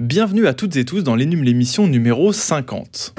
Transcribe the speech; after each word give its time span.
Bienvenue 0.00 0.46
à 0.46 0.54
toutes 0.54 0.76
et 0.76 0.84
tous 0.84 1.02
dans 1.02 1.16
l'énum 1.16 1.42
l'émission 1.42 1.88
numéro 1.88 2.32
50. 2.32 3.16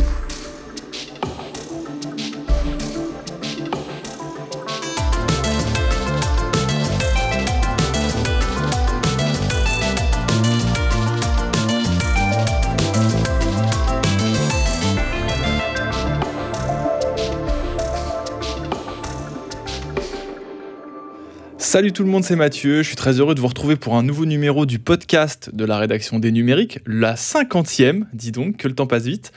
Salut 21.71 21.91
tout 21.91 22.01
le 22.01 22.09
monde, 22.09 22.23
c'est 22.23 22.35
Mathieu. 22.35 22.81
Je 22.81 22.87
suis 22.87 22.95
très 22.95 23.19
heureux 23.19 23.35
de 23.35 23.39
vous 23.39 23.47
retrouver 23.47 23.75
pour 23.75 23.95
un 23.95 24.01
nouveau 24.01 24.25
numéro 24.25 24.65
du 24.65 24.79
podcast 24.79 25.51
de 25.53 25.65
la 25.65 25.77
rédaction 25.77 26.17
des 26.17 26.31
numériques, 26.31 26.79
la 26.87 27.15
cinquantième, 27.15 28.07
dis 28.11 28.31
donc, 28.31 28.57
que 28.57 28.67
le 28.67 28.73
temps 28.73 28.87
passe 28.87 29.03
vite. 29.03 29.31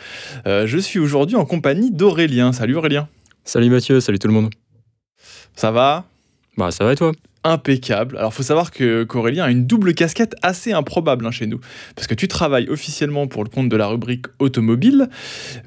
Euh, 0.46 0.66
je 0.66 0.78
suis 0.78 0.98
aujourd'hui 0.98 1.36
en 1.36 1.44
compagnie 1.44 1.90
d'Aurélien. 1.90 2.54
Salut 2.54 2.74
Aurélien. 2.76 3.06
Salut 3.44 3.68
Mathieu, 3.68 4.00
salut 4.00 4.18
tout 4.18 4.28
le 4.28 4.32
monde. 4.32 4.48
Ça 5.56 5.72
va? 5.72 6.06
Bah 6.56 6.70
ça 6.70 6.84
va 6.84 6.94
et 6.94 6.96
toi? 6.96 7.12
Impeccable. 7.44 8.16
Alors 8.16 8.32
faut 8.32 8.42
savoir 8.42 8.70
que 8.70 9.04
qu'Aurélien 9.04 9.44
a 9.44 9.50
une 9.50 9.66
double 9.66 9.92
casquette 9.92 10.34
assez 10.40 10.72
improbable 10.72 11.26
hein, 11.26 11.32
chez 11.32 11.46
nous, 11.46 11.60
parce 11.96 12.06
que 12.06 12.14
tu 12.14 12.28
travailles 12.28 12.70
officiellement 12.70 13.26
pour 13.26 13.44
le 13.44 13.50
compte 13.50 13.68
de 13.68 13.76
la 13.76 13.88
rubrique 13.88 14.24
automobile, 14.38 15.10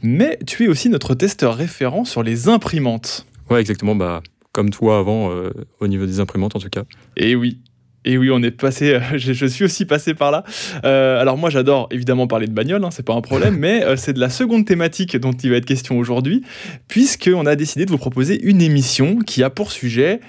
mais 0.01 0.39
tu 0.47 0.63
es 0.63 0.67
aussi 0.67 0.89
notre 0.89 1.13
testeur 1.13 1.57
référent 1.57 2.05
sur 2.05 2.23
les 2.23 2.49
imprimantes. 2.49 3.27
Ouais 3.51 3.61
exactement, 3.61 3.93
bah 3.93 4.23
comme 4.55 4.69
toi 4.69 4.99
avant, 4.99 5.31
euh, 5.31 5.51
au 5.81 5.87
niveau 5.87 6.05
des 6.05 6.21
imprimantes 6.21 6.55
en 6.55 6.59
tout 6.59 6.69
cas. 6.69 6.83
Et 7.17 7.35
oui, 7.35 7.59
et 8.05 8.17
oui, 8.17 8.29
on 8.31 8.41
est 8.41 8.51
passé, 8.51 8.93
euh, 8.93 9.01
je, 9.17 9.45
suis 9.45 9.65
aussi 9.65 9.83
passé 9.83 10.13
par 10.13 10.31
là. 10.31 10.45
Euh, 10.85 11.19
alors 11.19 11.37
moi, 11.37 11.49
j'adore 11.49 11.89
évidemment 11.91 12.25
parler 12.25 12.47
de 12.47 12.53
bagnole, 12.53 12.81
hein, 12.85 12.89
c'est 12.89 13.05
pas 13.05 13.13
un 13.13 13.21
problème, 13.21 13.57
mais 13.59 13.83
c'est 13.97 14.13
de 14.13 14.19
la 14.21 14.29
seconde 14.29 14.65
thématique 14.65 15.17
dont 15.17 15.33
il 15.33 15.49
va 15.49 15.57
être 15.57 15.65
question 15.65 15.99
aujourd'hui, 15.99 16.41
puisqu'on 16.87 17.45
a 17.45 17.57
décidé 17.57 17.85
de 17.85 17.91
vous 17.91 17.97
proposer 17.97 18.41
une 18.43 18.61
émission 18.61 19.19
qui 19.19 19.43
a 19.43 19.49
pour 19.49 19.73
sujet 19.73 20.21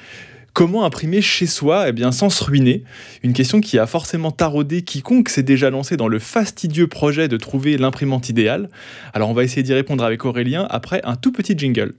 comment 0.55 0.84
imprimer 0.84 1.20
chez 1.20 1.46
soi 1.46 1.88
eh 1.88 1.92
bien, 1.92 2.11
sans 2.11 2.30
se 2.30 2.42
ruiner 2.42 2.83
Une 3.22 3.33
question 3.33 3.61
qui 3.61 3.78
a 3.78 3.86
forcément 3.86 4.33
taraudé 4.33 4.83
quiconque 4.83 5.28
s'est 5.28 5.44
déjà 5.44 5.70
lancé 5.70 5.96
dans 5.96 6.08
le 6.08 6.18
fastidieux 6.18 6.88
projet 6.88 7.28
de 7.28 7.36
trouver 7.36 7.77
l'imprimante 7.77 8.28
idéale. 8.28 8.70
Alors 9.12 9.28
on 9.28 9.34
va 9.34 9.44
essayer 9.44 9.62
d'y 9.62 9.74
répondre 9.74 10.02
avec 10.02 10.24
Aurélien 10.24 10.66
après 10.68 11.00
un 11.05 11.14
tout 11.14 11.30
petit 11.30 11.56
jingle. 11.56 11.92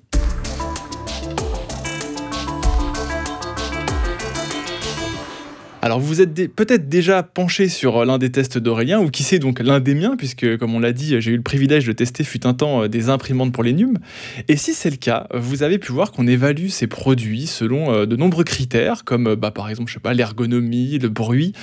Alors 5.83 6.00
vous 6.00 6.22
êtes 6.22 6.33
peut-être 6.56 6.89
déjà 6.89 7.22
penché 7.22 7.70
sur 7.70 7.97
euh, 7.97 8.06
l'un 8.06 8.17
des 8.17 8.31
tests 8.31 8.58
d'Aurélien, 8.58 9.00
ou 9.00 9.11
qui 9.11 9.22
sait 9.22 9.38
donc 9.38 9.59
l'un 9.59 9.80
des 9.80 9.94
miens, 9.94 10.16
puisque 10.17 10.58
comme 10.58 10.73
on 10.73 10.80
l'a 10.80 10.92
dit, 10.92 11.22
j'ai 11.22 11.31
eu 11.31 11.36
le 11.36 11.44
privilège 11.44 11.86
de 11.86 11.92
tester 11.92 12.23
fut 12.23 12.47
un 12.47 12.56
temps 12.56 12.84
euh, 12.84 12.88
des 12.88 13.09
imprimantes 13.09 13.53
pour 13.53 13.64
les 13.64 13.73
NUM. 13.73 14.00
Et 14.47 14.58
si 14.58 14.73
c'est 14.73 14.89
le 14.89 14.95
cas, 14.95 15.28
vous 15.36 15.61
avez 15.61 15.78
pu 15.78 15.92
voir 15.92 16.11
qu'on 16.11 16.25
évalue 16.25 16.69
ces 16.69 16.88
produits 16.88 17.45
selon 17.45 17.94
euh, 17.94 18.06
de 18.08 18.16
nombreux 18.16 18.44
critères, 18.44 19.03
comme 19.03 19.36
bah, 19.36 19.52
par 19.52 19.69
exemple, 19.69 19.94
l'ergonomie, 20.14 20.97
le 20.97 21.09
bruit, 21.09 21.53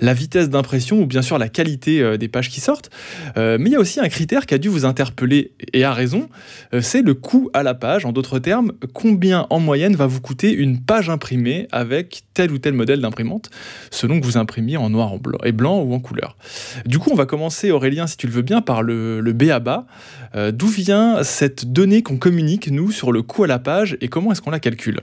la 0.00 0.12
vitesse 0.12 0.50
d'impression, 0.50 1.00
ou 1.00 1.06
bien 1.06 1.22
sûr 1.22 1.38
la 1.38 1.48
qualité 1.48 2.18
des 2.18 2.28
pages 2.28 2.50
qui 2.50 2.60
sortent. 2.60 2.90
mais 3.36 3.58
il 3.64 3.72
y 3.72 3.76
a 3.76 3.80
aussi 3.80 4.00
un 4.00 4.08
critère 4.08 4.46
qui 4.46 4.54
a 4.54 4.58
dû 4.58 4.68
vous 4.68 4.84
interpeller, 4.84 5.52
et 5.72 5.84
à 5.84 5.92
raison, 5.92 6.28
c'est 6.80 7.02
le 7.02 7.14
coût 7.14 7.50
à 7.54 7.62
la 7.62 7.74
page. 7.74 8.04
En 8.04 8.12
d'autres 8.12 8.40
termes, 8.40 8.72
combien 8.92 9.46
en 9.50 9.60
moyenne 9.60 9.94
va 9.94 10.06
vous 10.06 10.20
coûter 10.20 10.52
une 10.52 10.80
page 10.80 11.08
imprimée 11.08 11.68
avec 11.70 12.24
tel 12.34 12.50
ou 12.50 12.58
tel 12.58 12.74
modèle 12.74 13.00
d'imprimante? 13.00 13.50
Selon 13.90 14.20
que 14.20 14.24
vous 14.24 14.36
imprimiez 14.36 14.76
en 14.76 14.90
noir 14.90 15.12
et 15.44 15.52
blanc 15.52 15.80
ou 15.80 15.94
en 15.94 16.00
couleur. 16.00 16.36
Du 16.86 16.98
coup, 16.98 17.10
on 17.12 17.14
va 17.14 17.26
commencer, 17.26 17.70
Aurélien, 17.70 18.06
si 18.06 18.16
tu 18.16 18.26
le 18.26 18.32
veux 18.32 18.42
bien, 18.42 18.62
par 18.62 18.82
le, 18.82 19.20
le 19.20 19.32
BABA. 19.32 19.86
Euh, 20.34 20.50
d'où 20.50 20.66
vient 20.66 21.22
cette 21.22 21.72
donnée 21.72 22.02
qu'on 22.02 22.16
communique, 22.16 22.68
nous, 22.70 22.90
sur 22.90 23.12
le 23.12 23.22
coût 23.22 23.44
à 23.44 23.46
la 23.46 23.58
page 23.58 23.96
et 24.00 24.08
comment 24.08 24.32
est-ce 24.32 24.42
qu'on 24.42 24.50
la 24.50 24.60
calcule? 24.60 25.00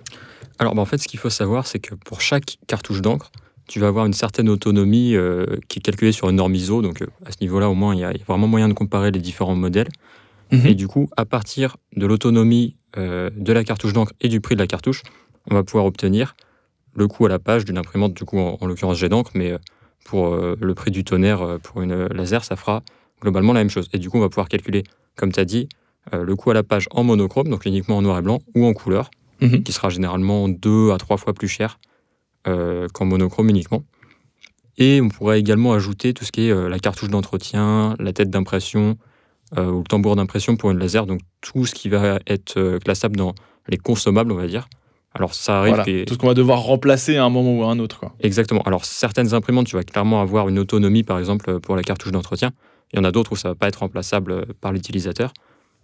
Alors, 0.59 0.75
bah, 0.75 0.81
en 0.81 0.85
fait, 0.85 0.97
ce 0.97 1.07
qu'il 1.07 1.19
faut 1.19 1.29
savoir, 1.29 1.67
c'est 1.67 1.79
que 1.79 1.95
pour 1.95 2.21
chaque 2.21 2.57
cartouche 2.67 3.01
d'encre, 3.01 3.31
tu 3.67 3.79
vas 3.79 3.87
avoir 3.87 4.05
une 4.05 4.13
certaine 4.13 4.49
autonomie 4.49 5.15
euh, 5.15 5.45
qui 5.69 5.79
est 5.79 5.81
calculée 5.81 6.11
sur 6.11 6.29
une 6.29 6.35
norme 6.35 6.53
ISO. 6.53 6.81
Donc, 6.81 7.01
euh, 7.01 7.07
à 7.25 7.31
ce 7.31 7.37
niveau-là, 7.41 7.69
au 7.69 7.75
moins, 7.75 7.95
il 7.95 8.01
y, 8.01 8.03
a 8.03 8.13
vraiment 8.27 8.47
moyen 8.47 8.67
de 8.67 8.73
comparer 8.73 9.11
les 9.11 9.19
différents 9.19 9.55
modèles. 9.55 9.89
Mhm. 10.51 10.67
Et 10.67 10.75
du 10.75 10.87
coup, 10.87 11.09
à 11.15 11.25
partir 11.25 11.77
de 11.95 12.05
l'autonomie 12.05 12.75
de 12.97 13.53
la 13.53 13.63
cartouche 13.63 13.93
d'encre 13.93 14.11
et 14.19 14.27
du 14.27 14.41
prix 14.41 14.55
de 14.55 14.59
la 14.59 14.67
cartouche, 14.67 15.03
on 15.49 15.55
va 15.55 15.63
pouvoir 15.63 15.85
obtenir 15.85 16.35
le 16.95 17.07
coût 17.07 17.25
à 17.25 17.29
la 17.29 17.39
page 17.39 17.65
d'une 17.65 17.77
imprimante, 17.77 18.13
du 18.13 18.25
coup, 18.25 18.39
en, 18.39 18.65
l'occurrence 18.65 18.97
jet 18.97 19.09
d'encre, 19.09 19.31
mais 19.33 19.51
euh, 19.51 19.57
pour 20.05 20.27
euh, 20.27 20.57
le 20.59 20.73
prix 20.73 20.91
du 20.91 21.03
tonnerre 21.03 21.41
euh, 21.41 21.57
pour 21.57 21.81
une 21.81 22.07
laser, 22.07 22.43
ça 22.43 22.55
fera 22.55 22.83
globalement 23.21 23.53
la 23.53 23.61
même 23.61 23.69
chose. 23.69 23.87
Et 23.93 23.99
du 23.99 24.09
coup, 24.09 24.17
on 24.17 24.21
va 24.21 24.29
pouvoir 24.29 24.49
calculer, 24.49 24.83
comme 25.15 25.31
tu 25.31 25.39
as 25.39 25.45
dit, 25.45 25.69
le 26.11 26.35
coût 26.35 26.49
à 26.49 26.55
la 26.55 26.63
page 26.63 26.87
en 26.89 27.03
monochrome, 27.03 27.47
donc 27.47 27.65
uniquement 27.65 27.97
en 27.97 28.01
noir 28.01 28.17
et 28.17 28.23
blanc, 28.23 28.39
ou 28.55 28.65
en 28.65 28.73
couleur, 28.73 29.11
mhm. 29.39 29.61
qui 29.61 29.71
sera 29.71 29.89
généralement 29.89 30.49
deux 30.49 30.91
à 30.91 30.97
trois 30.97 31.17
fois 31.17 31.35
plus 31.35 31.47
cher 31.47 31.79
qu'en 32.43 33.05
monochrome 33.05 33.49
uniquement. 33.49 33.83
Et 34.79 34.99
on 34.99 35.09
pourrait 35.09 35.39
également 35.39 35.73
ajouter 35.73 36.15
tout 36.15 36.25
ce 36.25 36.31
qui 36.31 36.49
est 36.49 36.69
la 36.69 36.79
cartouche 36.79 37.09
d'entretien, 37.09 37.95
la 37.99 38.13
tête 38.13 38.31
d'impression 38.31 38.97
ou 39.55 39.59
le 39.59 39.83
tambour 39.83 40.15
d'impression 40.15 40.55
pour 40.55 40.71
une 40.71 40.79
laser, 40.79 41.05
donc 41.05 41.21
tout 41.39 41.67
ce 41.67 41.75
qui 41.75 41.87
va 41.87 42.17
être 42.25 42.79
classable 42.79 43.15
dans 43.15 43.35
les 43.67 43.77
consommables, 43.77 44.31
on 44.31 44.37
va 44.37 44.47
dire, 44.47 44.67
alors 45.13 45.33
ça 45.33 45.59
arrive 45.59 46.05
tout 46.05 46.13
ce 46.13 46.17
qu'on 46.17 46.27
va 46.27 46.33
devoir 46.33 46.61
remplacer 46.61 47.17
à 47.17 47.25
un 47.25 47.29
moment 47.29 47.57
ou 47.57 47.63
à 47.63 47.71
un 47.71 47.79
autre. 47.79 47.99
Quoi. 47.99 48.13
Exactement. 48.21 48.61
Alors 48.61 48.85
certaines 48.85 49.33
imprimantes, 49.33 49.67
tu 49.67 49.75
vas 49.75 49.83
clairement 49.83 50.21
avoir 50.21 50.47
une 50.47 50.57
autonomie, 50.57 51.03
par 51.03 51.19
exemple 51.19 51.59
pour 51.59 51.75
la 51.75 51.83
cartouche 51.83 52.11
d'entretien. 52.11 52.51
Il 52.93 52.97
y 52.97 52.99
en 52.99 53.03
a 53.03 53.11
d'autres 53.11 53.33
où 53.33 53.35
ça 53.35 53.49
va 53.49 53.55
pas 53.55 53.67
être 53.67 53.77
remplaçable 53.77 54.31
euh, 54.31 54.45
par 54.59 54.71
l'utilisateur. 54.71 55.33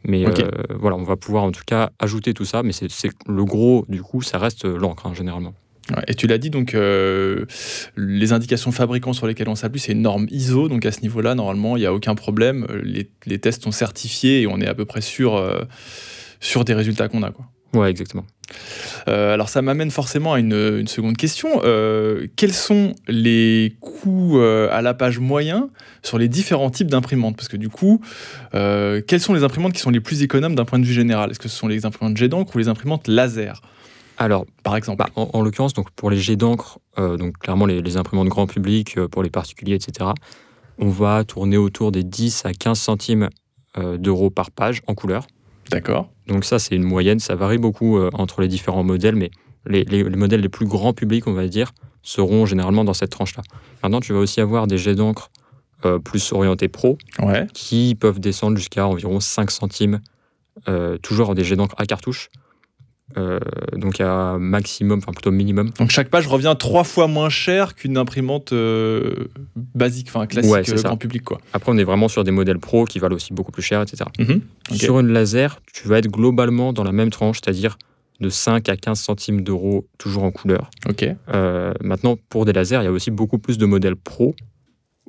Mais 0.04 0.26
euh, 0.26 0.32
voilà, 0.80 0.96
on 0.96 1.04
va 1.04 1.16
pouvoir 1.16 1.44
en 1.44 1.52
tout 1.52 1.64
cas 1.66 1.92
ajouter 2.00 2.34
tout 2.34 2.46
ça. 2.46 2.64
Mais 2.64 2.72
c'est 2.72 3.10
le 3.28 3.46
gros, 3.46 3.86
du 3.90 4.02
coup, 4.02 4.22
ça 4.22 4.38
reste 4.38 4.66
euh, 4.66 4.78
l'encre 4.78 5.08
hein, 5.08 5.14
généralement. 5.14 5.54
et 6.08 6.14
tu 6.14 6.28
l'as 6.28 6.38
dit, 6.38 6.50
donc 6.50 6.74
les 6.74 8.34
indications 8.34 8.72
fabricants 8.72 9.14
sur 9.14 9.26
lesquelles 9.26 9.50
on 9.50 9.56
s'appuie, 9.56 9.80
c'est 9.80 9.94
une 9.94 10.04
norme 10.04 10.28
ISO. 10.30 10.70
Donc 10.70 10.86
à 10.86 10.92
ce 10.92 11.02
niveau-là, 11.02 11.36
normalement, 11.36 11.78
il 11.78 11.82
n'y 11.82 11.86
a 11.86 11.94
aucun 11.94 12.16
problème. 12.16 12.68
Les, 12.84 13.10
les, 13.26 13.40
tests 13.40 13.64
sont 13.64 13.72
certifiés 13.72 14.42
et 14.42 14.48
on 14.48 14.60
est 14.62 14.68
à 14.68 14.76
peu 14.76 14.86
près 14.86 15.02
sûr, 15.02 15.42
sur 16.40 16.64
des 16.64 16.74
résultats 16.74 17.08
qu'on 17.08 17.24
a. 17.24 17.32
Quoi. 17.32 17.46
Ouais, 17.78 17.92
exactement. 17.92 18.26
Euh, 19.08 19.34
alors 19.34 19.50
ça 19.50 19.62
m'amène 19.62 19.92
forcément 19.92 20.34
à 20.34 20.40
une, 20.40 20.88
seconde 20.88 21.16
question. 21.16 21.62
Euh, 21.64 22.26
quels 22.36 22.54
sont 22.54 22.94
les 23.08 23.76
coûts 23.82 24.40
euh, 24.40 24.68
à 24.72 24.82
la 24.82 24.96
page 24.96 25.20
moyen 25.20 25.70
sur 26.02 26.18
les 26.18 26.28
différents 26.28 26.72
types 26.72 26.90
d'imprimantes? 26.90 27.36
Parce 27.36 27.50
que 27.50 27.58
du 27.58 27.70
coup, 27.70 28.02
quelles 28.52 29.22
sont 29.22 29.36
les 29.36 29.44
imprimantes 29.44 29.74
qui 29.74 29.80
sont 29.80 29.92
les 29.92 30.00
plus 30.00 30.24
économes 30.24 30.56
d'un 30.56 30.66
point 30.66 30.80
de 30.80 30.86
vue 30.86 30.94
général? 30.94 31.30
Est-ce 31.30 31.40
que 31.40 31.50
ce 31.50 31.56
sont 31.56 31.68
les 31.68 31.86
imprimantes 31.86 32.18
jet 32.18 32.30
d'encre 32.30 32.56
ou 32.56 32.58
les 32.58 32.68
imprimantes 32.68 33.08
laser? 33.08 33.62
Alors, 34.18 34.48
par 34.64 34.76
exemple, 34.76 34.98
bah, 34.98 35.12
en, 35.16 35.44
l'occurrence, 35.44 35.76
donc 35.76 35.92
pour 35.92 36.10
les 36.10 36.18
jets 36.18 36.36
d'encre, 36.36 36.80
donc 36.98 37.38
clairement 37.38 37.68
les, 37.68 37.84
les, 37.84 37.98
imprimantes 37.98 38.30
grand 38.30 38.48
public, 38.48 39.00
pour 39.12 39.22
les 39.22 39.30
particuliers, 39.30 39.76
etc., 39.76 40.10
on 40.80 40.90
va 40.90 41.24
tourner 41.24 41.58
autour 41.58 41.92
des 41.92 42.04
10 42.04 42.46
à 42.46 42.54
15 42.54 42.80
centimes 42.80 43.30
d'euros 44.00 44.32
par 44.32 44.50
page 44.50 44.82
en 44.88 44.96
couleur. 44.96 45.28
D'accord. 45.70 46.10
Donc 46.28 46.46
ça, 46.46 46.60
c'est 46.60 46.76
une 46.76 46.84
moyenne. 46.84 47.20
Ça 47.20 47.36
varie 47.36 47.58
beaucoup 47.58 47.98
euh, 47.98 48.10
entre 48.14 48.42
les 48.42 48.48
différents 48.48 48.84
modèles, 48.84 49.16
mais 49.16 49.32
les, 49.66 50.04
modèles 50.04 50.42
les 50.42 50.50
plus 50.50 50.66
grands 50.66 50.94
publics, 50.94 51.28
on 51.28 51.34
va 51.34 51.48
dire, 51.48 51.74
seront 52.02 52.46
généralement 52.46 52.84
dans 52.84 52.94
cette 52.94 53.10
tranche-là. 53.10 53.44
Maintenant, 53.84 54.00
tu 54.00 54.14
vas 54.14 54.20
aussi 54.20 54.40
avoir 54.40 54.68
des 54.68 54.78
jets 54.78 54.96
d'encre 54.96 55.30
euh, 55.86 56.00
plus 56.00 56.32
orientés 56.32 56.70
pro, 56.70 56.98
qui 57.54 57.96
peuvent 57.96 58.20
descendre 58.20 58.58
jusqu'à 58.58 58.88
environ 58.88 59.20
5 59.20 59.52
centimes, 59.52 60.00
euh, 60.68 60.98
toujours 60.98 61.36
des 61.36 61.44
jets 61.44 61.56
d'encre 61.56 61.76
à 61.78 61.86
cartouche, 61.86 62.30
euh, 63.16 63.40
donc 63.74 64.02
à 64.02 64.38
maximum, 64.38 65.00
enfin 65.00 65.14
plutôt 65.14 65.32
minimum. 65.32 65.72
Donc 65.80 65.92
chaque 65.92 66.10
page 66.10 66.28
revient 66.28 66.54
trois 66.60 66.84
fois 66.84 67.08
moins 67.08 67.30
cher 67.30 67.74
qu'une 67.74 67.98
imprimante 67.98 68.52
euh, 68.52 69.30
basique, 69.56 70.08
enfin 70.10 70.28
classique 70.28 70.52
ouais, 70.52 70.70
euh, 70.70 70.82
grand 70.82 70.98
public. 70.98 71.24
Quoi. 71.24 71.40
Après, 71.54 71.72
on 71.72 71.78
est 71.78 71.86
vraiment 71.86 72.10
sur 72.10 72.26
des 72.26 72.32
modèles 72.32 72.60
pro 72.60 72.84
qui 72.84 73.00
valent 73.00 73.16
aussi 73.16 73.34
beaucoup 73.34 73.54
plus 73.54 73.62
cher, 73.62 73.82
etc. 73.82 74.10
Mhm. 74.20 74.42
Sur 74.74 75.00
une 75.00 75.08
laser, 75.08 75.62
tu 75.74 75.88
vas 75.88 76.00
être 76.00 76.12
globalement 76.12 76.74
dans 76.74 76.84
la 76.84 76.92
même 76.92 77.10
tranche, 77.10 77.40
c'est-à-dire 77.42 77.78
de 78.20 78.30
5 78.30 78.68
à 78.68 78.76
15 78.76 79.00
centimes 79.00 79.42
d'euros, 79.42 79.88
toujours 79.98 80.24
en 80.24 80.32
couleur. 80.32 80.70
Ok. 80.90 81.08
maintenant, 81.82 82.18
pour 82.30 82.46
des 82.46 82.54
lasers, 82.54 82.80
il 82.82 82.86
y 82.86 82.88
a 82.88 82.92
aussi 82.92 83.12
beaucoup 83.12 83.38
plus 83.38 83.58
de 83.58 83.66
modèles 83.66 83.96
pro, 83.96 84.36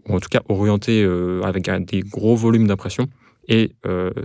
ou 0.07 0.15
en 0.15 0.21
tout 0.21 0.29
cas 0.29 0.43
orientés 0.49 1.03
avec 1.43 1.69
des 1.87 2.01
gros 2.01 2.37
volumes 2.37 2.67
d'impression. 2.67 3.09
Et 3.49 3.73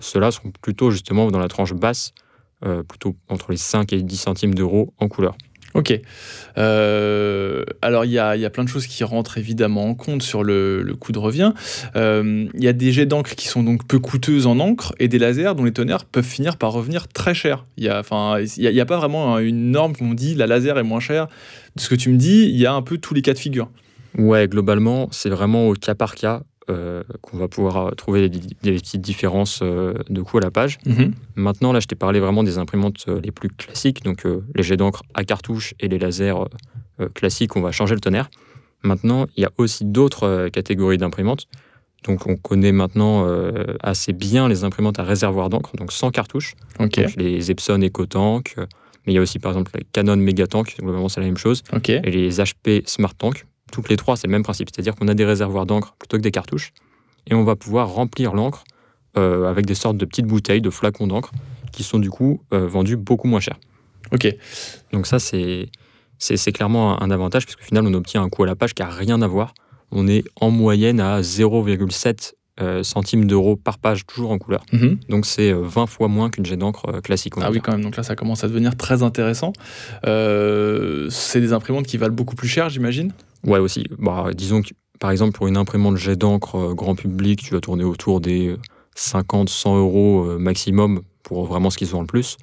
ceux-là 0.02 0.32
sont 0.32 0.52
plutôt 0.62 0.92
justement 0.92 1.32
dans 1.32 1.40
la 1.40 1.48
tranche 1.48 1.74
basse, 1.74 2.14
euh, 2.14 2.23
plutôt 2.88 3.16
entre 3.30 3.52
les 3.52 3.58
5 3.58 3.94
et 3.94 4.02
10 4.02 4.18
centimes 4.18 4.56
d'euros 4.56 4.94
en 5.00 5.08
couleur. 5.08 5.36
Ok. 5.74 6.00
Euh, 6.58 7.64
alors, 7.82 8.06
il 8.06 8.12
y 8.12 8.20
a, 8.20 8.36
y 8.36 8.46
a, 8.46 8.50
plein 8.50 8.64
de 8.64 8.70
choses 8.70 8.86
qui 8.86 9.04
rentrent 9.04 9.38
évidemment 9.38 9.90
en 9.90 9.96
compte 9.96 10.22
sur 10.22 10.44
le, 10.44 10.84
le 10.84 10.96
coût 10.96 11.12
de 11.12 11.18
revient. 11.18 11.54
Euh, 11.96 12.48
il 12.54 12.64
y 12.64 12.68
a 12.68 12.74
des 12.74 12.92
jets 12.92 13.08
d'encre 13.08 13.36
qui 13.36 13.48
sont 13.48 13.64
donc 13.64 13.88
peu 13.88 14.00
coûteuses 14.00 14.46
en 14.46 14.60
encre 14.60 14.94
et 15.00 15.08
des 15.08 15.18
lasers 15.18 15.54
dont 15.56 15.64
les 15.64 15.74
tonnerres 15.74 16.06
peuvent 16.06 16.24
finir 16.24 16.58
par 16.58 16.74
revenir 16.74 17.08
très 17.08 17.34
cher. 17.34 17.66
Il 17.78 17.84
n'y 17.84 17.90
a, 17.90 18.02
y 18.58 18.80
a, 18.80 18.86
pas 18.86 18.98
vraiment 18.98 19.40
une 19.40 19.72
norme 19.72 19.96
qu'on 19.96 20.14
dit 20.14 20.36
la 20.36 20.46
laser 20.46 20.78
est 20.78 20.84
moins 20.84 21.00
cher. 21.00 21.28
De 21.76 21.82
ce 21.82 21.90
que 21.90 21.96
tu 21.96 22.10
me 22.10 22.18
dis, 22.18 22.44
il 22.44 22.58
y 22.58 22.68
a 22.68 22.74
un 22.74 22.84
peu 22.84 23.00
tous 23.00 23.16
les 23.16 23.24
cas 23.24 23.34
de 23.34 23.40
figure. 23.40 23.70
Ouais, 24.16 24.48
globalement, 24.48 25.08
c'est 25.12 25.30
vraiment 25.30 25.68
au 25.70 25.74
cas 25.74 25.96
par 25.96 26.14
cas. 26.14 26.44
Qu'on 26.68 27.38
va 27.38 27.48
pouvoir 27.48 27.96
trouver 27.96 28.30
des, 28.30 28.74
petites 28.74 29.02
différences 29.02 29.62
de 29.62 30.22
coût 30.22 30.38
à 30.38 30.42
la 30.42 30.52
page. 30.52 30.80
Mhm. 30.86 31.14
Maintenant, 31.36 31.74
là, 31.74 31.80
je 31.80 31.88
t'ai 31.88 31.96
parlé 31.96 32.20
vraiment 32.20 32.44
des 32.44 32.58
imprimantes 32.58 33.06
les 33.08 33.32
plus 33.32 33.50
classiques, 33.50 34.04
donc 34.04 34.26
les 34.56 34.64
jets 34.64 34.78
d'encre 34.78 35.04
à 35.14 35.24
cartouche 35.24 35.74
et 35.80 35.88
les 35.88 36.00
lasers 36.00 36.34
classiques, 37.14 37.56
on 37.56 37.62
va 37.62 37.72
changer 37.72 37.96
le 37.96 38.02
tonnerre. 38.02 38.30
Maintenant, 38.84 39.28
il 39.36 39.44
y 39.44 39.46
a 39.46 39.52
aussi 39.58 39.86
d'autres 39.86 40.50
catégories 40.50 40.98
d'imprimantes. 40.98 41.48
Donc, 42.04 42.28
on 42.28 42.36
connaît 42.36 42.74
maintenant 42.74 43.28
assez 43.82 44.14
bien 44.14 44.48
les 44.48 44.64
imprimantes 44.64 45.00
à 45.00 45.04
réservoir 45.04 45.50
d'encre, 45.50 45.76
donc 45.76 45.92
sans 45.92 46.12
cartouche. 46.12 46.56
les 47.18 47.52
Epson 47.52 47.82
EcoTank, 47.82 48.56
mais 49.06 49.14
il 49.14 49.16
y 49.16 49.18
a 49.18 49.22
aussi 49.22 49.40
par 49.40 49.52
exemple 49.52 49.72
les 49.76 49.86
Canon 49.92 50.18
Megatank, 50.18 50.78
globalement 50.80 51.10
c'est 51.10 51.20
la 51.20 51.28
même 51.28 51.38
chose, 51.38 51.64
et 51.88 52.12
les 52.12 52.38
HP 52.38 52.84
Smart 52.88 53.14
Tank 53.16 53.46
toutes 53.74 53.90
les 53.90 53.98
trois, 53.98 54.16
c'est 54.16 54.28
le 54.28 54.32
même 54.32 54.44
principe. 54.44 54.70
C'est-à-dire 54.74 54.96
qu'on 54.96 55.08
a 55.08 55.16
des 55.16 55.26
réservoirs 55.26 55.66
d'encre 55.66 55.96
plutôt 55.98 56.18
que 56.18 56.22
des 56.22 56.32
cartouches. 56.32 56.72
Et 57.28 57.34
on 57.34 57.44
va 57.44 57.56
pouvoir 57.56 57.90
remplir 57.90 58.34
l'encre 58.34 58.64
euh, 59.18 59.50
avec 59.50 59.66
des 59.66 59.74
sortes 59.74 59.98
de 59.98 60.06
petites 60.06 60.28
bouteilles, 60.28 60.62
de 60.62 60.70
flacons 60.70 61.08
d'encre, 61.08 61.32
qui 61.72 61.82
sont 61.84 61.98
du 61.98 62.12
coup 62.12 62.42
euh, 62.54 62.68
vendus 62.68 62.98
beaucoup 62.98 63.28
moins 63.28 63.40
cher. 63.40 63.60
Ok. 64.12 64.28
Donc 64.92 65.08
ça, 65.08 65.18
c'est, 65.18 65.70
c'est, 66.20 66.52
clairement 66.52 67.02
un, 67.02 67.10
avantage, 67.10 67.46
puisque 67.46 67.62
au 67.62 67.66
final, 67.66 67.88
on 67.88 67.94
obtient 67.96 68.22
un 68.22 68.30
coût 68.30 68.44
à 68.44 68.46
la 68.46 68.56
page 68.56 68.76
qui 68.76 68.84
n'a 68.84 68.90
rien 68.90 69.22
à 69.24 69.28
voir. 69.28 69.56
On 69.92 70.08
est 70.08 70.24
en 70.40 70.52
moyenne 70.52 71.00
à 71.00 71.22
0,7 71.22 72.34
euh, 72.62 72.84
centimes 72.84 73.26
d'euros 73.26 73.56
par 73.56 73.80
page, 73.80 74.06
toujours 74.06 74.30
en 74.30 74.38
couleur. 74.38 74.64
Mhm. 74.72 75.00
Donc 75.10 75.26
c'est 75.26 75.52
20 75.52 75.88
fois 75.88 76.10
moins 76.10 76.30
qu'une 76.30 76.46
jet 76.46 76.58
d'encre 76.58 77.02
classique. 77.02 77.34
Ah 77.42 77.50
oui, 77.50 77.60
quand 77.60 77.72
même. 77.72 77.82
Donc 77.82 77.98
là, 77.98 78.04
ça 78.04 78.16
commence 78.16 78.44
à 78.44 78.48
devenir 78.48 78.78
très 78.78 79.02
intéressant. 79.02 79.54
c'est 80.04 81.42
des 81.42 81.54
imprimantes 81.54 81.88
qui 81.88 81.98
valent 81.98 82.14
beaucoup 82.14 82.36
plus 82.36 82.48
cher, 82.48 82.70
j'imagine? 82.70 83.12
Ouais, 83.46 83.60
aussi. 83.60 83.86
Bah, 84.00 84.32
disons 84.34 84.62
que, 84.62 84.70
par 85.00 85.12
exemple, 85.12 85.34
pour 85.34 85.48
une 85.48 85.58
imprimante 85.58 85.98
jet 85.98 86.16
d'encre 86.16 86.56
euh, 86.56 86.74
grand 86.74 86.96
public, 86.96 87.42
tu 87.42 87.54
vas 87.54 87.60
tourner 87.60 87.84
autour 87.84 88.22
des 88.22 88.56
50-100 88.96 89.78
euros 89.78 90.26
euh, 90.26 90.38
maximum 90.38 91.02
pour 91.24 91.46
vraiment 91.46 91.70
ce 91.70 91.78
qu'ils 91.78 91.96
ont 91.96 92.02
le 92.02 92.08
plus. 92.08 92.38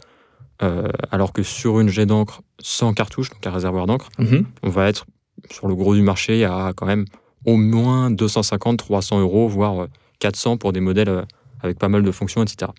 Euh, 0.62 0.88
alors 1.10 1.32
que 1.32 1.42
sur 1.42 1.80
une 1.80 1.88
jet 1.88 2.04
d'encre 2.04 2.42
sans 2.58 2.92
cartouche, 2.92 3.30
donc 3.30 3.46
un 3.46 3.50
réservoir 3.50 3.86
d'encre, 3.86 4.08
mhm. 4.18 4.44
on 4.62 4.68
va 4.68 4.88
être 4.88 5.06
sur 5.50 5.68
le 5.68 5.74
gros 5.74 5.94
du 5.94 6.02
marché 6.02 6.44
à 6.44 6.72
quand 6.76 6.84
même 6.84 7.06
au 7.46 7.56
moins 7.56 8.10
250-300 8.10 9.20
euros, 9.20 9.48
voire 9.48 9.86
400 10.18 10.58
pour 10.58 10.74
des 10.74 10.80
modèles 10.80 11.24
avec 11.62 11.78
pas 11.78 11.88
mal 11.88 12.02
de 12.02 12.10
fonctions, 12.10 12.42
etc. 12.42 12.70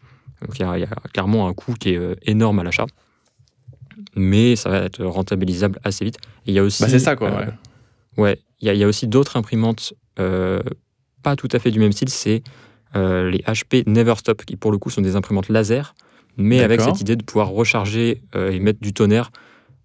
Donc 0.43 0.59
il 0.59 0.61
y, 0.61 0.63
a 0.63 0.87
clairement 1.11 1.47
un 1.47 1.53
coût 1.53 1.73
qui 1.73 1.89
est 1.89 2.17
énorme 2.21 2.59
à 2.59 2.63
l'achat, 2.63 2.85
mais 4.15 4.55
ça 4.55 4.69
va 4.69 4.77
être 4.77 5.03
rentabilisable 5.03 5.79
assez 5.83 6.05
vite. 6.05 6.19
il 6.45 6.53
y 6.53 6.59
a 6.59 6.63
aussi. 6.63 6.83
Bah, 6.83 6.89
c'est 6.89 6.99
ça, 6.99 7.15
quoi. 7.15 7.31
Ouais. 7.31 7.47
Ouais, 8.17 8.39
il 8.59 8.75
y, 8.75 8.83
a 8.83 8.87
aussi 8.87 9.07
d'autres 9.07 9.37
imprimantes 9.37 9.93
euh, 10.19 10.61
pas 11.23 11.35
tout 11.35 11.47
à 11.51 11.59
fait 11.59 11.71
du 11.71 11.79
même 11.79 11.91
style, 11.91 12.09
c'est 12.09 12.43
euh, 12.95 13.29
les 13.29 13.39
HP 13.39 13.83
Neverstop, 13.87 14.43
qui 14.43 14.55
pour 14.55 14.71
le 14.71 14.77
coup 14.77 14.89
sont 14.89 15.01
des 15.01 15.15
imprimantes 15.15 15.49
laser, 15.49 15.95
mais 16.37 16.61
avec 16.61 16.81
cette 16.81 16.99
idée 17.01 17.15
de 17.15 17.23
pouvoir 17.23 17.49
recharger 17.49 18.21
euh, 18.35 18.51
et 18.51 18.59
mettre 18.59 18.79
du 18.79 18.93
tonnerre, 18.93 19.31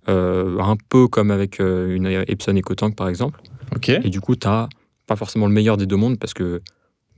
un 0.09 0.77
peu 0.89 1.09
comme 1.09 1.33
avec 1.33 1.59
une 1.59 2.07
Epson 2.29 2.57
EcoTank 2.57 2.95
par 2.95 3.09
exemple. 3.09 3.41
Et 3.89 4.09
du 4.09 4.21
coup, 4.21 4.37
tu 4.37 4.47
n'as 4.47 4.69
pas 5.07 5.17
forcément 5.17 5.47
le 5.47 5.53
meilleur 5.53 5.77
des 5.77 5.87
deux 5.87 5.97
mondes, 5.97 6.19
parce 6.19 6.33
que 6.33 6.63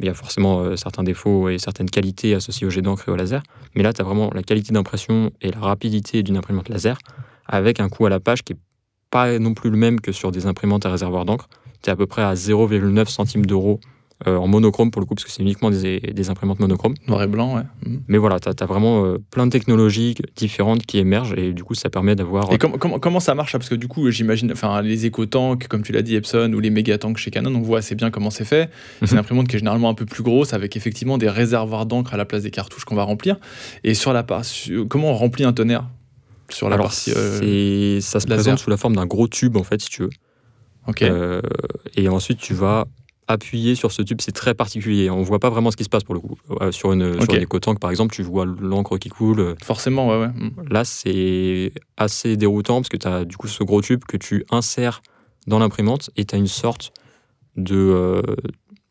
il 0.00 0.06
y 0.06 0.08
a 0.08 0.14
forcément 0.14 0.76
certains 0.76 1.02
défauts 1.02 1.48
et 1.48 1.58
certaines 1.58 1.90
qualités 1.90 2.32
associées 2.34 2.66
au 2.66 2.70
jet 2.70 2.82
d'encre 2.82 3.08
et 3.08 3.10
au 3.10 3.16
laser. 3.16 3.42
Mais 3.74 3.82
là, 3.82 3.92
tu 3.92 4.00
as 4.00 4.04
vraiment 4.04 4.30
la 4.32 4.42
qualité 4.42 4.72
d'impression 4.72 5.32
et 5.42 5.50
la 5.50 5.58
rapidité 5.58 6.22
d'une 6.22 6.36
imprimante 6.36 6.68
laser, 6.68 6.98
avec 7.46 7.80
un 7.80 7.88
coût 7.88 8.06
à 8.06 8.10
la 8.10 8.20
page 8.20 8.42
qui 8.42 8.52
est 8.52 8.58
pas 9.10 9.38
non 9.38 9.54
plus 9.54 9.70
le 9.70 9.76
même 9.76 10.00
que 10.00 10.12
sur 10.12 10.32
des 10.32 10.46
imprimantes 10.46 10.86
à 10.86 10.90
réservoir 10.90 11.24
d'encre. 11.24 11.48
Tu 11.82 11.90
es 11.90 11.92
à 11.92 11.96
peu 11.96 12.06
près 12.06 12.22
à 12.22 12.34
0,9 12.34 13.06
centimes 13.08 13.46
d'euros 13.46 13.80
euh, 14.26 14.36
en 14.36 14.48
monochrome 14.48 14.90
pour 14.90 15.00
le 15.00 15.06
coup, 15.06 15.14
parce 15.14 15.24
que 15.24 15.30
c'est 15.30 15.42
uniquement 15.42 15.70
des, 15.70 16.00
des, 16.00 16.30
imprimantes 16.30 16.58
monochromes. 16.58 16.94
Noir 17.06 17.22
et 17.22 17.28
blanc, 17.28 17.54
ouais. 17.54 17.62
Mm. 17.86 17.98
Mais 18.08 18.18
voilà, 18.18 18.40
tu 18.40 18.48
as, 18.48 18.66
vraiment 18.66 19.04
euh, 19.04 19.18
plein 19.30 19.46
de 19.46 19.52
technologies 19.52 20.16
différentes 20.34 20.84
qui 20.84 20.98
émergent 20.98 21.34
et 21.34 21.52
du 21.52 21.62
coup, 21.62 21.74
ça 21.74 21.88
permet 21.88 22.16
d'avoir. 22.16 22.52
Et 22.52 22.58
comment, 22.58 22.78
comment 22.78 23.20
ça 23.20 23.36
marche 23.36 23.52
Parce 23.52 23.68
que 23.68 23.76
du 23.76 23.86
coup, 23.86 24.10
j'imagine, 24.10 24.50
enfin, 24.50 24.82
les 24.82 25.06
éco-tanks, 25.06 25.68
comme 25.68 25.82
tu 25.82 25.92
l'as 25.92 26.02
dit, 26.02 26.16
Epson 26.16 26.52
ou 26.52 26.58
les 26.58 26.70
méga-tanks 26.70 27.18
chez 27.18 27.30
Canon, 27.30 27.54
on 27.54 27.60
voit 27.60 27.78
assez 27.78 27.94
bien 27.94 28.10
comment 28.10 28.30
c'est 28.30 28.44
fait. 28.44 28.70
C'est 29.02 29.12
une 29.12 29.18
imprimante 29.18 29.46
qui 29.46 29.54
est 29.54 29.60
généralement 29.60 29.88
un 29.88 29.94
peu 29.94 30.04
plus 30.04 30.24
grosse 30.24 30.52
avec 30.52 30.76
effectivement 30.76 31.16
des 31.16 31.28
réservoirs 31.28 31.86
d'encre 31.86 32.12
à 32.12 32.16
la 32.16 32.24
place 32.24 32.42
des 32.42 32.50
cartouches 32.50 32.84
qu'on 32.84 32.96
va 32.96 33.04
remplir. 33.04 33.36
Et 33.84 33.94
sur 33.94 34.12
la 34.12 34.24
part, 34.24 34.42
comment 34.88 35.12
on 35.12 35.14
remplit 35.14 35.44
un 35.44 35.52
tonnerre? 35.52 35.84
Sur 36.50 36.68
la 36.68 36.74
Alors, 36.74 36.86
partie. 36.86 37.12
Euh, 37.14 38.00
ça 38.00 38.20
se 38.20 38.26
présente 38.26 38.58
sous 38.58 38.70
la 38.70 38.76
forme 38.76 38.96
d'un 38.96 39.06
gros 39.06 39.28
tube, 39.28 39.56
en 39.56 39.64
fait, 39.64 39.80
si 39.80 39.88
tu 39.88 40.02
veux. 40.02 40.10
Ok. 40.86 41.02
Euh, 41.02 41.40
et 41.96 42.08
ensuite, 42.08 42.38
tu 42.38 42.54
vas 42.54 42.86
appuyer 43.26 43.74
sur 43.74 43.92
ce 43.92 44.00
tube. 44.02 44.20
C'est 44.22 44.32
très 44.32 44.54
particulier. 44.54 45.10
On 45.10 45.22
voit 45.22 45.38
pas 45.38 45.50
vraiment 45.50 45.70
ce 45.70 45.76
qui 45.76 45.84
se 45.84 45.88
passe 45.88 46.04
pour 46.04 46.14
le 46.14 46.20
coup. 46.20 46.38
Euh, 46.62 46.72
sur 46.72 46.92
une, 46.92 47.02
okay. 47.20 47.46
par 47.78 47.90
exemple, 47.90 48.14
tu 48.14 48.22
vois 48.22 48.46
l'encre 48.46 48.96
qui 48.96 49.10
coule. 49.10 49.54
Forcément, 49.62 50.08
ouais, 50.08 50.18
ouais. 50.18 50.30
Là, 50.70 50.84
c'est 50.84 51.72
assez 51.96 52.36
déroutant 52.36 52.76
parce 52.76 52.88
que 52.88 52.96
tu 52.96 53.06
as 53.06 53.24
du 53.24 53.36
coup 53.36 53.48
ce 53.48 53.62
gros 53.64 53.82
tube 53.82 54.04
que 54.04 54.16
tu 54.16 54.44
insères 54.50 55.02
dans 55.46 55.58
l'imprimante 55.58 56.10
et 56.16 56.24
tu 56.24 56.34
as 56.34 56.38
une 56.38 56.46
sorte 56.46 56.92
de, 57.56 58.22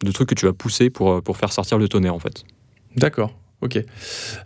de 0.03 0.11
truc 0.11 0.29
que 0.29 0.35
tu 0.35 0.45
vas 0.45 0.53
pousser 0.53 0.91
pour, 0.91 1.23
pour 1.23 1.37
faire 1.37 1.51
sortir 1.51 1.79
le 1.79 1.87
tonnerre, 1.87 2.13
en 2.13 2.19
fait. 2.19 2.43
D'accord. 2.95 3.33
Ok. 3.61 3.79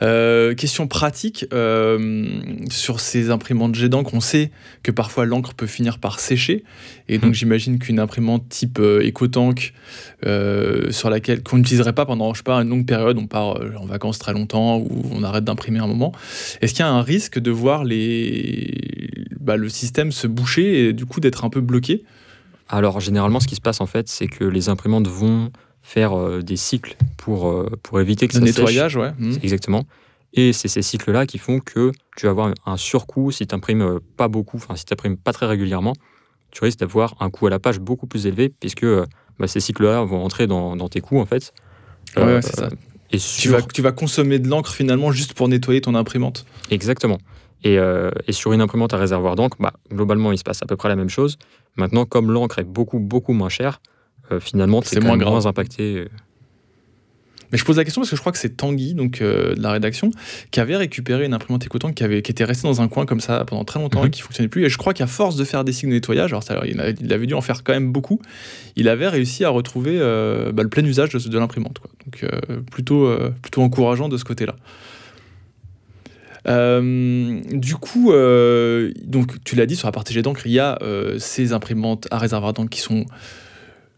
Euh, 0.01 0.55
question 0.55 0.87
pratique 0.87 1.45
euh, 1.51 2.39
sur 2.69 3.01
ces 3.01 3.29
imprimantes 3.29 3.75
jet 3.75 3.89
d'encre, 3.89 4.13
on 4.13 4.21
sait 4.21 4.51
que 4.83 4.91
parfois 4.91 5.25
l'encre 5.25 5.53
peut 5.53 5.67
finir 5.67 5.99
par 5.99 6.21
sécher, 6.21 6.63
et 7.09 7.17
donc 7.17 7.31
mmh. 7.31 7.33
j'imagine 7.33 7.79
qu'une 7.79 7.99
imprimante 7.99 8.47
type 8.47 8.79
euh, 8.79 9.05
EcoTank 9.05 9.73
sur 10.91 11.09
laquelle 11.09 11.43
qu'on 11.43 11.57
n'utiliserait 11.57 11.91
pas 11.91 12.05
pendant 12.05 12.33
je 12.33 12.37
sais 12.37 12.43
pas 12.43 12.55
une 12.61 12.69
longue 12.69 12.85
période, 12.85 13.17
on 13.17 13.27
part 13.27 13.59
en 13.77 13.85
vacances 13.85 14.17
très 14.17 14.31
longtemps 14.31 14.77
ou 14.77 15.03
on 15.11 15.23
arrête 15.23 15.43
d'imprimer 15.43 15.79
un 15.79 15.87
moment, 15.87 16.13
est-ce 16.61 16.73
qu'il 16.73 16.85
y 16.85 16.87
a 16.87 16.91
un 16.91 17.01
risque 17.01 17.37
de 17.37 17.51
voir 17.51 17.83
les 17.83 19.09
bah, 19.41 19.57
le 19.57 19.67
système 19.67 20.13
se 20.13 20.27
boucher 20.27 20.87
et 20.87 20.93
du 20.93 21.05
coup 21.05 21.19
d'être 21.19 21.43
un 21.43 21.49
peu 21.49 21.59
bloqué? 21.59 22.05
Alors 22.69 23.01
généralement, 23.01 23.41
ce 23.41 23.47
qui 23.47 23.55
se 23.55 23.61
passe 23.61 23.81
en 23.81 23.87
fait, 23.87 24.07
c'est 24.07 24.27
que 24.27 24.45
les 24.45 24.69
imprimantes 24.69 25.07
vont 25.07 25.51
faire 25.91 26.17
euh, 26.17 26.41
des 26.41 26.55
cycles 26.55 26.95
pour, 27.17 27.49
euh, 27.49 27.69
pour 27.83 27.99
éviter 27.99 28.27
que 28.27 28.33
le 28.33 28.39
ça 28.39 28.45
nettoyage, 28.45 28.95
ouais. 28.95 29.11
Mmh. 29.19 29.33
Exactement. 29.43 29.83
Et 30.33 30.53
c'est 30.53 30.69
ces 30.69 30.81
cycles-là 30.81 31.25
qui 31.25 31.37
font 31.37 31.59
que 31.59 31.91
tu 32.15 32.27
vas 32.27 32.29
avoir 32.29 32.53
un 32.65 32.77
surcoût 32.77 33.31
si 33.31 33.45
tu 33.45 33.53
imprimes 33.53 33.81
euh, 33.81 33.99
pas 34.15 34.29
beaucoup, 34.29 34.55
enfin 34.55 34.77
si 34.77 34.85
tu 34.85 34.93
imprimes 34.93 35.17
pas 35.17 35.33
très 35.33 35.47
régulièrement, 35.47 35.93
tu 36.51 36.63
risques 36.63 36.79
d'avoir 36.79 37.15
un 37.19 37.29
coût 37.29 37.47
à 37.47 37.49
la 37.49 37.59
page 37.59 37.79
beaucoup 37.79 38.07
plus 38.07 38.25
élevé 38.25 38.47
puisque 38.47 38.85
bah, 39.37 39.47
ces 39.47 39.59
cycles-là 39.59 40.03
vont 40.03 40.23
entrer 40.23 40.47
dans, 40.47 40.77
dans, 40.77 40.87
tes 40.87 41.01
coûts 41.01 41.19
en 41.19 41.25
fait. 41.25 41.53
Ouais, 42.15 42.41
c'est 42.41 42.55
ça. 42.55 42.69
Et 43.11 43.17
tu, 43.17 43.49
vas, 43.49 43.61
tu 43.61 43.81
vas 43.81 43.91
consommer 43.91 44.39
de 44.39 44.47
l'encre 44.47 44.73
finalement 44.73 45.11
juste 45.11 45.33
pour 45.33 45.49
nettoyer 45.49 45.81
ton 45.81 45.95
imprimante. 45.95 46.45
Exactement. 46.69 47.17
Et, 47.65 47.75
et 47.75 48.31
sur 48.31 48.53
une 48.53 48.61
imprimante 48.61 48.93
à 48.93 48.97
réservoir 48.97 49.35
d'encre, 49.35 49.57
bah, 49.59 49.73
globalement, 49.91 50.31
il 50.31 50.37
se 50.37 50.43
passe 50.43 50.63
à 50.63 50.65
peu 50.65 50.77
près 50.77 50.87
la 50.87 50.95
même 50.95 51.09
chose. 51.09 51.37
Maintenant, 51.75 52.05
comme 52.05 52.31
l'encre 52.31 52.59
est 52.59 52.63
beaucoup, 52.63 52.99
beaucoup 52.99 53.33
moins 53.33 53.49
chère, 53.49 53.81
finalement, 54.39 54.81
c'est 54.83 54.99
moins, 54.99 55.17
moins 55.17 55.45
impacté. 55.45 55.97
Euh. 55.97 56.07
Mais 57.51 57.57
je 57.57 57.65
pose 57.65 57.75
la 57.77 57.83
question 57.83 58.01
parce 58.01 58.09
que 58.09 58.15
je 58.15 58.21
crois 58.21 58.31
que 58.31 58.37
c'est 58.37 58.55
Tanguy, 58.55 58.93
donc 58.93 59.21
euh, 59.21 59.55
de 59.55 59.61
la 59.61 59.71
rédaction, 59.71 60.11
qui 60.51 60.61
avait 60.61 60.77
récupéré 60.77 61.25
une 61.25 61.33
imprimante 61.33 61.65
écoutante 61.65 61.95
qui, 61.95 62.03
avait, 62.03 62.21
qui 62.21 62.31
était 62.31 62.45
restée 62.45 62.65
dans 62.65 62.81
un 62.81 62.87
coin 62.87 63.05
comme 63.05 63.19
ça 63.19 63.43
pendant 63.45 63.65
très 63.65 63.79
longtemps 63.79 64.03
et 64.03 64.05
mhm. 64.05 64.11
qui 64.11 64.21
fonctionnait 64.21 64.47
plus. 64.47 64.63
Et 64.63 64.69
je 64.69 64.77
crois 64.77 64.93
qu'à 64.93 65.07
force 65.07 65.35
de 65.35 65.43
faire 65.43 65.65
des 65.65 65.73
signes 65.73 65.89
de 65.89 65.95
nettoyage, 65.95 66.31
alors 66.31 66.43
ça, 66.43 66.61
il, 66.65 66.79
avait, 66.79 67.25
dû 67.25 67.33
en 67.33 67.41
faire 67.41 67.63
quand 67.63 67.73
même 67.73 67.91
beaucoup, 67.91 68.21
il 68.77 68.87
avait 68.87 69.09
réussi 69.09 69.43
à 69.43 69.49
retrouver 69.49 69.99
bah, 69.99 70.63
le 70.63 70.69
plein 70.69 70.85
usage 70.85 71.09
de, 71.09 71.37
l'imprimante. 71.37 71.79
Donc 72.05 72.25
plutôt, 72.71 73.13
plutôt 73.41 73.61
encourageant 73.61 74.07
de 74.07 74.15
ce 74.15 74.23
côté-là. 74.23 74.55
du 76.45 77.75
coup, 77.75 78.13
donc 79.03 79.43
tu 79.43 79.57
l'as 79.57 79.65
dit 79.65 79.75
sur 79.75 79.89
la 79.89 79.91
partie 79.91 80.13
jet 80.13 80.21
d'encre, 80.21 80.43
il 80.45 80.53
y 80.53 80.59
a 80.59 80.79
ces 81.17 81.51
imprimantes 81.51 82.07
à 82.11 82.17
réservoir 82.17 82.53
d'encre 82.53 82.69
qui 82.69 82.79
sont 82.79 83.05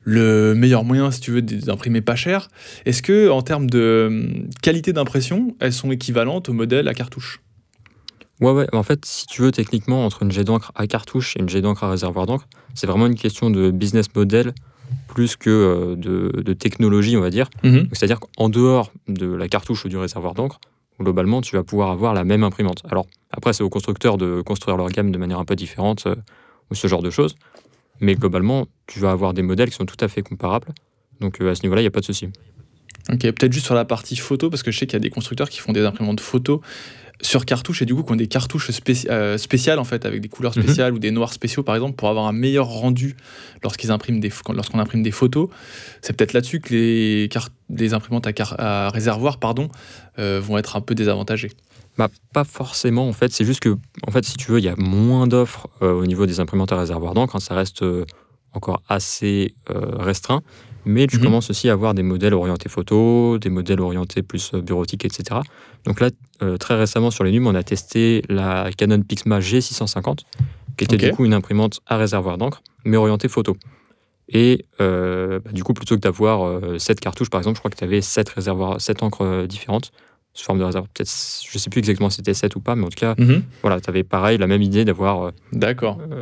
le 0.03 0.53
meilleur 0.53 0.83
moyen, 0.83 1.11
si 1.11 1.21
tu 1.21 1.31
veux, 1.31 1.41
d'imprimer 1.41 2.01
pas 2.01 2.15
cher. 2.15 2.49
Est-ce 2.85 3.01
que, 3.01 3.29
en 3.29 3.41
termes 3.41 3.69
de 3.69 4.07
hum, 4.09 4.49
qualité 4.61 4.93
d'impression, 4.93 5.55
elles 5.59 5.73
sont 5.73 5.91
équivalentes 5.91 6.49
au 6.49 6.53
modèle 6.53 6.87
à 6.87 6.93
cartouche? 6.93 7.41
Ouais, 8.41 8.51
ouais. 8.51 8.67
En 8.73 8.83
fait, 8.83 9.05
si 9.05 9.25
tu 9.27 9.41
veux, 9.41 9.51
techniquement, 9.51 10.05
entre 10.05 10.23
une 10.23 10.31
jet 10.31 10.43
d'encre 10.43 10.71
à 10.75 10.87
cartouche 10.87 11.37
et 11.37 11.39
une 11.39 11.49
jet 11.49 11.61
d'encre 11.61 11.83
à 11.83 11.89
réservoir 11.89 12.25
d'encre, 12.25 12.47
c'est 12.73 12.87
vraiment 12.87 13.07
une 13.07 13.15
question 13.15 13.49
de 13.49 13.71
business 13.71 14.13
model 14.15 14.53
plus 15.07 15.35
que 15.35 15.49
euh, 15.49 15.95
de, 15.95 16.53
technologie, 16.53 17.15
on 17.15 17.21
va 17.21 17.29
dire. 17.29 17.49
Mhm. 17.63 17.87
C'est-à-dire 17.91 18.19
qu'en 18.19 18.49
dehors 18.49 18.91
de 19.07 19.27
la 19.27 19.47
cartouche 19.47 19.85
ou 19.85 19.89
du 19.89 19.97
réservoir 19.97 20.33
d'encre, 20.33 20.59
globalement, 20.99 21.41
tu 21.41 21.55
vas 21.55 21.63
pouvoir 21.63 21.91
avoir 21.91 22.13
la 22.13 22.23
même 22.23 22.43
imprimante. 22.43 22.83
Alors, 22.89 23.05
après, 23.31 23.53
c'est 23.53 23.63
aux 23.63 23.69
constructeurs 23.69 24.17
de 24.17 24.41
construire 24.41 24.77
leur 24.77 24.89
gamme 24.89 25.11
de 25.11 25.17
manière 25.17 25.39
un 25.39 25.45
peu 25.45 25.55
différente 25.55 26.05
euh, 26.07 26.15
ou 26.71 26.75
ce 26.75 26.87
genre 26.87 27.01
de 27.01 27.09
choses. 27.09 27.35
Mais 28.03 28.15
globalement, 28.15 28.67
tu 28.85 28.99
vas 28.99 29.11
avoir 29.11 29.33
des 29.33 29.43
modèles 29.43 29.69
qui 29.69 29.77
sont 29.77 29.85
tout 29.85 30.03
à 30.03 30.09
fait 30.09 30.21
comparables. 30.21 30.67
Donc 31.21 31.39
euh, 31.39 31.49
à 31.49 31.55
ce 31.55 31.63
niveau-là, 31.63 31.79
il 31.79 31.85
n'y 31.85 31.87
a 31.87 31.91
pas 31.91 32.01
de 32.01 32.05
souci. 32.05 32.27
Ok, 33.09 33.21
peut-être 33.21 33.53
juste 33.53 33.65
sur 33.65 33.75
la 33.75 33.85
partie 33.85 34.17
photo, 34.17 34.49
parce 34.49 34.61
que 34.61 34.71
je 34.71 34.79
sais 34.79 34.85
qu'il 34.85 34.93
y 34.93 34.97
a 34.97 34.99
des 34.99 35.09
constructeurs 35.09 35.49
qui 35.49 35.59
font 35.59 35.71
des 35.71 35.85
imprimantes 35.85 36.19
photo 36.19 36.61
sur 37.21 37.45
cartouche 37.45 37.81
et 37.81 37.85
du 37.85 37.95
coup 37.95 38.03
qui 38.03 38.11
ont 38.11 38.17
des 38.17 38.27
cartouches 38.27 38.69
euh, 39.09 39.37
spéciales 39.37 39.79
en 39.79 39.85
fait 39.85 40.05
avec 40.05 40.19
des 40.19 40.27
couleurs 40.27 40.57
mhm. 40.57 40.63
spéciales 40.63 40.93
ou 40.93 40.99
des 40.99 41.11
noirs 41.11 41.31
spéciaux 41.31 41.63
par 41.63 41.75
exemple 41.75 41.95
pour 41.95 42.09
avoir 42.09 42.25
un 42.25 42.33
meilleur 42.33 42.67
rendu 42.67 43.15
lorsqu'ils 43.63 43.91
impriment 43.91 44.19
des 44.19 44.31
lorsqu'on 44.53 44.79
imprime 44.79 45.03
des 45.03 45.11
photos 45.11 45.47
c'est 46.01 46.17
peut-être 46.17 46.33
là-dessus 46.33 46.59
que 46.59 46.73
les, 46.73 47.29
les 47.69 47.93
imprimantes 47.93 48.27
à, 48.57 48.89
réservoir 48.89 49.37
pardon 49.37 49.69
euh, 50.19 50.41
vont 50.43 50.57
être 50.57 50.75
un 50.75 50.81
peu 50.81 50.95
désavantagées 50.95 51.51
bah, 51.97 52.09
pas 52.33 52.43
forcément 52.43 53.07
en 53.07 53.13
fait 53.13 53.31
c'est 53.31 53.45
juste 53.45 53.59
que 53.59 53.77
en 54.07 54.11
fait 54.11 54.25
si 54.25 54.35
tu 54.35 54.51
veux 54.51 54.59
il 54.59 54.65
y 54.65 54.69
a 54.69 54.75
moins 54.77 55.27
d'offres 55.27 55.67
euh, 55.81 55.93
au 55.93 56.05
niveau 56.05 56.25
des 56.25 56.39
imprimantes 56.39 56.71
à 56.71 56.77
réservoir 56.77 57.13
d'encre 57.13 57.35
hein, 57.35 57.39
ça 57.39 57.55
reste 57.55 57.83
encore 58.53 58.81
assez 58.87 59.55
restreint 59.67 60.41
mais 60.85 61.07
tu 61.07 61.17
mhm. 61.17 61.23
commences 61.23 61.49
aussi 61.49 61.69
à 61.69 61.73
avoir 61.73 61.93
des 61.93 62.03
modèles 62.03 62.33
orientés 62.33 62.69
photo, 62.69 63.37
des 63.37 63.49
modèles 63.49 63.79
orientés 63.79 64.21
plus 64.21 64.51
euh, 64.53 64.61
bureautique, 64.61 65.05
etc. 65.05 65.41
Donc 65.85 65.99
là, 65.99 66.09
euh, 66.41 66.57
très 66.57 66.75
récemment 66.75 67.11
sur 67.11 67.23
les 67.23 67.31
NUM, 67.31 67.47
on 67.47 67.55
a 67.55 67.63
testé 67.63 68.23
la 68.29 68.69
Canon 68.75 69.01
Pixma 69.01 69.39
G650, 69.39 70.19
qui 70.77 70.83
était 70.83 70.97
du 70.97 71.11
coup 71.11 71.25
une 71.25 71.33
imprimante 71.33 71.79
à 71.87 71.97
réservoir 71.97 72.37
d'encre, 72.37 72.61
mais 72.83 72.97
orientée 72.97 73.27
photo. 73.27 73.55
Et 74.29 74.65
euh, 74.81 75.39
bah, 75.39 75.51
du 75.51 75.63
coup, 75.63 75.73
plutôt 75.73 75.95
que 75.95 76.01
d'avoir 76.01 76.79
7 76.79 76.99
cartouches, 76.99 77.29
par 77.29 77.39
exemple, 77.39 77.57
je 77.57 77.61
crois 77.61 77.71
que 77.71 77.77
tu 77.77 77.83
avais 77.83 78.01
7, 78.01 78.29
réservoirs, 78.29 78.81
7 78.81 79.03
encres 79.03 79.45
différentes, 79.47 79.91
sous 80.33 80.45
forme 80.45 80.59
de 80.59 80.63
réservoir. 80.63 80.89
Peut-être, 80.93 81.11
je 81.49 81.57
sais 81.57 81.69
plus 81.69 81.79
exactement 81.79 82.09
si 82.09 82.17
c'était 82.17 82.33
7 82.33 82.55
ou 82.55 82.59
pas, 82.59 82.75
mais 82.75 82.85
en 82.85 82.89
tout 82.89 82.99
cas, 82.99 83.15
mhm. 83.17 83.43
voilà, 83.61 83.79
tu 83.79 83.89
avais 83.89 84.03
pareil, 84.03 84.37
la 84.37 84.47
même 84.47 84.61
idée 84.61 84.85
d'avoir 84.85 85.31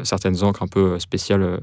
certaines 0.04 0.44
encres 0.44 0.64
un 0.64 0.68
peu 0.68 1.00
spéciales 1.00 1.60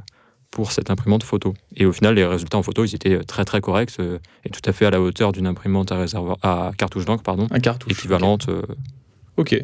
pour 0.50 0.72
cette 0.72 0.90
imprimante 0.90 1.22
photo. 1.22 1.54
Et 1.76 1.86
au 1.86 1.92
final, 1.92 2.14
les 2.14 2.24
résultats 2.24 2.58
en 2.58 2.62
photo, 2.62 2.84
ils 2.84 2.94
étaient 2.94 3.18
très 3.24 3.44
très 3.44 3.60
corrects 3.60 4.00
euh, 4.00 4.18
et 4.44 4.50
tout 4.50 4.60
à 4.64 4.72
fait 4.72 4.86
à 4.86 4.90
la 4.90 5.00
hauteur 5.00 5.32
d'une 5.32 5.46
imprimante 5.46 5.92
à, 5.92 5.98
réservoir, 5.98 6.38
à 6.42 6.72
cartouche 6.76 7.04
d'encre, 7.04 7.22
pardon, 7.22 7.46
un 7.50 7.60
cartouche, 7.60 7.92
équivalente. 7.92 8.48
Euh. 8.48 8.62
Ok. 9.36 9.62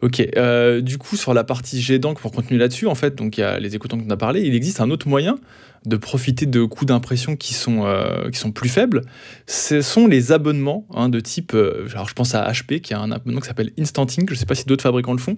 Ok. 0.00 0.26
Euh, 0.36 0.80
du 0.80 0.96
coup, 0.96 1.16
sur 1.16 1.34
la 1.34 1.44
partie 1.44 1.82
jet 1.82 1.98
d'encre, 1.98 2.20
pour 2.20 2.32
continuer 2.32 2.58
là-dessus, 2.58 2.86
en 2.86 2.94
fait, 2.94 3.14
donc 3.14 3.36
il 3.36 3.40
y 3.40 3.44
a 3.44 3.58
les 3.58 3.74
écoutants 3.74 3.96
dont 3.96 4.06
on 4.06 4.10
a 4.10 4.16
parlé, 4.16 4.42
il 4.42 4.54
existe 4.54 4.80
un 4.80 4.90
autre 4.90 5.08
moyen 5.08 5.38
de 5.86 5.96
profiter 5.96 6.46
de 6.46 6.64
coûts 6.64 6.84
d'impression 6.84 7.36
qui 7.36 7.54
sont 7.54 7.86
qui 8.32 8.38
sont 8.38 8.52
plus 8.52 8.68
faibles. 8.68 9.02
Ce 9.46 9.80
sont 9.80 10.06
les 10.06 10.32
abonnements 10.32 10.86
hein, 10.94 11.08
de 11.08 11.20
type, 11.20 11.54
alors 11.54 12.08
je 12.08 12.14
pense 12.14 12.34
à 12.34 12.50
HP 12.50 12.80
qui 12.80 12.94
a 12.94 13.00
un 13.00 13.10
abonnement 13.10 13.40
qui 13.40 13.48
s'appelle 13.48 13.72
Instanting. 13.78 14.26
Je 14.28 14.34
ne 14.34 14.38
sais 14.38 14.46
pas 14.46 14.54
si 14.54 14.64
d'autres 14.64 14.82
fabricants 14.82 15.12
le 15.12 15.18
font. 15.18 15.36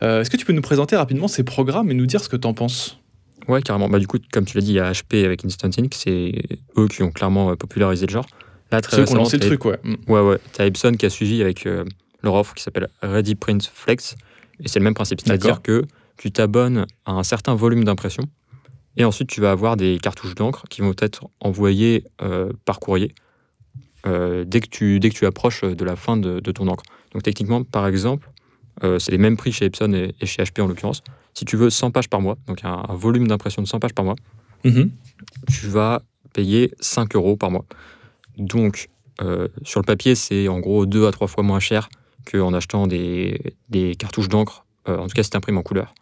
Est-ce 0.00 0.30
que 0.30 0.36
tu 0.36 0.44
peux 0.44 0.52
nous 0.52 0.62
présenter 0.62 0.96
rapidement 0.96 1.28
ces 1.28 1.44
programmes 1.44 1.90
et 1.90 1.94
nous 1.94 2.06
dire 2.06 2.22
ce 2.22 2.28
que 2.28 2.36
tu 2.36 2.46
en 2.46 2.54
penses? 2.54 3.02
Ouais, 3.48 3.62
carrément. 3.62 3.88
Bah, 3.88 3.98
du 3.98 4.06
coup, 4.06 4.18
comme 4.32 4.44
tu 4.44 4.56
l'as 4.56 4.62
dit, 4.62 4.72
il 4.72 4.76
y 4.76 4.80
a 4.80 4.90
HP 4.90 5.24
avec 5.24 5.44
Instant 5.44 5.70
Ink, 5.78 5.94
c'est 5.94 6.42
eux 6.78 6.88
qui 6.88 7.02
ont 7.02 7.10
clairement 7.10 7.50
euh, 7.50 7.56
popularisé 7.56 8.06
le 8.06 8.12
genre. 8.12 8.26
Là, 8.70 8.80
très 8.80 8.96
Ceux 8.96 9.04
qui 9.04 9.12
ont 9.12 9.16
lancé 9.16 9.38
le 9.38 9.46
truc, 9.46 9.64
ouais. 9.64 9.78
Mm. 9.82 9.94
Ouais, 10.08 10.20
ouais. 10.20 10.38
T'as 10.52 10.66
Epson 10.66 10.92
qui 10.92 11.06
a 11.06 11.10
suivi 11.10 11.42
avec 11.42 11.66
euh, 11.66 11.84
leur 12.22 12.34
offre 12.34 12.54
qui 12.54 12.62
s'appelle 12.62 12.88
Ready 13.02 13.34
Print 13.34 13.70
Flex. 13.72 14.16
Et 14.62 14.68
c'est 14.68 14.78
le 14.78 14.84
même 14.84 14.94
principe. 14.94 15.20
C'est-à-dire 15.20 15.62
que 15.62 15.84
tu 16.16 16.30
t'abonnes 16.30 16.86
à 17.04 17.12
un 17.12 17.22
certain 17.22 17.54
volume 17.54 17.84
d'impression 17.84 18.24
et 18.96 19.04
ensuite 19.04 19.28
tu 19.28 19.40
vas 19.40 19.50
avoir 19.50 19.76
des 19.76 19.98
cartouches 19.98 20.34
d'encre 20.34 20.64
qui 20.68 20.80
vont 20.80 20.94
être 20.98 21.24
envoyées 21.40 22.04
euh, 22.20 22.52
par 22.64 22.80
courrier 22.80 23.14
dès, 24.04 24.60
que 24.60 24.66
tu, 24.68 24.98
dès 24.98 25.10
que 25.10 25.14
tu 25.14 25.26
approches 25.26 25.62
de 25.62 25.84
la 25.84 25.94
fin 25.94 26.16
de, 26.16 26.40
ton 26.40 26.66
encre. 26.66 26.82
Donc 27.12 27.22
techniquement, 27.22 27.62
par 27.62 27.86
exemple, 27.86 28.28
c'est 28.80 29.12
les 29.12 29.18
mêmes 29.18 29.36
prix 29.36 29.52
chez 29.52 29.66
Epson 29.66 29.92
et 29.92 30.26
chez 30.26 30.42
HP 30.42 30.60
en 30.60 30.66
l'occurrence 30.66 31.04
si 31.34 31.44
tu 31.44 31.56
veux 31.56 31.70
100 31.70 31.90
pages 31.90 32.08
par 32.08 32.20
mois, 32.20 32.36
donc 32.46 32.64
un, 32.64 32.82
volume 32.90 33.26
d'impression 33.26 33.62
de 33.62 33.68
100 33.68 33.80
pages 33.80 33.94
par 33.94 34.04
mois, 34.04 34.16
mhm. 34.64 34.90
tu 35.48 35.66
vas 35.66 36.02
payer 36.32 36.72
5 36.80 37.14
euros 37.16 37.36
par 37.36 37.50
mois. 37.50 37.64
Donc, 38.38 38.88
euh, 39.20 39.48
sur 39.62 39.80
le 39.80 39.84
papier, 39.86 40.14
c'est 40.14 40.48
en 40.48 40.60
gros 40.60 40.86
2 40.86 41.06
à 41.06 41.12
3 41.12 41.28
fois 41.28 41.42
moins 41.42 41.60
cher 41.60 41.88
qu'en 42.30 42.54
achetant 42.54 42.86
des, 42.86 43.54
cartouches 43.98 44.28
d'encre, 44.28 44.64
euh, 44.88 44.98
en 44.98 45.06
tout 45.06 45.14
cas 45.14 45.22
si 45.22 45.30
tu 45.30 45.36
imprimes 45.36 45.58
en 45.58 45.62
couleur. 45.62 45.94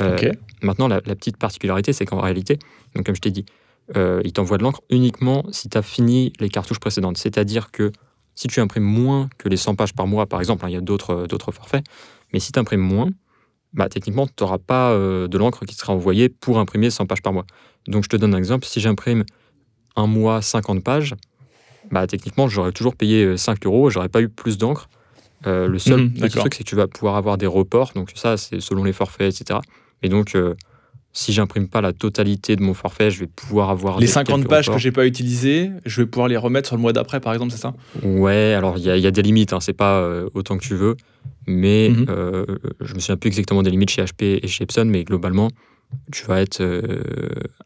Euh, 0.00 0.32
maintenant, 0.62 0.88
la, 0.88 1.00
petite 1.00 1.36
particularité, 1.36 1.92
c'est 1.92 2.04
qu'en 2.04 2.20
réalité, 2.20 2.58
donc 2.94 3.06
comme 3.06 3.14
je 3.14 3.20
t'ai 3.20 3.30
dit, 3.30 3.44
il 3.94 4.32
t'envoie 4.32 4.58
de 4.58 4.62
l'encre 4.62 4.82
uniquement 4.90 5.44
si 5.50 5.68
tu 5.68 5.78
as 5.78 5.82
fini 5.82 6.32
les 6.40 6.48
cartouches 6.48 6.78
précédentes. 6.78 7.16
C'est-à-dire 7.16 7.70
que 7.70 7.90
si 8.34 8.46
tu 8.48 8.60
imprimes 8.60 8.84
moins 8.84 9.28
que 9.38 9.48
les 9.48 9.56
100 9.56 9.74
pages 9.74 9.94
par 9.94 10.06
mois, 10.06 10.26
par 10.26 10.40
exemple, 10.40 10.64
hein, 10.64 10.68
il 10.68 10.74
y 10.74 10.76
a 10.76 10.80
d'autres 10.80 11.52
forfaits, 11.52 11.84
mais 12.32 12.38
si 12.38 12.52
tu 12.52 12.58
imprimes 12.58 12.80
moins, 12.80 13.10
bah, 13.72 13.88
techniquement, 13.88 14.26
tu 14.26 14.32
n'auras 14.40 14.58
pas 14.58 14.92
euh, 14.92 15.28
de 15.28 15.38
l'encre 15.38 15.64
qui 15.64 15.74
sera 15.74 15.92
envoyée 15.92 16.28
pour 16.28 16.58
imprimer 16.58 16.90
100 16.90 17.06
pages 17.06 17.22
par 17.22 17.32
mois. 17.32 17.44
Donc, 17.86 18.04
je 18.04 18.08
te 18.08 18.16
donne 18.16 18.34
un 18.34 18.38
exemple. 18.38 18.66
Si 18.66 18.80
j'imprime 18.80 19.24
un 19.96 20.06
mois 20.06 20.40
50 20.40 20.82
pages, 20.82 21.14
bah, 21.90 22.06
techniquement, 22.06 22.48
j'aurais 22.48 22.72
toujours 22.72 22.96
payé 22.96 23.36
5 23.36 23.58
euh, 23.58 23.68
euros, 23.68 23.90
j'aurais 23.90 24.08
pas 24.08 24.22
eu 24.22 24.28
plus 24.28 24.58
d'encre. 24.58 24.88
Euh, 25.46 25.68
le 25.68 25.78
seul 25.78 26.06
mmh, 26.06 26.14
truc, 26.30 26.54
c'est 26.54 26.64
que 26.64 26.68
tu 26.68 26.74
vas 26.74 26.88
pouvoir 26.88 27.16
avoir 27.16 27.38
des 27.38 27.46
reports. 27.46 27.92
Donc, 27.94 28.12
ça, 28.14 28.36
c'est 28.36 28.60
selon 28.60 28.84
les 28.84 28.92
forfaits, 28.92 29.40
etc. 29.40 29.60
Et 30.02 30.08
donc, 30.08 30.36
si 31.12 31.32
j'imprime 31.32 31.68
pas 31.68 31.80
la 31.80 31.92
totalité 31.92 32.54
de 32.54 32.62
mon 32.62 32.74
forfait, 32.74 33.10
je 33.10 33.20
vais 33.20 33.26
pouvoir 33.26 33.70
avoir 33.70 33.98
les 33.98 34.06
50 34.06 34.46
pages 34.46 34.70
que 34.70 34.78
j'ai 34.78 34.92
pas 34.92 35.06
utilisées, 35.06 35.70
je 35.84 36.02
vais 36.02 36.06
pouvoir 36.06 36.28
les 36.28 36.36
remettre 36.36 36.68
sur 36.68 36.76
le 36.76 36.82
mois 36.82 36.92
d'après, 36.92 37.18
par 37.20 37.32
exemple, 37.32 37.50
c'est 37.50 37.58
ça? 37.58 37.74
Ouais, 38.04 38.54
alors 38.56 38.78
il 38.78 38.84
y, 38.84 39.06
a 39.06 39.10
des 39.10 39.22
limites, 39.22 39.52
hein, 39.52 39.60
c'est 39.60 39.72
pas 39.72 39.98
euh, 39.98 40.28
autant 40.34 40.56
que 40.56 40.64
tu 40.64 40.74
veux, 40.74 40.96
mais 41.46 41.90
mhm. 41.90 42.06
euh, 42.08 42.44
je 42.80 42.94
me 42.94 43.00
souviens 43.00 43.16
plus 43.16 43.28
exactement 43.28 43.62
des 43.62 43.70
limites 43.70 43.90
chez 43.90 44.02
HP 44.02 44.40
et 44.42 44.46
chez 44.46 44.64
Epson, 44.64 44.84
mais 44.84 45.02
globalement, 45.02 45.50
tu 46.12 46.24
vas 46.26 46.40
être 46.40 46.60
euh, 46.60 47.02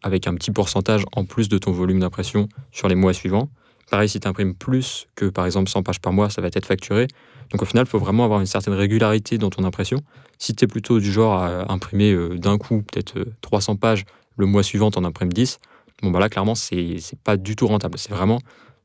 avec 0.02 0.26
un 0.26 0.34
petit 0.34 0.52
pourcentage 0.52 1.04
en 1.14 1.24
plus 1.24 1.48
de 1.48 1.58
ton 1.58 1.72
volume 1.72 2.00
d'impression 2.00 2.48
sur 2.70 2.88
les 2.88 2.94
mois 2.94 3.12
suivants. 3.12 3.50
Pareil, 3.90 4.08
si 4.08 4.20
tu 4.20 4.28
imprimes 4.28 4.54
plus 4.54 5.08
que 5.16 5.26
par 5.26 5.44
exemple 5.44 5.68
100 5.68 5.82
pages 5.82 6.00
par 6.00 6.12
mois, 6.12 6.30
ça 6.30 6.40
va 6.40 6.48
être 6.48 6.64
facturé. 6.64 7.08
Donc 7.50 7.62
au 7.62 7.64
final, 7.64 7.84
il 7.86 7.90
faut 7.90 7.98
vraiment 7.98 8.24
avoir 8.24 8.40
une 8.40 8.46
certaine 8.46 8.74
régularité 8.74 9.38
dans 9.38 9.50
ton 9.50 9.64
impression. 9.64 10.02
Si 10.38 10.54
tu 10.54 10.64
es 10.64 10.68
plutôt 10.68 11.00
du 11.00 11.12
genre 11.12 11.34
à 11.34 11.70
imprimer 11.72 12.12
euh, 12.12 12.36
d'un 12.36 12.58
coup 12.58 12.82
peut-être 12.82 13.26
300 13.42 13.72
euh, 13.72 13.76
pages, 13.76 14.04
le 14.36 14.46
mois 14.46 14.62
suivant, 14.62 14.90
en 14.94 15.04
imprimes 15.04 15.32
10, 15.32 15.58
bon 16.02 16.10
bah 16.10 16.20
là, 16.20 16.28
clairement, 16.28 16.54
c'est 16.54 16.98
pas 17.22 17.36
du 17.36 17.56
tout 17.56 17.66
rentable. 17.66 17.98
C'est 17.98 18.12
vraiment. 18.12 18.38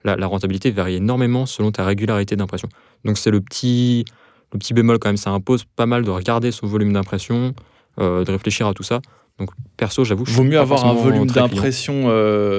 La, 0.04 0.28
rentabilité 0.28 0.72
varie 0.72 0.96
énormément 0.96 1.46
selon 1.46 1.72
ta 1.72 1.84
régularité 1.84 2.38
d'impression. 2.38 2.70
Donc 3.04 3.18
c'est 3.18 3.32
le 3.32 3.42
petit, 3.42 4.06
le 4.54 4.60
petit 4.60 4.74
bémol 4.74 5.00
quand 5.00 5.10
même. 5.10 5.18
Ça 5.18 5.32
impose 5.32 5.66
pas 5.66 5.86
mal 5.86 6.06
de 6.06 6.10
regarder 6.10 6.52
son 6.52 6.66
volume 6.66 6.94
d'impression, 6.94 7.54
euh, 8.00 8.24
de 8.24 8.32
réfléchir 8.32 8.68
à 8.68 8.74
tout 8.74 8.84
ça. 8.84 9.02
Donc 9.38 9.50
perso, 9.76 10.06
j'avoue, 10.06 10.24
vaut 10.26 10.44
mieux 10.44 10.60
avoir 10.60 10.86
un 10.86 10.94
volume 10.94 11.26
d'impression 11.26 12.08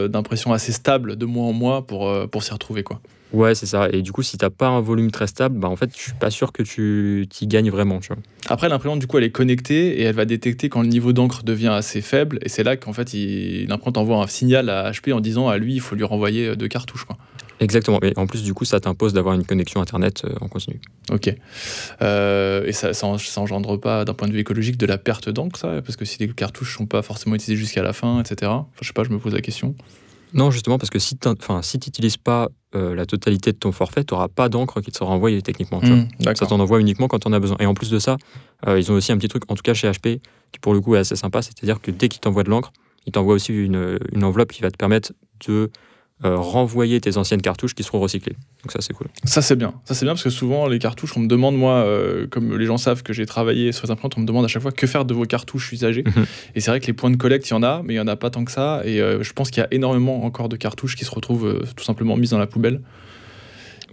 d'impression 0.09 0.52
assez 0.52 0.73
stable 0.73 1.17
de 1.17 1.25
mois 1.25 1.47
en 1.47 1.55
mois 1.55 1.87
pour 1.87 2.12
pour 2.28 2.43
s'y 2.43 2.52
retrouver 2.52 2.83
quoi. 2.83 3.00
Ouais, 3.32 3.54
c'est 3.54 3.66
ça. 3.66 3.88
Et 3.92 4.02
du 4.02 4.12
coup, 4.12 4.23
si 4.23 4.38
t'as 4.38 4.50
pas 4.50 4.68
un 4.68 4.80
volume 4.80 5.11
très 5.11 5.26
stable, 5.26 5.58
bah 5.58 5.68
en 5.68 5.76
fait, 5.76 5.90
je 5.94 6.00
suis 6.00 6.12
pas 6.12 6.30
sûr 6.30 6.52
que 6.52 6.62
tu 6.62 7.28
y 7.40 7.47
gagnes 7.47 7.70
vraiment. 7.70 8.00
Tu 8.00 8.08
vois. 8.08 8.23
Après, 8.49 8.68
l'imprimante, 8.68 9.00
du 9.00 9.06
coup, 9.06 9.18
elle 9.18 9.25
est 9.25 9.30
connectée 9.30 10.00
et 10.00 10.02
elle 10.02 10.14
va 10.14 10.25
détecter 10.25 10.68
quand 10.68 10.80
le 10.80 10.88
niveau 10.88 11.12
d'encre 11.12 11.42
devient 11.42 11.68
assez 11.68 12.00
faible. 12.00 12.38
Et 12.42 12.49
c'est 12.49 12.62
là 12.62 12.76
qu'en 12.76 12.92
fait, 12.92 13.12
l'imprimante 13.12 13.99
envoie 13.99 14.23
un 14.23 14.26
signal 14.26 14.70
à 14.70 14.90
HP 14.90 15.12
en 15.12 15.20
disant 15.20 15.49
à 15.49 15.58
lui, 15.58 15.75
il 15.75 15.80
faut 15.80 15.94
lui 15.94 16.04
renvoyer 16.04 16.56
deux 16.56 16.68
cartouches. 16.68 17.04
Quoi. 17.04 17.18
Exactement. 17.61 18.00
Et 18.02 18.12
en 18.16 18.26
plus, 18.26 18.42
du 18.42 18.54
coup, 18.54 18.64
ça 18.64 18.80
t'impose 18.80 19.12
d'avoir 19.12 19.35
une 19.35 19.44
connexion 19.44 19.80
Internet 19.80 20.23
euh, 20.25 20.35
en 20.40 20.49
continu. 20.49 20.80
Ok. 21.11 21.35
Euh, 22.02 22.64
et 22.64 22.73
ça, 22.73 22.92
ça, 22.94 23.06
engendre 23.06 23.78
pas, 23.80 24.04
d'un 24.04 24.14
point 24.14 24.28
de 24.28 24.32
vue 24.32 24.40
écologique, 24.40 24.76
de 24.76 24.87
la 24.87 24.99
perte 24.99 25.28
d'encre, 25.28 25.58
ça? 25.58 25.82
Parce 25.82 25.97
que 25.97 26.04
si 26.04 26.18
les 26.18 26.28
cartouches 26.28 26.76
sont 26.76 26.87
pas 26.87 27.02
forcément 27.02 27.35
utilisées 27.35 27.56
jusqu'à 27.61 27.82
la 27.82 27.92
fin, 27.92 28.20
etc. 28.20 28.50
Enfin, 28.50 28.66
je 28.80 28.87
sais 28.87 28.92
pas, 28.92 29.04
je 29.04 29.11
me 29.11 29.18
pose 29.18 29.35
la 29.35 29.40
question. 29.40 29.75
Non, 30.35 30.50
justement, 30.50 30.78
parce 30.78 30.90
que 30.90 30.99
si 30.99 31.16
tu 31.16 31.28
n'utilises 31.28 32.16
pas 32.16 32.49
euh, 32.75 32.95
la 32.95 33.07
totalité 33.07 33.53
de 33.53 33.57
ton 33.57 33.73
forfait, 33.73 34.05
tu 34.05 34.13
n'auras 34.13 34.29
pas 34.29 34.49
d'encre 34.49 34.81
qui 34.81 34.91
te 34.91 34.99
sera 34.99 35.11
envoyée 35.11 35.41
techniquement. 35.41 35.81
Mmh, 35.81 36.35
ça 36.35 36.47
t'en 36.47 36.61
envoie 36.61 36.81
uniquement 36.81 37.09
quand 37.09 37.27
on 37.27 37.33
a 37.33 37.41
besoin. 37.41 37.57
Et 37.61 37.67
en 37.67 37.75
plus 37.75 37.91
de 37.91 37.99
ça, 37.99 38.19
euh, 38.67 38.79
ils 38.79 38.93
ont 38.93 38.95
aussi 38.95 39.11
un 39.11 39.17
petit 39.17 39.29
truc, 39.29 39.45
en 39.49 39.55
tout 39.55 39.63
cas 39.63 39.73
chez 39.75 39.91
HP, 39.91 40.21
qui 40.53 40.61
pour 40.61 40.75
le 40.75 40.81
coup 40.81 40.95
est 40.95 40.99
assez 40.99 41.17
sympa, 41.17 41.41
c'est-à-dire 41.41 41.81
que 41.81 41.91
dès 41.91 42.09
qu'ils 42.09 42.21
t'envoient 42.21 42.45
de 42.45 42.51
l'encre, 42.51 42.73
ils 43.07 43.13
t'envoient 43.13 43.35
aussi 43.35 43.55
une, 43.55 43.99
une, 44.13 44.25
enveloppe 44.25 44.53
qui 44.53 44.61
va 44.61 44.71
te 44.71 44.77
permettre 44.77 45.13
de 45.47 45.71
euh, 46.25 46.35
renvoyer 46.35 47.01
tes 47.01 47.17
anciennes 47.17 47.43
cartouches 47.43 47.77
qui 47.77 47.85
seront 47.85 48.01
recyclées. 48.01 48.35
Donc 48.65 48.73
ça 48.73 48.81
c'est 48.81 48.93
cool. 48.93 49.07
Ça 49.23 49.41
c'est 49.41 49.55
bien. 49.55 49.75
Ça 49.85 49.95
c'est 49.95 50.05
bien 50.05 50.15
parce 50.15 50.25
que 50.25 50.31
souvent 50.31 50.67
les 50.67 50.81
cartouches, 50.81 51.17
on 51.17 51.21
me 51.21 51.29
demande 51.29 51.57
moi, 51.57 51.75
euh, 51.75 52.27
comme 52.27 52.59
les 52.59 52.67
gens 52.67 52.77
savent 52.77 53.05
que 53.05 53.13
j'ai 53.13 53.25
travaillé 53.25 53.71
sur 53.71 53.87
les 53.87 53.93
imprimantes, 53.93 54.15
on 54.17 54.23
me 54.23 54.27
demande 54.27 54.45
à 54.45 54.49
chaque 54.49 54.63
fois 54.63 54.73
que 54.73 54.89
faire 54.89 55.05
de 55.05 55.15
vos 55.15 55.27
cartouches 55.27 55.73
usagées. 55.73 56.03
Mhm. 56.03 56.27
Et 56.57 56.61
c'est 56.61 56.73
vrai 56.73 56.81
que 56.81 56.87
les 56.87 56.93
points 56.93 57.13
de 57.13 57.17
collecte, 57.17 57.49
il 57.49 57.53
y 57.53 57.55
en 57.55 57.63
a, 57.63 57.83
mais 57.85 57.95
il 57.95 57.97
y 57.99 58.01
en 58.01 58.09
a 58.09 58.17
pas 58.17 58.31
tant 58.31 58.45
que 58.45 58.51
ça. 58.51 58.83
Et 58.85 59.01
euh, 59.01 59.23
je 59.23 59.33
pense 59.33 59.53
qu'il 59.53 59.61
y 59.61 59.65
a 59.65 59.69
énormément 59.71 60.25
encore 60.25 60.49
de 60.49 60.57
cartouches 60.57 60.97
qui 60.97 61.05
se 61.05 61.11
retrouvent 61.13 61.63
tout 61.77 61.85
simplement 61.85 62.17
mises 62.17 62.31
dans 62.31 62.39
la 62.39 62.49
poubelle. 62.49 62.81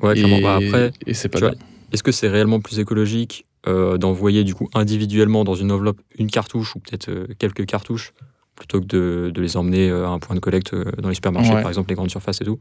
Ouais, 0.01 0.15
clairement. 0.15 0.41
Bah, 0.41 0.55
après, 0.55 0.93
et 1.05 1.13
c'est 1.13 1.29
pas 1.29 1.51
Est-ce 1.93 2.01
que 2.01 2.11
c'est 2.11 2.27
réellement 2.27 2.59
plus 2.59 2.79
écologique 2.79 3.45
d'envoyer 3.67 4.43
du 4.43 4.55
coup 4.55 4.69
individuellement 4.73 5.43
dans 5.43 5.55
une 5.55 5.71
enveloppe 5.71 5.99
une 6.17 6.29
cartouche 6.29 6.75
ou 6.75 6.79
peut-être 6.79 7.27
quelques 7.37 7.65
cartouches 7.65 8.13
plutôt 8.55 8.79
que 8.79 8.85
de, 8.85 9.31
de, 9.33 9.41
les 9.41 9.57
emmener 9.57 9.89
à 9.89 10.07
un 10.07 10.19
point 10.19 10.35
de 10.35 10.39
collecte 10.39 10.73
dans 11.01 11.09
les 11.09 11.15
supermarchés, 11.15 11.51
par 11.51 11.67
exemple 11.67 11.89
les 11.89 11.95
grandes 11.95 12.09
surfaces 12.09 12.41
et 12.41 12.45
tout 12.45 12.59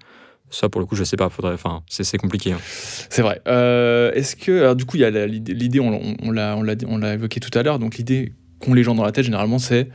ça, 0.50 0.68
pour 0.68 0.80
le 0.80 0.86
coup, 0.86 0.94
je 0.94 1.04
sais 1.04 1.16
pas. 1.16 1.28
Faudrait, 1.28 1.54
enfin, 1.54 1.82
c'est 1.88 2.18
compliqué. 2.18 2.52
Hein. 2.52 2.60
C'est 2.62 3.22
vrai. 3.22 3.40
Euh, 3.48 4.12
est-ce 4.12 4.36
que, 4.36 4.60
alors, 4.60 4.76
du 4.76 4.84
coup, 4.84 4.96
il 4.96 5.00
y 5.00 5.04
a 5.04 5.26
l'idée, 5.26 5.80
on, 5.80 6.16
on 6.22 6.30
l'a, 6.30 6.56
on 6.56 6.62
l'a 6.98 7.14
évoqué 7.14 7.40
tout 7.40 7.56
à 7.58 7.62
l'heure. 7.62 7.78
Donc, 7.78 7.96
l'idée 7.96 8.32
qu'ont 8.60 8.74
les 8.74 8.82
gens 8.82 8.94
dans 8.94 9.04
la 9.04 9.12
tête, 9.12 9.24
généralement, 9.24 9.58
c'est 9.58 9.88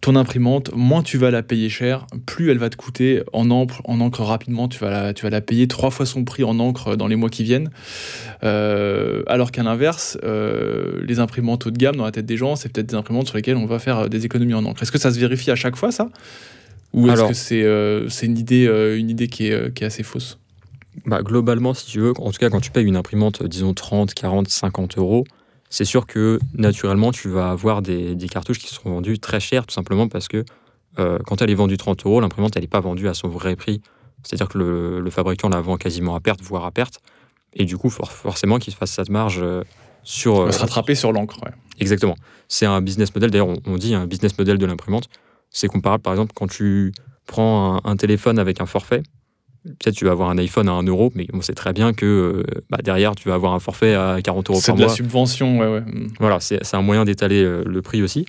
ton 0.00 0.14
imprimante, 0.14 0.70
moins 0.74 1.02
tu 1.02 1.18
vas 1.18 1.30
la 1.30 1.42
payer 1.42 1.68
cher, 1.68 2.06
plus 2.24 2.50
elle 2.50 2.58
va 2.58 2.70
te 2.70 2.76
coûter 2.76 3.22
en 3.32 3.50
encre, 3.50 3.80
en 3.84 4.00
encre 4.00 4.22
rapidement. 4.22 4.68
Tu 4.68 4.78
vas, 4.78 4.90
la, 4.90 5.14
tu 5.14 5.24
vas 5.24 5.30
la 5.30 5.40
payer 5.40 5.66
trois 5.66 5.90
fois 5.90 6.06
son 6.06 6.24
prix 6.24 6.44
en 6.44 6.58
encre 6.60 6.96
dans 6.96 7.08
les 7.08 7.16
mois 7.16 7.30
qui 7.30 7.42
viennent. 7.42 7.70
Euh, 8.44 9.22
alors 9.26 9.50
qu'à 9.50 9.62
l'inverse, 9.62 10.16
euh, 10.22 11.00
les 11.04 11.18
imprimantes 11.18 11.66
haut 11.66 11.70
de 11.70 11.78
gamme 11.78 11.96
dans 11.96 12.04
la 12.04 12.12
tête 12.12 12.26
des 12.26 12.36
gens, 12.36 12.54
c'est 12.54 12.72
peut-être 12.72 12.86
des 12.86 12.94
imprimantes 12.94 13.26
sur 13.26 13.36
lesquelles 13.36 13.56
on 13.56 13.66
va 13.66 13.78
faire 13.78 14.08
des 14.08 14.24
économies 14.24 14.54
en 14.54 14.64
encre. 14.64 14.82
Est-ce 14.82 14.92
que 14.92 14.98
ça 14.98 15.12
se 15.12 15.18
vérifie 15.18 15.50
à 15.50 15.56
chaque 15.56 15.76
fois 15.76 15.90
ça? 15.90 16.08
Ou 16.94 17.10
est-ce 17.10 17.24
que 17.24 17.34
c'est 17.34 17.64
euh, 17.64 18.08
c'est 18.08 18.26
une 18.26 18.38
idée, 18.38 18.66
une 18.96 19.10
idée 19.10 19.26
qui, 19.26 19.48
est, 19.48 19.74
qui 19.74 19.82
est 19.82 19.86
assez 19.86 20.04
fausse? 20.04 20.38
Bah, 21.06 21.22
Globalement, 21.22 21.74
si 21.74 21.86
tu 21.86 22.00
veux, 22.00 22.12
en 22.18 22.30
tout 22.30 22.38
cas 22.38 22.50
quand 22.50 22.60
tu 22.60 22.70
payes 22.70 22.86
une 22.86 22.96
imprimante, 22.96 23.42
disons 23.42 23.74
30, 23.74 24.14
40, 24.14 24.48
50 24.48 24.98
euros, 24.98 25.24
c'est 25.70 25.84
sûr 25.84 26.06
que 26.06 26.38
naturellement, 26.54 27.12
tu 27.12 27.28
vas 27.28 27.50
avoir 27.50 27.82
des, 27.82 28.16
cartouches 28.30 28.58
qui 28.58 28.68
seront 28.68 28.90
vendues 28.90 29.18
très 29.18 29.40
chères, 29.40 29.66
tout 29.66 29.74
simplement 29.74 30.08
parce 30.08 30.28
que 30.28 30.44
euh, 30.98 31.18
quand 31.26 31.42
elle 31.42 31.50
est 31.50 31.54
vendue 31.54 31.76
30 31.76 32.06
euros, 32.06 32.20
l'imprimante, 32.20 32.56
elle 32.56 32.62
n'est 32.62 32.68
pas 32.68 32.80
vendue 32.80 33.08
à 33.08 33.14
son 33.14 33.28
vrai 33.28 33.56
prix. 33.56 33.82
C'est-à-dire 34.22 34.48
que 34.48 34.58
le, 34.58 35.10
fabricant 35.10 35.48
la 35.48 35.60
vend 35.60 35.76
quasiment 35.76 36.14
à 36.14 36.20
perte, 36.20 36.40
voire 36.42 36.64
à 36.64 36.70
perte. 36.70 37.00
Et 37.52 37.64
du 37.64 37.76
coup, 37.76 37.90
forcément 37.90 38.58
qu'il 38.58 38.74
fasse 38.74 38.92
cette 38.92 39.10
marge 39.10 39.40
euh, 39.40 39.62
sur. 40.02 40.40
Euh, 40.40 40.50
se 40.50 40.58
rattraper 40.58 40.94
sur 40.94 41.12
l'encre. 41.12 41.40
Exactement. 41.78 42.16
C'est 42.48 42.66
un 42.66 42.80
business 42.80 43.14
model, 43.14 43.30
d'ailleurs, 43.30 43.48
on, 43.66 43.76
dit 43.76 43.94
un 43.94 44.06
business 44.06 44.36
model 44.36 44.58
de 44.58 44.66
l'imprimante. 44.66 45.08
C'est 45.50 45.68
comparable, 45.68 46.02
par 46.02 46.12
exemple, 46.12 46.32
quand 46.34 46.48
tu 46.48 46.92
prends 47.26 47.80
un 47.84 47.96
téléphone 47.96 48.38
avec 48.38 48.60
un 48.60 48.66
forfait, 48.66 49.02
peut-être 49.64 49.94
tu 49.94 50.04
vas 50.04 50.12
avoir 50.12 50.30
un 50.30 50.38
iPhone 50.38 50.68
à 50.68 50.72
1 50.72 50.82
euro, 50.84 51.12
mais 51.14 51.26
on 51.32 51.40
sait 51.40 51.54
très 51.54 51.72
bien 51.72 51.92
que 51.92 52.06
euh, 52.06 52.62
bah, 52.70 52.78
derrière, 52.82 53.14
tu 53.14 53.28
vas 53.28 53.34
avoir 53.34 53.54
un 53.54 53.58
forfait 53.58 53.94
à 53.94 54.20
40 54.22 54.50
euros 54.50 54.60
par 54.64 54.76
mois. 54.76 54.76
C'est 54.76 54.82
de 54.84 54.88
la 54.88 54.94
subvention, 54.94 55.58
ouais, 55.58 55.66
ouais. 55.66 55.82
Voilà, 56.20 56.40
c'est 56.40 56.74
un 56.74 56.82
moyen 56.82 57.04
d'étaler 57.04 57.42
euh, 57.42 57.62
le 57.64 57.82
prix 57.82 58.02
aussi. 58.02 58.26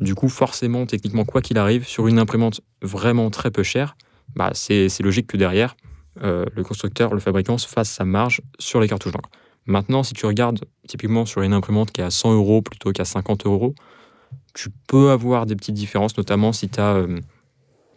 Du 0.00 0.14
coup, 0.14 0.28
forcément, 0.28 0.86
techniquement, 0.86 1.24
quoi 1.24 1.40
qu'il 1.42 1.58
arrive, 1.58 1.86
sur 1.86 2.06
une 2.06 2.18
imprimante 2.18 2.60
vraiment 2.82 3.30
très 3.30 3.50
peu 3.50 3.62
chère, 3.62 3.96
bah, 4.36 4.50
c'est 4.54 4.88
logique 5.00 5.26
que 5.26 5.36
derrière, 5.36 5.76
euh, 6.22 6.44
le 6.54 6.62
constructeur, 6.62 7.14
le 7.14 7.20
fabricant 7.20 7.58
fasse 7.58 7.90
sa 7.90 8.04
marge 8.04 8.40
sur 8.58 8.80
les 8.80 8.88
cartouches 8.88 9.12
d'encre. 9.12 9.30
Maintenant, 9.66 10.02
si 10.02 10.14
tu 10.14 10.26
regardes 10.26 10.60
typiquement 10.88 11.24
sur 11.24 11.42
une 11.42 11.52
imprimante 11.52 11.92
qui 11.92 12.00
est 12.00 12.04
à 12.04 12.10
100 12.10 12.34
euros 12.34 12.62
plutôt 12.62 12.92
qu'à 12.92 13.04
50 13.04 13.46
euros, 13.46 13.74
tu 14.54 14.70
peux 14.88 15.10
avoir 15.10 15.46
des 15.46 15.54
petites 15.54 15.74
différences, 15.74 16.16
notamment 16.16 16.52
si 16.52 16.68
tu 16.68 16.80
as 16.80 17.06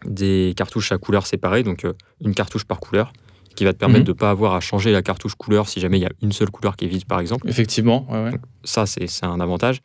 des 0.06 0.54
cartouches 0.56 0.92
à 0.92 0.98
couleur 0.98 1.28
séparée, 1.28 1.64
donc 1.64 1.86
euh, 1.86 1.94
une 2.24 2.34
cartouche 2.34 2.66
par 2.66 2.80
couleur, 2.80 3.14
qui 3.56 3.64
va 3.64 3.74
te 3.74 3.78
permettre 3.78 4.02
mhm. 4.02 4.06
de 4.06 4.12
ne 4.12 4.18
pas 4.18 4.30
avoir 4.30 4.54
à 4.54 4.60
changer 4.60 4.92
la 4.92 5.02
cartouche 5.02 5.36
couleur 5.36 5.70
si 5.70 5.80
jamais 5.80 5.98
il 5.98 6.02
y 6.02 6.06
a 6.06 6.12
une 6.22 6.32
seule 6.32 6.50
couleur 6.50 6.76
qui 6.76 6.86
est 6.86 6.90
vide, 6.90 7.06
par 7.06 7.20
exemple. 7.20 7.48
Effectivement, 7.50 8.08
ça, 8.64 8.86
c'est 8.86 9.08
un 9.24 9.40
avantage. 9.40 9.82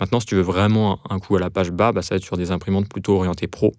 Maintenant, 0.00 0.20
si 0.20 0.26
tu 0.26 0.36
veux 0.36 0.42
vraiment 0.42 1.00
un 1.10 1.18
coup 1.18 1.36
à 1.36 1.40
la 1.40 1.50
page 1.50 1.70
bas, 1.70 1.92
bah, 1.92 2.02
ça 2.02 2.14
va 2.14 2.18
être 2.18 2.24
sur 2.24 2.36
des 2.36 2.52
imprimantes 2.52 2.88
plutôt 2.88 3.16
orientées 3.16 3.48
pro 3.48 3.72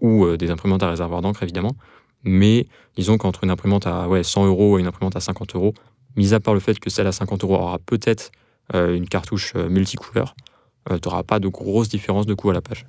ou 0.00 0.24
euh, 0.24 0.36
des 0.36 0.50
imprimantes 0.50 0.82
à 0.82 0.88
réservoir 0.88 1.20
d'encre, 1.20 1.42
évidemment. 1.42 1.76
Mais 2.24 2.66
disons 2.96 3.18
qu'entre 3.18 3.44
une 3.44 3.50
imprimante 3.50 3.86
à 3.86 4.08
ouais, 4.08 4.22
100 4.22 4.46
euros 4.46 4.78
et 4.78 4.80
une 4.80 4.86
imprimante 4.86 5.16
à 5.16 5.20
50 5.20 5.54
euros, 5.54 5.74
mis 6.16 6.32
à 6.32 6.40
part 6.40 6.54
le 6.54 6.60
fait 6.60 6.78
que 6.78 6.88
celle 6.88 7.06
à 7.06 7.12
50 7.12 7.44
euros 7.44 7.56
aura 7.56 7.78
peut-être 7.78 8.32
euh, 8.74 8.94
une 8.94 9.06
cartouche 9.06 9.54
multicouleur, 9.54 10.34
tu 10.88 11.08
n'auras 11.08 11.24
pas 11.24 11.40
de 11.40 11.48
grosse 11.48 11.88
différence 11.88 12.26
de 12.26 12.34
coût 12.34 12.50
à 12.50 12.52
la 12.52 12.60
page. 12.60 12.86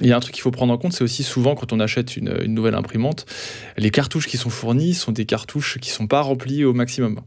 Il 0.00 0.06
y 0.06 0.12
a 0.12 0.16
un 0.16 0.20
truc 0.20 0.34
qu'il 0.34 0.42
faut 0.42 0.50
prendre 0.50 0.72
en 0.72 0.78
compte, 0.78 0.92
c'est 0.92 1.04
aussi 1.04 1.22
souvent 1.22 1.54
quand 1.54 1.72
on 1.72 1.80
achète 1.80 2.16
une, 2.16 2.44
nouvelle 2.46 2.74
imprimante, 2.74 3.26
les 3.76 3.90
cartouches 3.90 4.26
qui 4.26 4.36
sont 4.36 4.50
fournies 4.50 4.94
sont 4.94 5.12
des 5.12 5.26
cartouches 5.26 5.78
qui 5.78 5.90
ne 5.90 5.94
sont 5.94 6.06
pas 6.06 6.20
remplies 6.20 6.64
au 6.64 6.72
maximum. 6.72 7.20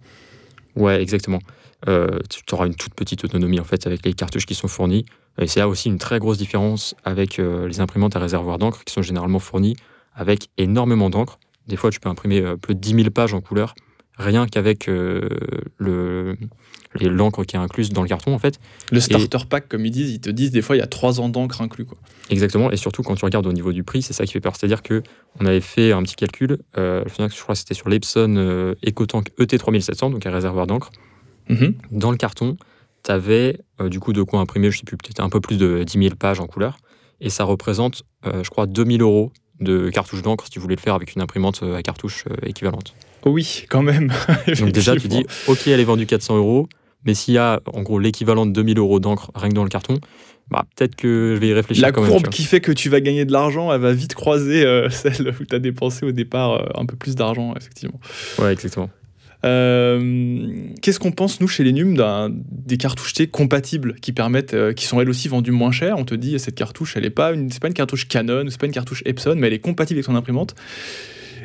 Ouais, 0.76 1.02
exactement. 1.02 1.40
Euh, 1.88 2.20
tu 2.30 2.54
auras 2.54 2.68
une 2.68 2.76
toute 2.76 2.94
petite 2.94 3.24
autonomie 3.24 3.60
en 3.60 3.64
fait 3.64 3.88
avec 3.88 4.06
les 4.06 4.14
cartouches 4.14 4.46
qui 4.46 4.56
sont 4.56 4.68
fournies. 4.68 5.06
Et 5.40 5.48
c'est 5.48 5.62
là 5.62 5.70
aussi 5.70 5.88
une 5.88 5.98
très 5.98 6.20
grosse 6.20 6.38
différence 6.38 6.96
avec 7.06 7.40
euh, 7.40 7.68
les 7.68 7.80
imprimantes 7.80 8.16
à 8.18 8.20
réservoir 8.20 8.58
d'encre 8.58 8.84
qui 8.84 8.94
sont 8.94 9.02
généralement 9.02 9.40
fournies 9.40 9.78
avec 10.14 10.50
énormément 10.58 11.10
d'encre. 11.10 11.40
Des 11.68 11.78
fois, 11.78 11.92
tu 11.92 12.02
peux 12.02 12.10
imprimer 12.10 12.42
euh, 12.42 12.58
plus 12.58 12.76
de 12.76 12.80
10 12.82 12.96
000 12.96 13.10
pages 13.12 13.34
en 13.34 13.42
couleur 13.42 13.76
rien 14.20 14.48
qu'avec 14.48 14.88
le, 14.88 16.38
l'encre 16.96 17.44
qui 17.44 17.56
est 17.56 17.60
incluse 17.60 17.92
dans 17.92 18.02
le 18.02 18.08
carton 18.08 18.34
en 18.34 18.40
fait. 18.40 18.60
Le 18.92 19.00
starter 19.00 19.46
pack, 19.48 19.68
comme 19.68 19.86
ils 19.86 19.92
disent, 19.92 20.12
ils 20.12 20.20
te 20.20 20.30
disent 20.30 20.52
des 20.52 20.62
fois 20.62 20.76
il 20.76 20.80
y 20.80 20.82
a 20.82 20.88
trois 20.88 21.20
ans 21.20 21.30
d'encre 21.30 21.62
inclus. 21.62 21.86
Quoi. 21.86 21.98
Exactement, 22.30 22.72
et 22.72 22.78
surtout 22.78 23.04
quand 23.04 23.16
tu 23.16 23.26
regardes 23.26 23.48
au 23.48 23.54
niveau 23.54 23.72
du 23.72 23.84
prix, 23.84 24.02
c'est 24.02 24.14
ça 24.14 24.26
qui 24.26 24.34
fait 24.34 24.40
peur. 24.40 24.56
C'est-à-dire 24.56 24.82
que 24.82 25.04
on 25.40 25.46
avait 25.46 25.62
fait 25.62 25.92
un 25.92 26.02
petit 26.04 26.16
calcul, 26.16 26.60
euh, 26.78 27.04
je 27.08 27.42
crois 27.42 27.54
que 27.54 27.60
c'était 27.60 27.74
sur 27.74 27.90
l'Epson 27.90 28.36
euh, 28.38 28.76
EcoTank 28.86 29.30
ET3700, 29.40 30.12
donc 30.12 30.26
un 30.26 30.32
réservoir 30.32 30.68
d'encre. 30.68 30.92
Mhm. 31.50 31.76
Dans 31.92 32.12
le 32.12 32.18
carton, 32.18 32.58
tu 33.04 33.12
avais 33.12 33.60
euh, 33.82 33.90
du 33.90 34.00
coup 34.00 34.14
de 34.14 34.22
quoi 34.24 34.40
imprimer, 34.40 34.72
je 34.72 34.80
sais 34.80 34.86
plus, 34.86 34.98
peut-être 34.98 35.20
un 35.20 35.30
peu 35.30 35.42
plus 35.42 35.58
de 35.58 35.84
10 35.84 36.00
000 36.00 36.16
pages 36.16 36.40
en 36.40 36.48
couleur, 36.48 36.78
et 37.22 37.30
ça 37.30 37.44
représente, 37.44 38.04
euh, 38.26 38.44
je 38.44 38.50
crois, 38.50 38.66
2000 38.66 39.02
euros 39.02 39.32
de 39.60 39.90
cartouche 39.90 40.22
d'encre 40.22 40.46
si 40.46 40.52
tu 40.52 40.60
voulais 40.60 40.76
le 40.76 40.82
faire 40.82 40.94
avec 40.94 41.16
une 41.16 41.22
imprimante 41.22 41.64
à 41.64 41.82
cartouche 41.82 42.26
équivalente. 42.44 42.96
Oui, 43.26 43.66
quand 43.70 43.82
même. 43.82 44.14
Donc 44.60 44.72
déjà, 44.72 44.96
tu 44.96 45.10
dis, 45.10 45.26
ok, 45.48 45.68
elle 45.68 45.82
est 45.82 45.86
vendue 45.86 46.06
400 46.06 46.38
euros, 46.38 46.70
mais 47.06 47.14
s'il 47.14 47.34
y 47.34 47.38
a 47.38 47.62
en 47.74 47.82
gros 47.82 48.00
l'équivalent 48.00 48.46
de 48.46 48.52
2000 48.52 48.78
euros 48.78 49.00
d'encre 49.00 49.32
rien 49.36 49.50
que 49.50 49.56
dans 49.56 49.64
le 49.64 49.70
carton, 49.70 50.00
bah, 50.50 50.66
peut-être 50.76 50.96
que 50.96 51.34
je 51.36 51.40
vais 51.40 51.50
y 51.50 51.54
réfléchir. 51.54 51.84
La 51.84 51.92
courbe 51.92 52.30
qui 52.30 52.44
fait 52.44 52.60
que 52.60 52.72
tu 52.72 52.90
vas 52.90 53.02
gagner 53.02 53.26
de 53.26 53.32
l'argent, 53.32 53.72
elle 53.72 53.82
va 53.82 53.94
vite 53.94 54.16
croiser 54.16 54.66
euh, 54.66 54.90
celle 54.90 55.34
où 55.40 55.46
tu 55.46 55.56
as 55.56 55.60
dépensé 55.60 56.06
au 56.06 56.12
départ 56.12 56.54
euh, 56.54 56.82
un 56.82 56.86
peu 56.86 56.96
plus 56.96 57.16
d'argent, 57.16 57.54
effectivement. 57.56 58.00
Ouais, 58.40 58.52
exactement. 58.52 58.90
Euh, 59.46 60.50
qu'est-ce 60.82 61.00
qu'on 61.00 61.12
pense, 61.12 61.40
nous, 61.40 61.48
chez 61.48 61.64
les 61.64 61.72
NUM, 61.72 61.96
des 62.52 62.78
cartouches 62.78 63.14
T 63.14 63.28
compatibles 63.28 63.96
qui 64.02 64.12
permettent, 64.12 64.74
qui 64.74 64.86
sont 64.86 65.00
elles 65.00 65.10
aussi 65.10 65.30
vendues 65.30 65.52
moins 65.52 65.72
cher? 65.72 65.98
On 65.98 66.04
te 66.04 66.16
dit, 66.16 66.38
cette 66.40 66.56
cartouche, 66.56 66.98
elle 66.98 67.04
n'est 67.04 67.10
pas 67.10 67.32
une, 67.32 67.50
pas 67.50 67.68
une 67.68 67.74
cartouche 67.74 68.08
Canon, 68.08 68.46
c'est 68.50 68.60
pas 68.60 68.66
une 68.66 68.74
cartouche 68.74 69.02
Epson, 69.06 69.36
mais 69.38 69.48
elle 69.48 69.54
est 69.54 69.60
compatible 69.60 70.00
avec 70.00 70.06
son 70.06 70.16
imprimante. 70.16 70.56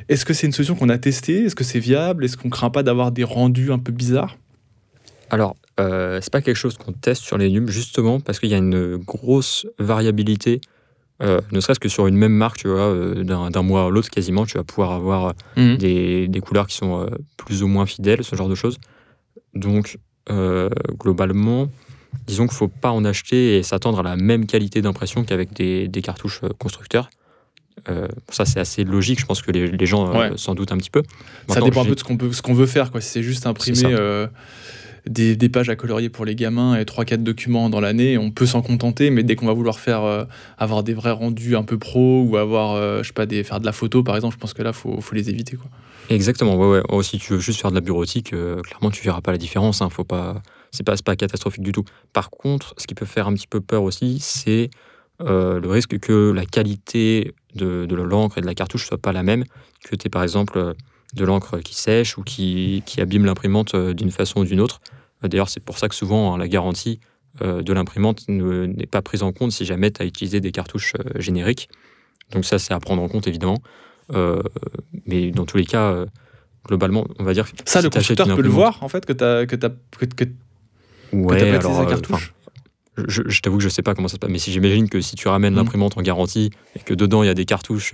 Est-ce 0.08 0.24
que 0.24 0.34
c'est 0.34 0.46
une 0.46 0.52
solution 0.52 0.74
qu'on 0.74 0.88
a 0.88 0.98
testée? 0.98 1.44
Est-ce 1.44 1.54
que 1.54 1.64
c'est 1.64 1.78
viable? 1.78 2.24
Est-ce 2.24 2.36
qu'on 2.36 2.50
craint 2.50 2.70
pas 2.70 2.82
d'avoir 2.82 3.12
des 3.12 3.24
rendus 3.24 3.70
un 3.70 3.78
peu 3.78 3.92
bizarres? 3.92 4.38
Alors, 5.30 5.56
euh, 5.80 6.20
c'est 6.22 6.32
pas 6.32 6.40
quelque 6.40 6.56
chose 6.56 6.76
qu'on 6.76 6.92
teste 6.92 7.22
sur 7.22 7.36
les 7.38 7.50
NUM 7.50 7.68
justement 7.68 8.20
parce 8.20 8.38
qu'il 8.38 8.48
y 8.48 8.54
a 8.54 8.58
une 8.58 8.96
grosse 8.96 9.66
variabilité, 9.78 10.60
euh, 11.22 11.40
ne 11.52 11.60
serait-ce 11.60 11.80
que 11.80 11.88
sur 11.88 12.06
une 12.06 12.16
même 12.16 12.32
marque, 12.32 12.58
tu 12.58 12.68
vois, 12.68 12.88
euh, 12.88 13.24
d'un 13.24 13.62
mois 13.62 13.86
à 13.86 13.90
l'autre 13.90 14.10
quasiment, 14.10 14.46
tu 14.46 14.56
vas 14.56 14.64
pouvoir 14.64 14.92
avoir 14.92 15.34
mmh. 15.56 15.76
des, 15.76 16.40
couleurs 16.44 16.66
qui 16.66 16.76
sont 16.76 17.08
plus 17.36 17.62
ou 17.62 17.68
moins 17.68 17.86
fidèles, 17.86 18.24
ce 18.24 18.36
genre 18.36 18.48
de 18.48 18.54
choses. 18.54 18.78
Donc, 19.54 19.98
globalement, 20.98 21.68
disons 22.26 22.46
qu'il 22.46 22.54
ne 22.54 22.58
faut 22.58 22.68
pas 22.68 22.90
en 22.90 23.04
acheter 23.04 23.56
et 23.58 23.62
s'attendre 23.62 24.00
à 24.00 24.02
la 24.02 24.16
même 24.16 24.46
qualité 24.46 24.82
d'impression 24.82 25.24
qu'avec 25.24 25.52
des, 25.52 26.02
cartouches 26.02 26.40
constructeurs. 26.58 27.10
ça, 28.28 28.44
c'est 28.44 28.60
assez 28.60 28.84
logique. 28.84 29.20
Je 29.20 29.26
pense 29.26 29.42
que 29.42 29.50
les, 29.50 29.86
gens 29.86 30.36
s'en 30.36 30.54
doutent 30.54 30.72
un 30.72 30.78
petit 30.78 30.90
peu. 30.90 31.02
ça 31.48 31.60
dépend 31.60 31.82
un 31.82 31.86
peu 31.86 31.94
de 31.94 32.32
ce 32.32 32.42
qu'on 32.42 32.54
veut 32.54 32.66
faire. 32.66 32.90
Quoi. 32.90 33.00
Si 33.00 33.10
c'est 33.10 33.22
juste 33.22 33.46
imprimer 33.46 33.94
des, 35.06 35.48
pages 35.48 35.68
à 35.68 35.76
colorier 35.76 36.08
pour 36.08 36.24
les 36.24 36.34
gamins 36.34 36.76
et 36.76 36.84
3-4 36.84 37.22
documents 37.22 37.68
dans 37.68 37.80
l'année, 37.80 38.16
on 38.16 38.30
peut 38.30 38.46
s'en 38.46 38.62
contenter, 38.62 39.10
mais 39.10 39.22
dès 39.22 39.36
qu'on 39.36 39.46
va 39.46 39.52
vouloir 39.52 39.78
faire 39.78 40.02
euh, 40.02 40.24
avoir 40.58 40.82
des 40.82 40.94
vrais 40.94 41.10
rendus 41.10 41.56
un 41.56 41.62
peu 41.62 41.78
pro 41.78 42.22
ou 42.22 42.36
avoir, 42.36 42.72
euh, 42.72 43.02
je 43.02 43.08
sais 43.08 43.12
pas, 43.12 43.26
des, 43.26 43.44
faire 43.44 43.60
de 43.60 43.66
la 43.66 43.72
photo 43.72 44.02
par 44.02 44.16
exemple, 44.16 44.34
je 44.34 44.40
pense 44.40 44.54
que 44.54 44.62
là, 44.62 44.72
faut, 44.72 45.00
faut 45.00 45.14
les 45.14 45.28
éviter. 45.28 45.56
Quoi. 45.56 45.70
Exactement, 46.08 46.56
ouais, 46.56 46.78
ouais. 46.78 46.82
Oh, 46.88 47.02
si 47.02 47.18
tu 47.18 47.34
veux 47.34 47.38
juste 47.38 47.60
faire 47.60 47.70
de 47.70 47.74
la 47.74 47.80
bureautique, 47.80 48.32
euh, 48.32 48.62
clairement, 48.62 48.90
tu 48.90 49.02
verras 49.02 49.20
pas 49.20 49.32
la 49.32 49.38
différence. 49.38 49.82
Hein, 49.82 49.90
faut 49.90 50.04
pas, 50.04 50.42
c'est 50.70 50.84
pas, 50.84 50.94
pas 51.04 51.16
catastrophique 51.16 51.62
du 51.62 51.72
tout. 51.72 51.84
Par 52.12 52.30
contre, 52.30 52.74
ce 52.78 52.86
qui 52.86 52.94
peut 52.94 53.06
faire 53.06 53.28
un 53.28 53.34
petit 53.34 53.46
peu 53.46 53.60
peur 53.60 53.82
aussi, 53.82 54.18
c'est 54.20 54.70
le 55.20 55.66
risque 55.66 55.98
que 56.00 56.32
la 56.32 56.44
qualité 56.44 57.32
de, 57.54 57.86
de 57.86 57.94
l'encre 57.94 58.38
et 58.38 58.40
de 58.40 58.46
la 58.46 58.54
cartouche 58.54 58.86
soit 58.86 58.98
pas 58.98 59.12
la 59.12 59.22
même, 59.22 59.44
que 59.84 59.96
tu 59.96 60.10
par 60.10 60.22
exemple 60.22 60.74
de 61.14 61.24
l'encre 61.24 61.58
qui 61.58 61.74
sèche 61.74 62.18
ou 62.18 62.22
qui, 62.22 62.82
qui 62.86 63.00
abîme 63.00 63.24
l'imprimante 63.24 63.76
d'une 63.76 64.10
façon 64.10 64.40
ou 64.40 64.44
d'une 64.44 64.60
autre. 64.60 64.80
D'ailleurs, 65.22 65.48
c'est 65.48 65.60
pour 65.60 65.78
ça 65.78 65.88
que 65.88 65.94
souvent 65.94 66.34
hein, 66.34 66.38
la 66.38 66.48
garantie 66.48 67.00
euh, 67.42 67.62
de 67.62 67.72
l'imprimante 67.72 68.28
n'est 68.28 68.86
pas 68.86 69.02
prise 69.02 69.24
en 69.24 69.32
compte 69.32 69.50
si 69.50 69.64
jamais 69.64 69.90
tu 69.90 70.00
as 70.02 70.04
utilisé 70.04 70.40
des 70.40 70.52
cartouches 70.52 70.94
euh, 70.94 71.20
génériques. 71.20 71.68
Donc 72.30 72.44
ça, 72.44 72.60
c'est 72.60 72.72
à 72.72 72.78
prendre 72.78 73.02
en 73.02 73.08
compte, 73.08 73.26
évidemment. 73.26 73.58
Euh, 74.12 74.40
mais 75.06 75.32
dans 75.32 75.44
tous 75.44 75.56
les 75.56 75.64
cas, 75.64 76.04
globalement, 76.66 77.06
on 77.18 77.24
va 77.24 77.32
dire... 77.32 77.46
Ça, 77.64 77.82
le 77.82 77.90
constructeur 77.90 78.26
peut 78.34 78.42
le 78.42 78.48
voir, 78.48 78.82
en 78.82 78.88
fait, 78.88 79.04
que 79.04 79.12
tu 79.12 79.24
as... 79.24 79.46
Que, 79.46 79.56
que, 79.56 80.04
que, 80.06 80.24
ouais, 81.12 81.50
alors, 81.50 81.86
cartouche 81.86 82.34
je, 83.08 83.40
t'avoue 83.40 83.56
que 83.56 83.64
je 83.64 83.68
sais 83.68 83.82
pas 83.82 83.92
comment 83.92 84.06
ça 84.06 84.14
se 84.14 84.18
passe, 84.20 84.30
mais 84.30 84.38
si 84.38 84.52
j'imagine 84.52 84.88
que 84.88 85.00
si 85.00 85.16
tu 85.16 85.26
ramènes 85.26 85.54
mmh. 85.54 85.56
l'imprimante 85.56 85.98
en 85.98 86.02
garantie 86.02 86.50
et 86.76 86.78
que 86.78 86.94
dedans 86.94 87.24
il 87.24 87.26
y 87.26 87.28
a 87.28 87.34
des 87.34 87.44
cartouches 87.44 87.92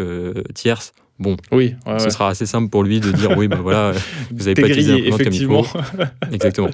tierces, 0.54 0.92
Bon, 1.20 1.36
oui, 1.52 1.76
ce 1.98 2.10
sera 2.10 2.30
assez 2.30 2.46
simple 2.46 2.70
pour 2.70 2.82
lui 2.82 2.98
de 2.98 3.12
dire 3.12 3.36
oui, 3.36 3.46
ben 3.46 3.60
voilà, 3.60 3.92
vous 4.30 4.38
n'avez 4.38 4.54
pas 4.54 4.68
utilisé 4.68 4.92
l'imprimante 4.92 5.22
comme 5.22 5.32
il 5.32 5.46
faut. 5.46 5.78
Exactement. 6.32 6.70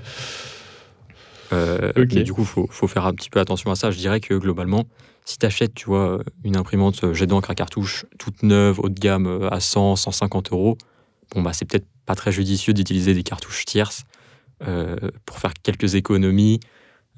Euh, 1.52 1.92
mais 1.96 2.22
du 2.22 2.32
coup, 2.32 2.42
il 2.42 2.46
faut, 2.46 2.66
faut, 2.70 2.86
faire 2.86 3.06
un 3.06 3.12
petit 3.12 3.30
peu 3.30 3.40
attention 3.40 3.70
à 3.70 3.76
ça. 3.76 3.90
Je 3.90 3.98
dirais 3.98 4.20
que 4.20 4.34
globalement, 4.34 4.84
si 5.24 5.38
tu 5.38 5.46
achètes, 5.46 5.74
tu 5.74 5.86
vois, 5.86 6.20
une 6.44 6.56
imprimante 6.56 7.04
euh, 7.04 7.14
jet 7.14 7.26
d'encre 7.26 7.50
à 7.50 7.54
cartouche 7.54 8.06
toute 8.18 8.42
neuve, 8.42 8.80
haut 8.80 8.88
de 8.88 8.98
gamme, 8.98 9.26
euh, 9.26 9.48
à 9.50 9.60
100, 9.60 9.96
150 9.96 10.52
euros, 10.52 10.78
bon, 11.34 11.42
bah, 11.42 11.52
c'est 11.52 11.64
peut-être 11.64 11.86
pas 12.04 12.14
très 12.14 12.32
judicieux 12.32 12.72
d'utiliser 12.72 13.14
des 13.14 13.22
cartouches 13.22 13.64
tierces 13.64 14.04
pour 15.26 15.38
faire 15.38 15.52
quelques 15.62 15.96
économies. 15.96 16.60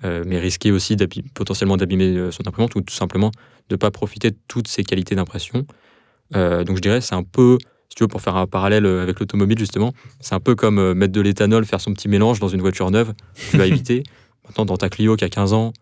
mais 0.03 0.41
risquer 0.41 0.73
aussi 0.73 0.97
potentiellement 1.35 1.77
d'abîmer 1.77 2.33
son 2.33 2.49
imprimante 2.49 2.75
ou 2.75 2.81
tout 2.81 2.95
simplement 2.95 3.31
de 3.69 3.75
ne 3.75 3.77
pas 3.77 3.93
profiter 3.93 4.33
de 4.33 4.37
toutes 4.49 4.67
ses 4.67 4.83
qualités 4.83 5.15
d'impression. 5.15 5.65
Donc 6.33 6.77
je 6.77 6.81
dirais 6.83 7.01
c'est 7.01 7.15
un 7.15 7.23
peu 7.23 7.59
si 7.89 7.95
tu 7.97 8.05
veux, 8.05 8.09
pour 8.09 8.21
faire 8.21 8.37
un 8.37 8.47
parallèle 8.47 8.85
avec 8.85 9.19
l'automobile, 9.19 9.59
justement, 9.59 9.95
c'est 10.21 10.35
un 10.35 10.41
peu 10.41 10.55
comme 10.55 10.93
mettre 10.93 11.13
de 11.13 11.23
l'éthanol, 11.23 11.65
faire 11.65 11.81
son 11.81 11.95
petit 11.95 12.07
mélange 12.07 12.39
dans 12.39 12.49
une 12.49 12.61
voiture 12.61 12.91
neuve. 12.91 13.15
Tu 13.51 13.57
vas 13.57 13.67
éviter. 13.67 14.03
Maintenant, 14.47 14.67
dans 14.67 14.77
ta 14.77 14.91
Clio 14.91 15.17
qui 15.17 15.25
a 15.25 15.31
15 15.31 15.55
ans, 15.55 15.73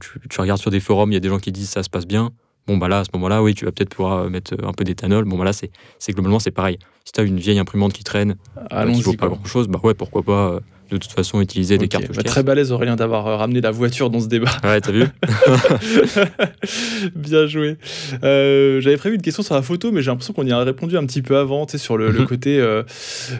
tu, 0.00 0.20
tu, 0.30 0.40
regardes 0.40 0.60
sur 0.60 0.70
des 0.70 0.78
forums, 0.78 1.10
il 1.10 1.14
y 1.14 1.16
a 1.16 1.20
des 1.20 1.28
gens 1.28 1.40
qui 1.40 1.50
disent 1.50 1.70
ça 1.70 1.82
se 1.82 1.90
passe 1.90 2.06
bien. 2.06 2.30
Bon, 2.68 2.76
bah 2.76 2.86
là, 2.86 3.00
à 3.00 3.04
ce 3.04 3.08
moment-là, 3.14 3.42
oui, 3.42 3.54
tu 3.54 3.64
vas 3.64 3.72
peut-être 3.72 3.94
pouvoir 3.94 4.18
euh, 4.18 4.28
mettre 4.28 4.54
un 4.62 4.72
peu 4.72 4.84
d'éthanol. 4.84 5.24
Bon, 5.24 5.38
bah 5.38 5.44
là, 5.44 5.52
c'est 5.54 5.70
globalement, 6.12 6.38
c'est 6.38 6.50
pareil. 6.50 6.78
Si 7.06 7.12
tu 7.12 7.20
as 7.20 7.22
une 7.22 7.38
vieille 7.38 7.58
imprimante 7.58 7.94
qui 7.94 8.04
traîne, 8.04 8.36
euh, 8.72 8.92
qui 8.92 9.00
vaut 9.00 9.14
pas 9.14 9.28
grand-chose, 9.28 9.68
bah 9.68 9.80
ouais, 9.82 9.94
pourquoi 9.94 10.22
pas 10.22 10.52
euh, 10.52 10.60
de 10.90 10.96
toute 10.96 11.12
façon 11.12 11.40
utiliser 11.40 11.78
des 11.78 11.88
cartouches. 11.88 12.16
Bah, 12.16 12.22
très 12.22 12.42
balèze 12.42 12.72
Aurélien 12.72 12.96
d'avoir 12.96 13.26
euh, 13.26 13.36
ramené 13.36 13.60
la 13.60 13.70
voiture 13.70 14.10
dans 14.10 14.20
ce 14.20 14.28
débat. 14.28 14.50
Ouais, 14.64 14.80
t'as 14.80 14.92
vu 14.92 15.04
Bien 17.14 17.46
joué. 17.46 17.76
Euh, 18.22 18.80
j'avais 18.80 18.96
prévu 18.96 19.16
une 19.16 19.22
question 19.22 19.42
sur 19.42 19.54
la 19.54 19.62
photo, 19.62 19.92
mais 19.92 20.02
j'ai 20.02 20.10
l'impression 20.10 20.34
qu'on 20.34 20.46
y 20.46 20.52
a 20.52 20.58
répondu 20.58 20.96
un 20.96 21.06
petit 21.06 21.22
peu 21.22 21.38
avant, 21.38 21.64
tu 21.64 21.72
sais, 21.72 21.78
sur 21.78 21.96
le, 21.96 22.12
mhm. 22.12 22.26
côté, 22.26 22.58
euh, 22.58 22.82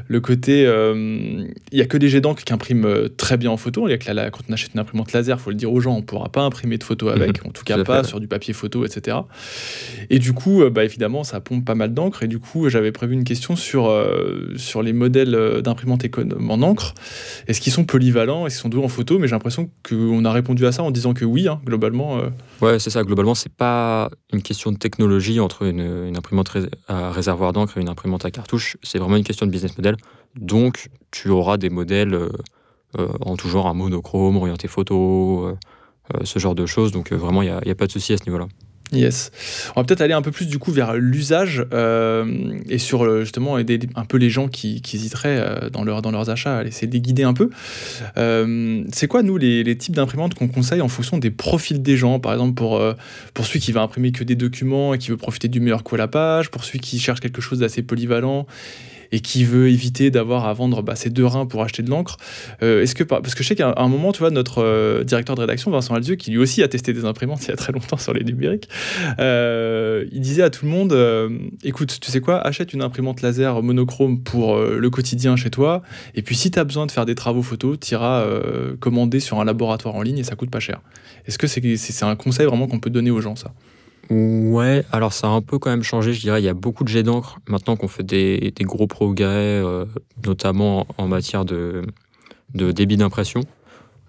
le 0.06 0.20
côté, 0.20 0.62
il 0.62 1.78
y 1.78 1.82
a 1.82 1.86
que 1.86 1.96
des 1.96 2.08
jets 2.08 2.20
d'encre 2.20 2.44
qui 2.44 2.52
impriment 2.52 3.08
très 3.16 3.36
bien 3.36 3.50
en 3.50 3.56
photo. 3.56 3.88
Il 3.88 3.90
y 3.90 3.94
a 3.94 3.98
que 3.98 4.30
quand 4.30 4.44
on 4.48 4.52
achète 4.52 4.72
une 4.74 4.80
imprimante 4.80 5.12
laser, 5.12 5.40
faut 5.40 5.50
le 5.50 5.56
dire 5.56 5.72
aux 5.72 5.80
gens, 5.80 5.96
on 5.96 6.02
pourra 6.02 6.30
pas 6.30 6.42
imprimer 6.42 6.78
de 6.78 6.84
photos 6.84 7.12
avec, 7.12 7.42
mhm. 7.42 7.50
en 7.50 7.52
tout 7.52 7.64
cas 7.64 7.82
pas 7.84 8.04
sur 8.04 8.20
du 8.20 8.28
papier 8.28 8.54
photo, 8.54 8.86
etc. 8.86 9.18
Et 10.08 10.18
du 10.18 10.32
coup, 10.32 10.62
bah 10.70 10.84
évidemment, 10.84 11.24
ça 11.24 11.40
pompe 11.40 11.64
pas 11.64 11.74
mal 11.74 11.92
d'encre. 11.92 12.22
Et 12.22 12.28
du 12.28 12.38
coup, 12.38 12.68
j'avais 12.68 12.92
prévu 12.92 13.14
une 13.14 13.24
question 13.24 13.56
sur 13.56 13.92
sur 14.56 14.82
les 14.82 14.92
modèles 14.92 15.60
d'imprimante 15.62 16.04
en 16.48 16.62
encre. 16.62 16.94
Est-ce 17.46 17.60
qu'ils 17.60 17.72
sont 17.72 17.84
polyvalents? 17.84 18.46
Est-ce 18.46 18.56
qu'ils 18.56 18.62
sont 18.62 18.68
doués 18.68 18.84
en 18.84 18.88
photo? 18.88 19.18
Mais 19.18 19.28
j'ai 19.28 19.34
l'impression 19.34 19.70
qu'on 19.88 20.24
a 20.24 20.32
répondu 20.32 20.66
à 20.66 20.72
ça 20.72 20.82
en 20.82 20.90
disant 20.90 21.14
que 21.14 21.24
oui, 21.24 21.48
hein, 21.48 21.60
globalement. 21.64 22.18
Euh. 22.18 22.28
Ouais, 22.60 22.78
c'est 22.78 22.90
ça. 22.90 23.02
Globalement, 23.04 23.34
c'est 23.34 23.52
pas 23.52 24.10
une 24.32 24.42
question 24.42 24.72
de 24.72 24.76
technologie 24.76 25.40
entre 25.40 25.62
une, 25.62 26.16
imprimante 26.16 26.50
à 26.88 27.10
réservoir 27.10 27.52
d'encre 27.52 27.78
et 27.78 27.80
une 27.80 27.88
imprimante 27.88 28.24
à 28.24 28.30
cartouche. 28.30 28.76
C'est 28.82 28.98
vraiment 28.98 29.16
une 29.16 29.24
question 29.24 29.46
de 29.46 29.50
business 29.50 29.76
model. 29.76 29.96
Donc, 30.36 30.88
tu 31.10 31.28
auras 31.28 31.56
des 31.56 31.70
modèles 31.70 32.14
euh, 32.14 32.28
euh, 32.98 33.08
en 33.20 33.36
tout 33.36 33.48
genre, 33.48 33.68
un 33.68 33.74
monochrome, 33.74 34.36
orienté 34.36 34.68
photo, 34.68 35.56
ce 36.24 36.38
genre 36.38 36.54
de 36.54 36.66
choses. 36.66 36.90
Donc, 36.90 37.12
vraiment, 37.12 37.42
il 37.42 37.52
n'y 37.64 37.70
a 37.70 37.74
pas 37.74 37.86
de 37.86 37.92
souci 37.92 38.12
à 38.12 38.16
ce 38.16 38.24
niveau-là. 38.24 38.48
Yes. 38.92 39.30
On 39.76 39.80
va 39.80 39.84
peut-être 39.84 40.00
aller 40.00 40.14
un 40.14 40.22
peu 40.22 40.30
plus 40.30 40.46
du 40.46 40.58
coup 40.58 40.72
vers 40.72 40.94
l'usage 40.94 41.64
euh, 41.72 42.58
et 42.68 42.78
sur 42.78 43.04
euh, 43.04 43.20
justement 43.20 43.58
aider 43.58 43.78
un 43.96 44.04
peu 44.04 44.16
les 44.16 44.30
gens 44.30 44.48
qui, 44.48 44.82
hésiteraient 44.92 45.38
euh, 45.38 45.70
dans, 45.70 45.84
leur, 45.84 46.00
dans 46.00 46.10
leurs 46.10 46.30
achats, 46.30 46.58
à 46.58 46.64
de 46.64 46.70
les 46.92 47.00
guider 47.00 47.22
un 47.22 47.34
peu. 47.34 47.50
c'est 48.92 49.08
quoi 49.08 49.22
nous 49.22 49.36
les, 49.36 49.76
types 49.76 49.94
d'imprimantes 49.94 50.34
qu'on 50.34 50.48
conseille 50.48 50.80
en 50.80 50.88
fonction 50.88 51.18
des 51.18 51.30
profils 51.30 51.82
des 51.82 51.96
gens? 51.96 52.18
Par 52.18 52.32
exemple 52.32 52.54
pour, 52.54 52.82
pour 53.34 53.46
celui 53.46 53.60
qui 53.60 53.72
va 53.72 53.82
imprimer 53.82 54.12
que 54.12 54.24
des 54.24 54.36
documents 54.36 54.94
et 54.94 54.98
qui 54.98 55.10
veut 55.10 55.16
profiter 55.16 55.48
du 55.48 55.60
meilleur 55.60 55.84
coup 55.84 55.94
à 55.94 55.98
la 55.98 56.08
page, 56.08 56.50
pour 56.50 56.64
celui 56.64 56.80
qui 56.80 56.98
cherche 56.98 57.20
quelque 57.20 57.40
chose 57.40 57.58
d'assez 57.58 57.82
polyvalent 57.82 58.46
et 59.12 59.20
qui 59.20 59.44
veut 59.44 59.68
éviter 59.68 60.10
d'avoir 60.10 60.46
à 60.46 60.52
vendre 60.52 60.82
bah, 60.82 60.96
ses 60.96 61.10
deux 61.10 61.26
reins 61.26 61.46
pour 61.46 61.62
acheter 61.62 61.82
de 61.82 61.90
l'encre. 61.90 62.16
Euh, 62.62 62.82
est-ce 62.82 62.94
que 62.94 63.04
parce 63.04 63.34
que 63.34 63.42
je 63.42 63.48
sais 63.48 63.54
qu'à 63.54 63.74
un 63.76 63.88
moment, 63.88 64.12
tu 64.12 64.20
vois, 64.20 64.30
notre 64.30 64.62
euh, 64.62 65.04
directeur 65.04 65.36
de 65.36 65.40
rédaction 65.40 65.70
Vincent 65.70 65.94
Alzieux, 65.94 66.16
qui 66.16 66.30
lui 66.30 66.38
aussi 66.38 66.62
a 66.62 66.68
testé 66.68 66.92
des 66.92 67.04
imprimantes 67.04 67.44
il 67.44 67.48
y 67.48 67.52
a 67.52 67.56
très 67.56 67.72
longtemps 67.72 67.96
sur 67.96 68.12
les 68.12 68.24
numériques, 68.24 68.68
euh, 69.18 70.06
il 70.12 70.20
disait 70.20 70.42
à 70.42 70.50
tout 70.50 70.64
le 70.64 70.70
monde 70.70 70.96
écoute, 71.64 71.98
tu 72.00 72.10
sais 72.10 72.20
quoi, 72.20 72.38
achète 72.40 72.72
une 72.72 72.82
imprimante 72.82 73.22
laser 73.22 73.62
monochrome 73.62 74.22
pour 74.22 74.58
le 74.58 74.90
quotidien 74.90 75.36
chez 75.36 75.50
toi, 75.50 75.82
et 76.14 76.22
puis 76.22 76.36
si 76.36 76.50
tu 76.50 76.58
as 76.58 76.64
besoin 76.64 76.86
de 76.86 76.90
faire 76.90 77.06
des 77.06 77.14
travaux 77.14 77.42
photo, 77.42 77.76
tu 77.76 77.94
iras 77.94 78.26
commander 78.80 79.20
sur 79.20 79.40
un 79.40 79.44
laboratoire 79.44 79.94
en 79.94 80.02
ligne 80.02 80.18
et 80.18 80.24
ça 80.24 80.34
coûte 80.34 80.50
pas 80.50 80.60
cher. 80.60 80.80
Est-ce 81.26 81.38
que 81.38 81.46
c'est 81.46 82.04
un 82.04 82.16
conseil 82.16 82.46
vraiment 82.46 82.66
qu'on 82.66 82.80
peut 82.80 82.90
donner 82.90 83.10
aux 83.10 83.20
gens 83.20 83.36
ça? 83.36 83.52
Ouais, 84.10 84.86
alors 84.90 85.12
ça 85.12 85.26
a 85.26 85.30
un 85.30 85.42
peu 85.42 85.58
quand 85.58 85.70
même 85.70 85.82
changé, 85.82 86.14
je 86.14 86.20
dirais. 86.20 86.40
Il 86.40 86.44
y 86.44 86.48
a 86.48 86.54
beaucoup 86.54 86.82
de 86.82 86.88
jets 86.88 87.02
d'encre 87.02 87.38
maintenant 87.46 87.76
qu'on 87.76 87.88
fait 87.88 88.02
des, 88.02 88.52
gros 88.60 88.86
progrès, 88.86 89.26
euh, 89.28 89.84
notamment 90.24 90.86
en 90.96 91.08
matière 91.08 91.44
de, 91.44 91.82
de 92.54 92.72
débit 92.72 92.96
d'impression. 92.96 93.42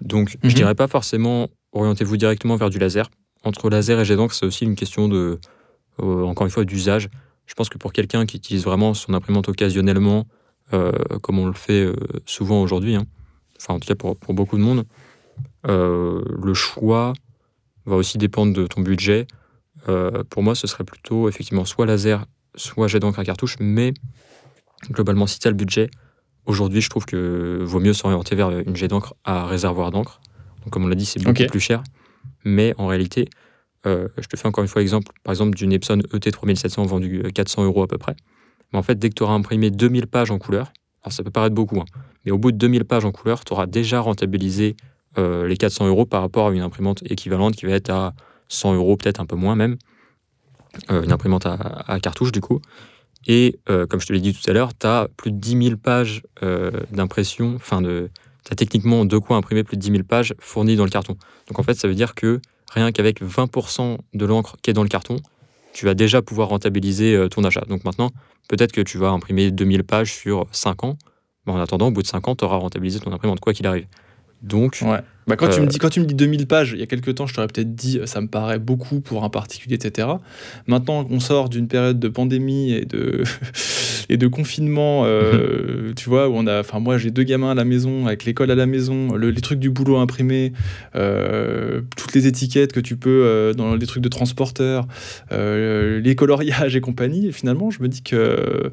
Donc, 0.01 0.38
je 0.41 0.47
mhm. 0.47 0.53
dirais 0.53 0.75
pas 0.75 0.88
forcément 0.88 1.49
orientez-vous 1.73 2.15
directement 2.15 2.55
vers 2.55 2.69
du 2.69 2.79
laser. 2.79 3.09
Entre 3.43 3.69
laser 3.69 3.99
et 3.99 4.05
jet 4.05 4.15
d'encre, 4.15 4.33
c'est 4.33 4.45
aussi 4.45 4.63
une 4.63 4.75
question 4.75 5.09
de, 5.09 5.39
euh, 6.01 6.23
encore 6.23 6.45
une 6.45 6.51
fois, 6.51 6.63
d'usage. 6.63 7.09
Je 7.45 7.53
pense 7.53 7.67
que 7.67 7.77
pour 7.77 7.91
quelqu'un 7.91 8.25
qui 8.25 8.38
utilise 8.38 8.63
vraiment 8.63 8.93
son 8.93 9.13
imprimante 9.13 9.49
occasionnellement, 9.49 10.27
euh, 10.71 10.91
comme 11.21 11.39
on 11.39 11.45
le 11.45 11.53
fait 11.53 11.88
souvent 12.25 12.62
aujourd'hui, 12.62 12.95
hein, 12.95 13.05
enfin 13.57 13.73
en 13.73 13.79
tout 13.79 13.88
cas 13.88 13.95
pour, 13.95 14.15
pour 14.15 14.33
beaucoup 14.33 14.57
de 14.57 14.62
monde, 14.62 14.85
le 15.65 16.53
choix 16.53 17.13
va 17.85 17.95
aussi 17.95 18.17
dépendre 18.17 18.53
de 18.53 18.65
ton 18.67 18.81
budget. 18.81 19.27
Euh, 19.87 20.23
pour 20.29 20.43
moi, 20.43 20.55
ce 20.55 20.67
serait 20.67 20.83
plutôt 20.83 21.29
effectivement 21.29 21.65
soit 21.65 21.85
laser, 21.85 22.25
soit 22.55 22.87
jet 22.87 22.99
d'encre 22.99 23.19
à 23.19 23.23
cartouche, 23.23 23.55
mais 23.59 23.93
globalement, 24.91 25.27
si 25.27 25.39
tu 25.39 25.47
as 25.47 25.51
le 25.51 25.57
budget, 25.57 25.89
aujourd'hui, 26.45 26.81
je 26.81 26.89
trouve 26.89 27.05
que 27.05 27.59
vaut 27.63 27.79
mieux 27.79 27.93
s'orienter 27.93 28.35
vers 28.35 28.49
une 28.49 28.75
jet 28.75 28.87
d'encre 28.87 29.15
à 29.23 29.45
réservoir 29.45 29.91
d'encre. 29.91 30.19
Donc, 30.63 30.73
comme 30.73 30.83
on 30.83 30.87
l'a 30.87 30.95
dit, 30.95 31.05
c'est 31.05 31.23
beaucoup 31.23 31.45
plus 31.45 31.59
cher, 31.59 31.83
mais 32.43 32.73
en 32.77 32.87
réalité, 32.87 33.29
euh, 33.85 34.09
je 34.17 34.27
te 34.27 34.35
fais 34.35 34.47
encore 34.47 34.63
une 34.63 34.67
fois 34.67 34.81
exemple, 34.81 35.13
par 35.23 35.31
exemple, 35.31 35.55
d'une 35.55 35.71
Epson 35.71 35.99
ET3700 36.13 36.85
vendue 36.85 37.23
400 37.33 37.65
euros 37.65 37.83
à 37.83 37.87
peu 37.87 37.97
près. 37.97 38.15
Mais 38.73 38.79
en 38.79 38.83
fait, 38.83 38.95
dès 38.99 39.09
que 39.09 39.15
tu 39.15 39.23
auras 39.23 39.33
imprimé 39.33 39.71
2000 39.71 40.07
pages 40.07 40.31
en 40.31 40.37
couleur, 40.37 40.73
alors 41.03 41.13
ça 41.13 41.23
peut 41.23 41.31
paraître 41.31 41.55
beaucoup, 41.55 41.79
hein, 41.79 41.85
mais 42.25 42.31
au 42.31 42.37
bout 42.37 42.51
de 42.51 42.57
2000 42.57 42.85
pages 42.85 43.05
en 43.05 43.11
couleur, 43.11 43.45
tu 43.45 43.53
auras 43.53 43.67
déjà 43.67 44.01
rentabilisé 44.01 44.75
euh, 45.17 45.47
les 45.47 45.57
400 45.57 45.87
euros 45.87 46.05
par 46.05 46.21
rapport 46.21 46.47
à 46.47 46.51
une 46.51 46.61
imprimante 46.61 47.01
équivalente 47.09 47.55
qui 47.55 47.65
va 47.65 47.71
être 47.71 47.89
à 47.89 48.13
100 48.49 48.75
euros, 48.75 48.97
peut-être 48.97 49.19
un 49.19 49.25
peu 49.25 49.35
moins 49.35 49.55
même. 49.55 49.77
Euh, 50.91 51.03
une 51.03 51.12
imprimante 51.12 51.45
à, 51.45 51.99
cartouche, 52.01 52.31
du 52.31 52.41
coup. 52.41 52.62
Et 53.27 53.59
euh, 53.69 53.85
comme 53.85 53.99
je 53.99 54.07
te 54.07 54.13
l'ai 54.13 54.19
dit 54.19 54.33
tout 54.33 54.49
à 54.49 54.53
l'heure, 54.53 54.71
tu 54.77 54.88
as 54.88 55.07
plus 55.17 55.31
de 55.31 55.38
10 55.38 55.63
000 55.63 55.77
pages 55.77 56.23
euh, 56.43 56.71
d'impression, 56.91 57.55
enfin, 57.55 57.81
de, 57.81 58.09
tu 58.45 58.53
as 58.53 58.55
techniquement 58.55 59.03
de 59.03 59.17
quoi 59.17 59.38
imprimer 59.38 59.63
plus 59.63 59.77
de 59.77 59.81
10 59.81 59.91
000 59.91 60.03
pages 60.03 60.33
fournies 60.39 60.75
dans 60.75 60.85
le 60.85 60.89
carton. 60.89 61.17
Donc 61.47 61.59
en 61.59 61.63
fait, 61.63 61.73
ça 61.73 61.88
veut 61.88 61.95
dire 61.95 62.15
que 62.15 62.39
rien 62.71 62.91
qu'avec 62.91 63.21
20% 63.21 63.97
de 64.13 64.25
l'encre 64.25 64.57
qui 64.62 64.69
est 64.69 64.73
dans 64.73 64.83
le 64.83 64.89
carton, 64.89 65.17
tu 65.73 65.85
vas 65.85 65.95
déjà 65.95 66.21
pouvoir 66.21 66.49
rentabiliser 66.49 67.27
ton 67.29 67.43
achat. 67.43 67.65
Donc 67.67 67.83
maintenant, 67.83 68.12
peut-être 68.47 68.71
que 68.71 68.81
tu 68.81 68.97
vas 68.97 69.09
imprimer 69.09 69.51
2000 69.51 69.83
pages 69.83 70.13
sur 70.13 70.47
5 70.51 70.83
ans, 70.83 70.97
mais 71.45 71.53
en 71.53 71.59
attendant, 71.59 71.88
au 71.88 71.91
bout 71.91 72.01
de 72.01 72.07
5 72.07 72.27
ans, 72.27 72.35
tu 72.35 72.45
auras 72.45 72.57
rentabilisé 72.57 72.99
ton 72.99 73.12
imprimante, 73.12 73.39
quoi 73.39 73.53
qu'il 73.53 73.67
arrive. 73.67 73.88
Donc. 74.41 74.81
Bah, 75.27 75.36
quand, 75.36 75.49
tu 75.49 75.60
me 75.60 75.65
euh, 75.65 75.69
dis, 75.69 75.77
quand 75.77 75.89
tu 75.89 75.99
me 75.99 76.05
dis 76.05 76.15
2000 76.15 76.47
pages, 76.47 76.71
il 76.73 76.79
y 76.79 76.84
a 76.84 76.88
quelques 76.88 77.13
temps, 77.15 77.27
je 77.27 77.36
t'aurais 77.36 77.47
peut-être 77.47 77.75
dit 77.75 77.99
ça 78.05 78.19
me 78.19 78.27
paraît 78.27 78.58
beaucoup 78.58 78.99
pour 78.99 79.23
un 79.23 79.29
particulier, 79.29 79.75
etc. 79.75 80.08
Maintenant 80.65 81.05
qu'on 81.05 81.19
sort 81.19 81.49
d'une 81.49 81.67
période 81.67 81.99
de 81.99 82.08
pandémie 82.08 82.73
et 82.73 82.86
de, 82.86 83.23
et 84.10 84.17
de 84.17 84.27
confinement, 84.27 85.03
euh, 85.05 85.93
tu 85.95 86.10
vois, 86.10 86.29
où 86.29 86.34
on 86.36 86.47
a. 86.47 86.62
Enfin, 86.62 86.79
moi, 86.79 86.97
j'ai 86.97 87.12
deux 87.12 87.23
gamins 87.23 87.51
à 87.51 87.55
la 87.55 87.65
maison, 87.65 88.08
avec 88.08 88.25
l'école 88.25 88.49
à 88.49 88.55
la 88.55 88.65
maison, 88.65 89.15
les 89.15 89.41
trucs 89.41 89.60
du 89.60 89.69
boulot 89.69 89.97
imprimés, 89.97 90.51
euh, 90.95 91.82
toutes 91.95 92.13
les 92.13 92.25
étiquettes 92.25 92.73
que 92.73 92.79
tu 92.79 92.95
peux 92.95 93.53
dans 93.55 93.75
les 93.75 93.86
trucs 93.86 94.03
de 94.03 94.10
transporteur, 94.10 94.88
les 95.32 96.15
coloriages 96.17 96.75
et 96.75 96.82
compagnie. 96.82 97.27
Et 97.27 97.32
finalement, 97.32 97.69
je 97.69 97.82
me 97.82 97.88
dis 97.88 98.01
que 98.01 98.71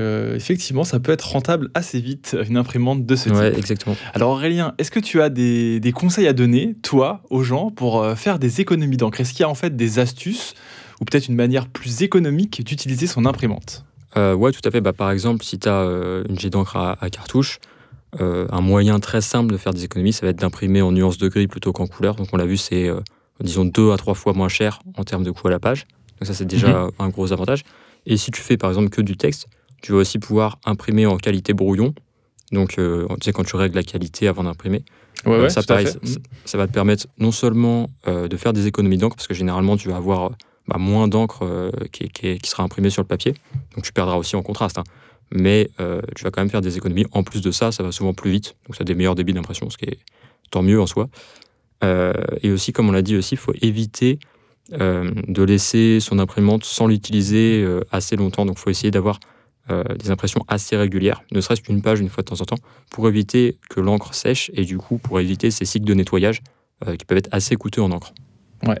euh, 0.00 0.34
effectivement, 0.34 0.84
ça 0.84 0.98
peut 0.98 1.12
être 1.12 1.28
rentable 1.28 1.68
assez 1.74 2.00
vite, 2.00 2.36
une 2.48 2.56
imprimante 2.56 3.04
de 3.04 3.16
ce 3.16 3.28
type. 3.28 3.58
exactement. 3.58 3.96
Alors 4.14 4.30
Aurélien, 4.30 4.74
est-ce 4.78 4.90
que 4.90 5.00
tu 5.00 5.20
as 5.20 5.28
des, 5.28 5.79
conseils 5.92 6.26
à 6.26 6.32
donner, 6.32 6.74
toi, 6.82 7.22
aux 7.30 7.42
gens, 7.42 7.70
pour 7.70 8.02
euh, 8.02 8.14
faire 8.14 8.38
des 8.38 8.60
économies 8.60 8.96
d'encre? 8.96 9.20
Est-ce 9.20 9.32
qu'il 9.32 9.40
y 9.40 9.44
a 9.44 9.48
en 9.48 9.54
fait 9.54 9.76
des 9.76 9.98
astuces 9.98 10.54
ou 11.00 11.04
peut-être 11.04 11.28
une 11.28 11.34
manière 11.34 11.68
plus 11.68 12.02
économique 12.02 12.64
d'utiliser 12.64 13.06
son 13.06 13.26
imprimante? 13.26 13.84
Euh, 14.16 14.34
Ouais, 14.34 14.52
tout 14.52 14.60
à 14.64 14.70
fait. 14.70 14.80
Bah, 14.80 14.92
par 14.92 15.10
exemple, 15.10 15.44
si 15.44 15.58
tu 15.58 15.68
as 15.68 15.82
une 16.28 16.38
jet 16.38 16.50
d'encre 16.50 16.76
à, 16.76 17.10
cartouche, 17.10 17.58
un 18.18 18.60
moyen 18.60 18.98
très 18.98 19.20
simple 19.20 19.52
de 19.52 19.56
faire 19.56 19.72
des 19.72 19.84
économies, 19.84 20.12
ça 20.12 20.26
va 20.26 20.30
être 20.30 20.40
d'imprimer 20.40 20.82
en 20.82 20.92
nuance 20.92 21.16
de 21.18 21.28
gris 21.28 21.46
plutôt 21.46 21.72
qu'en 21.72 21.86
couleur. 21.86 22.16
Donc 22.16 22.28
on 22.32 22.36
l'a 22.36 22.46
vu, 22.46 22.56
c'est 22.56 22.90
disons 23.40 23.64
deux 23.64 23.92
à 23.92 23.96
trois 23.96 24.14
fois 24.14 24.32
moins 24.32 24.48
cher 24.48 24.80
en 24.96 25.04
termes 25.04 25.22
de 25.22 25.30
coût 25.30 25.46
à 25.46 25.50
la 25.50 25.60
page. 25.60 25.86
Donc 26.18 26.26
ça, 26.26 26.34
c'est 26.34 26.44
déjà 26.44 26.84
mhm. 26.84 26.90
un 26.98 27.08
gros 27.08 27.32
avantage. 27.32 27.62
Et 28.06 28.16
si 28.16 28.30
tu 28.30 28.40
fais 28.40 28.56
par 28.56 28.70
exemple 28.70 28.90
que 28.90 29.00
du 29.00 29.16
texte, 29.16 29.46
tu 29.82 29.92
vas 29.92 29.98
aussi 29.98 30.18
pouvoir 30.18 30.58
imprimer 30.64 31.06
en 31.06 31.16
qualité 31.16 31.54
brouillon. 31.54 31.94
Donc, 32.52 32.78
euh, 32.78 33.06
tu 33.20 33.26
sais, 33.26 33.32
quand 33.32 33.44
tu 33.44 33.56
règles 33.56 33.76
la 33.76 33.82
qualité 33.82 34.28
avant 34.28 34.44
d'imprimer, 34.44 34.84
euh, 35.26 35.48
ça, 35.48 35.62
ça, 35.62 36.58
va 36.58 36.66
te 36.66 36.72
permettre 36.72 37.06
non 37.18 37.32
seulement 37.32 37.90
euh, 38.06 38.28
de 38.28 38.36
faire 38.36 38.52
des 38.52 38.66
économies 38.66 38.98
d'encre, 38.98 39.16
parce 39.16 39.26
que 39.26 39.34
généralement, 39.34 39.76
tu 39.76 39.88
vas 39.88 39.96
avoir 39.96 40.30
bah, 40.66 40.76
moins 40.78 41.08
d'encre 41.08 41.70
qui, 41.92 42.08
qui, 42.08 42.38
sera 42.44 42.62
imprimée 42.62 42.90
sur 42.90 43.02
le 43.02 43.06
papier. 43.06 43.34
Donc, 43.74 43.84
tu 43.84 43.92
perdras 43.92 44.16
aussi 44.16 44.36
en 44.36 44.42
contraste. 44.42 44.78
Hein. 44.78 44.84
Mais 45.32 45.70
tu 46.16 46.24
vas 46.24 46.30
quand 46.30 46.40
même 46.40 46.50
faire 46.50 46.60
des 46.60 46.76
économies. 46.76 47.06
En 47.12 47.22
plus 47.22 47.40
de 47.40 47.50
ça, 47.50 47.72
ça 47.72 47.82
va 47.82 47.92
souvent 47.92 48.14
plus 48.14 48.30
vite. 48.30 48.56
Donc, 48.66 48.76
ça 48.76 48.82
a 48.82 48.84
des 48.84 48.94
meilleurs 48.94 49.14
débits 49.14 49.32
d'impression, 49.32 49.70
ce 49.70 49.76
qui 49.76 49.84
est 49.84 49.98
tant 50.50 50.62
mieux 50.62 50.80
en 50.80 50.86
soi. 50.86 51.08
et 51.82 52.50
aussi, 52.50 52.72
comme 52.72 52.88
on 52.88 52.92
l'a 52.92 53.02
dit 53.02 53.16
aussi, 53.16 53.34
il 53.34 53.38
faut 53.38 53.54
éviter 53.62 54.18
de 54.72 55.42
laisser 55.42 55.98
son 56.00 56.18
imprimante 56.18 56.64
sans 56.64 56.86
l'utiliser 56.86 57.64
assez 57.92 58.16
longtemps. 58.16 58.44
Donc, 58.44 58.56
il 58.58 58.60
faut 58.60 58.70
essayer 58.70 58.90
d'avoir 58.90 59.20
euh, 59.70 59.82
des 59.96 60.10
impressions 60.10 60.44
assez 60.48 60.76
régulières, 60.76 61.22
ne 61.32 61.40
serait-ce 61.40 61.60
qu'une 61.60 61.82
page 61.82 62.00
une 62.00 62.08
fois 62.08 62.22
de 62.22 62.28
temps 62.28 62.40
en 62.40 62.44
temps, 62.44 62.58
pour 62.90 63.08
éviter 63.08 63.58
que 63.68 63.80
l'encre 63.80 64.14
sèche 64.14 64.50
et 64.54 64.64
du 64.64 64.78
coup 64.78 64.98
pour 64.98 65.20
éviter 65.20 65.50
ces 65.50 65.64
cycles 65.64 65.86
de 65.86 65.94
nettoyage 65.94 66.40
qui 66.98 67.04
peuvent 67.04 67.18
être 67.18 67.28
assez 67.30 67.56
coûteux 67.56 67.82
en 67.82 67.90
encre. 67.90 68.14
Ouais. 68.66 68.80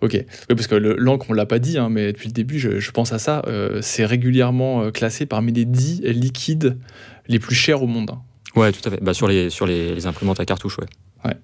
Ok, 0.00 0.14
oui, 0.14 0.26
parce 0.48 0.66
que 0.66 0.74
l'encre, 0.74 1.26
on 1.28 1.34
l'a 1.34 1.46
pas 1.46 1.60
dit, 1.60 1.78
hein, 1.78 1.88
mais 1.88 2.12
depuis 2.12 2.26
le 2.26 2.32
début, 2.32 2.58
je, 2.58 2.90
pense 2.90 3.12
à 3.12 3.20
ça, 3.20 3.44
c'est 3.80 4.04
régulièrement 4.04 4.90
classé 4.90 5.24
parmi 5.24 5.52
les 5.52 5.64
10 5.64 6.00
liquides 6.02 6.78
les 7.28 7.38
plus 7.38 7.54
chers 7.54 7.80
au 7.80 7.86
monde. 7.86 8.10
Hein. 8.10 8.22
Ouais, 8.54 8.72
tout 8.72 8.86
à 8.86 8.90
fait. 8.90 9.02
Bah, 9.02 9.14
sur 9.14 9.28
les, 9.28 9.50
sur 9.50 9.66
les, 9.66 10.06
imprimantes 10.06 10.40
à 10.40 10.44
cartouche, 10.44 10.78
ouais. 10.78 10.86
Ouais. 11.24 11.34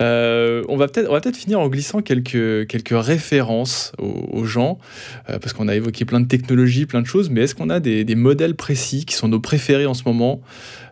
Euh, 0.00 0.62
on 0.68 0.76
va 0.76 0.86
peut-être 0.86 1.10
peut 1.22 1.32
finir 1.32 1.58
en 1.58 1.68
glissant 1.68 2.00
quelques, 2.00 2.66
quelques 2.68 2.94
références 2.94 3.92
aux, 3.98 4.44
gens, 4.44 4.78
euh, 5.28 5.38
parce 5.38 5.52
qu'on 5.52 5.68
a 5.68 5.74
évoqué 5.74 6.04
plein 6.04 6.20
de 6.20 6.28
technologies, 6.28 6.86
plein 6.86 7.02
de 7.02 7.06
choses, 7.06 7.30
mais 7.30 7.42
est-ce 7.42 7.54
qu'on 7.54 7.70
a 7.70 7.80
des, 7.80 8.04
des, 8.04 8.14
modèles 8.14 8.54
précis 8.54 9.04
qui 9.04 9.14
sont 9.14 9.28
nos 9.28 9.40
préférés 9.40 9.86
en 9.86 9.94
ce 9.94 10.04
moment? 10.06 10.40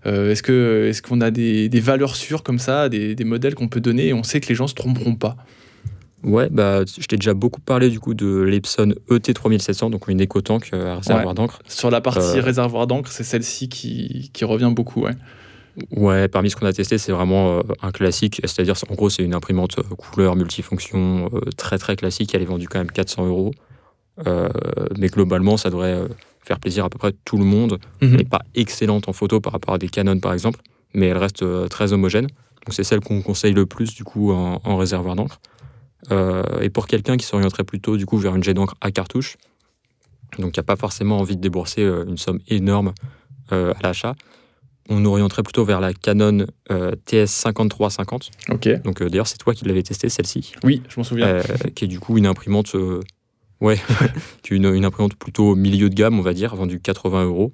Euh, 0.06 0.32
Est-ce 0.32 1.02
qu'on 1.02 1.20
a 1.20 1.30
des, 1.30 1.68
des, 1.68 1.80
valeurs 1.80 2.16
sûres 2.16 2.42
comme 2.42 2.58
ça, 2.58 2.88
des, 2.88 3.14
des 3.14 3.24
modèles 3.24 3.54
qu'on 3.54 3.68
peut 3.68 3.80
donner 3.80 4.08
et 4.08 4.12
on 4.12 4.24
sait 4.24 4.40
que 4.40 4.48
les 4.48 4.54
gens 4.54 4.66
se 4.66 4.74
tromperont 4.74 5.14
pas? 5.14 5.36
Ouais, 6.24 6.48
bah, 6.50 6.80
je 6.86 7.06
t'ai 7.06 7.16
déjà 7.16 7.34
beaucoup 7.34 7.60
parlé 7.60 7.90
du 7.90 8.00
coup 8.00 8.14
de 8.14 8.40
l'Epson 8.40 8.94
ET3700, 9.10 9.90
donc 9.90 10.08
une 10.08 10.20
éco-tank 10.20 10.70
à 10.72 10.96
réservoir 10.96 11.34
d'encre. 11.34 11.60
Sur 11.68 11.90
la 11.90 12.00
partie 12.00 12.40
réservoir 12.40 12.86
d'encre, 12.86 13.12
c'est 13.12 13.24
celle-ci 13.24 13.68
qui, 13.68 14.30
qui, 14.32 14.44
revient 14.44 14.72
beaucoup, 14.74 15.02
ouais. 15.02 15.12
Ouais, 15.90 16.28
parmi 16.28 16.50
ce 16.50 16.56
qu'on 16.56 16.66
a 16.66 16.72
testé, 16.72 16.98
c'est 16.98 17.12
vraiment 17.12 17.58
euh, 17.58 17.62
un 17.82 17.90
classique. 17.90 18.40
C'est-à-dire, 18.44 18.74
en 18.88 18.94
gros, 18.94 19.10
c'est 19.10 19.22
une 19.22 19.34
imprimante 19.34 19.78
euh, 19.78 19.82
couleur 19.82 20.36
multifonction 20.36 21.30
euh, 21.32 21.40
très 21.56 21.78
très 21.78 21.96
classique. 21.96 22.34
Elle 22.34 22.42
est 22.42 22.46
vendue 22.46 22.68
quand 22.68 22.78
même 22.78 22.90
400 22.90 23.26
euros. 23.26 23.52
mais 24.96 25.08
globalement, 25.08 25.56
ça 25.56 25.70
devrait 25.70 25.98
faire 26.40 26.60
plaisir 26.60 26.84
à 26.84 26.90
peu 26.90 26.98
près 26.98 27.12
tout 27.24 27.38
le 27.38 27.44
monde. 27.44 27.78
Mhm. 28.00 28.10
Elle 28.10 28.16
n'est 28.16 28.24
pas 28.24 28.42
excellente 28.54 29.08
en 29.08 29.12
photo 29.12 29.40
par 29.40 29.52
rapport 29.52 29.74
à 29.74 29.78
des 29.78 29.88
Canon 29.88 30.18
par 30.20 30.32
exemple, 30.32 30.60
mais 30.92 31.06
elle 31.08 31.18
reste 31.18 31.44
très 31.68 31.92
homogène. 31.92 32.28
Donc 32.64 32.72
c'est 32.72 32.84
celle 32.84 33.00
qu'on 33.00 33.22
conseille 33.22 33.54
le 33.54 33.66
plus 33.66 33.94
du 33.94 34.04
coup 34.04 34.32
en, 34.32 34.76
réservoir 34.76 35.16
d'encre. 35.16 35.40
et 36.60 36.70
pour 36.70 36.86
quelqu'un 36.86 37.16
qui 37.16 37.26
s'orienterait 37.26 37.64
plutôt 37.64 37.96
du 37.96 38.06
coup 38.06 38.18
vers 38.18 38.36
une 38.36 38.44
jet 38.44 38.54
d'encre 38.54 38.76
à 38.80 38.92
cartouche, 38.92 39.36
donc 40.38 40.52
qui 40.52 40.60
n'a 40.60 40.64
pas 40.64 40.76
forcément 40.76 41.18
envie 41.18 41.36
de 41.36 41.40
débourser 41.40 41.82
une 41.82 42.18
somme 42.18 42.38
énorme 42.46 42.92
à 43.50 43.74
l'achat, 43.82 44.14
on 44.88 45.04
orienterait 45.04 45.42
plutôt 45.42 45.64
vers 45.64 45.80
la 45.80 45.92
Canon 45.92 46.46
euh, 46.70 46.92
TS5350. 47.06 48.30
Ok. 48.50 48.82
Donc 48.82 49.00
euh, 49.00 49.08
d'ailleurs, 49.08 49.26
c'est 49.26 49.38
toi 49.38 49.54
qui 49.54 49.64
l'avais 49.64 49.82
testé 49.82 50.08
celle-ci. 50.08 50.52
Oui, 50.62 50.82
je 50.88 50.94
m'en 50.98 51.04
souviens. 51.04 51.26
Euh, 51.26 51.42
qui 51.74 51.84
est 51.84 51.88
du 51.88 52.00
coup 52.00 52.18
une 52.18 52.26
imprimante, 52.26 52.76
ouais, 53.60 53.80
qui 54.42 54.54
est 54.54 54.56
une, 54.56 54.84
imprimante 54.84 55.14
plutôt 55.14 55.54
milieu 55.54 55.88
de 55.88 55.94
gamme, 55.94 56.18
on 56.18 56.22
va 56.22 56.34
dire, 56.34 56.54
vendue 56.54 56.80
80 56.80 57.24
euros. 57.24 57.50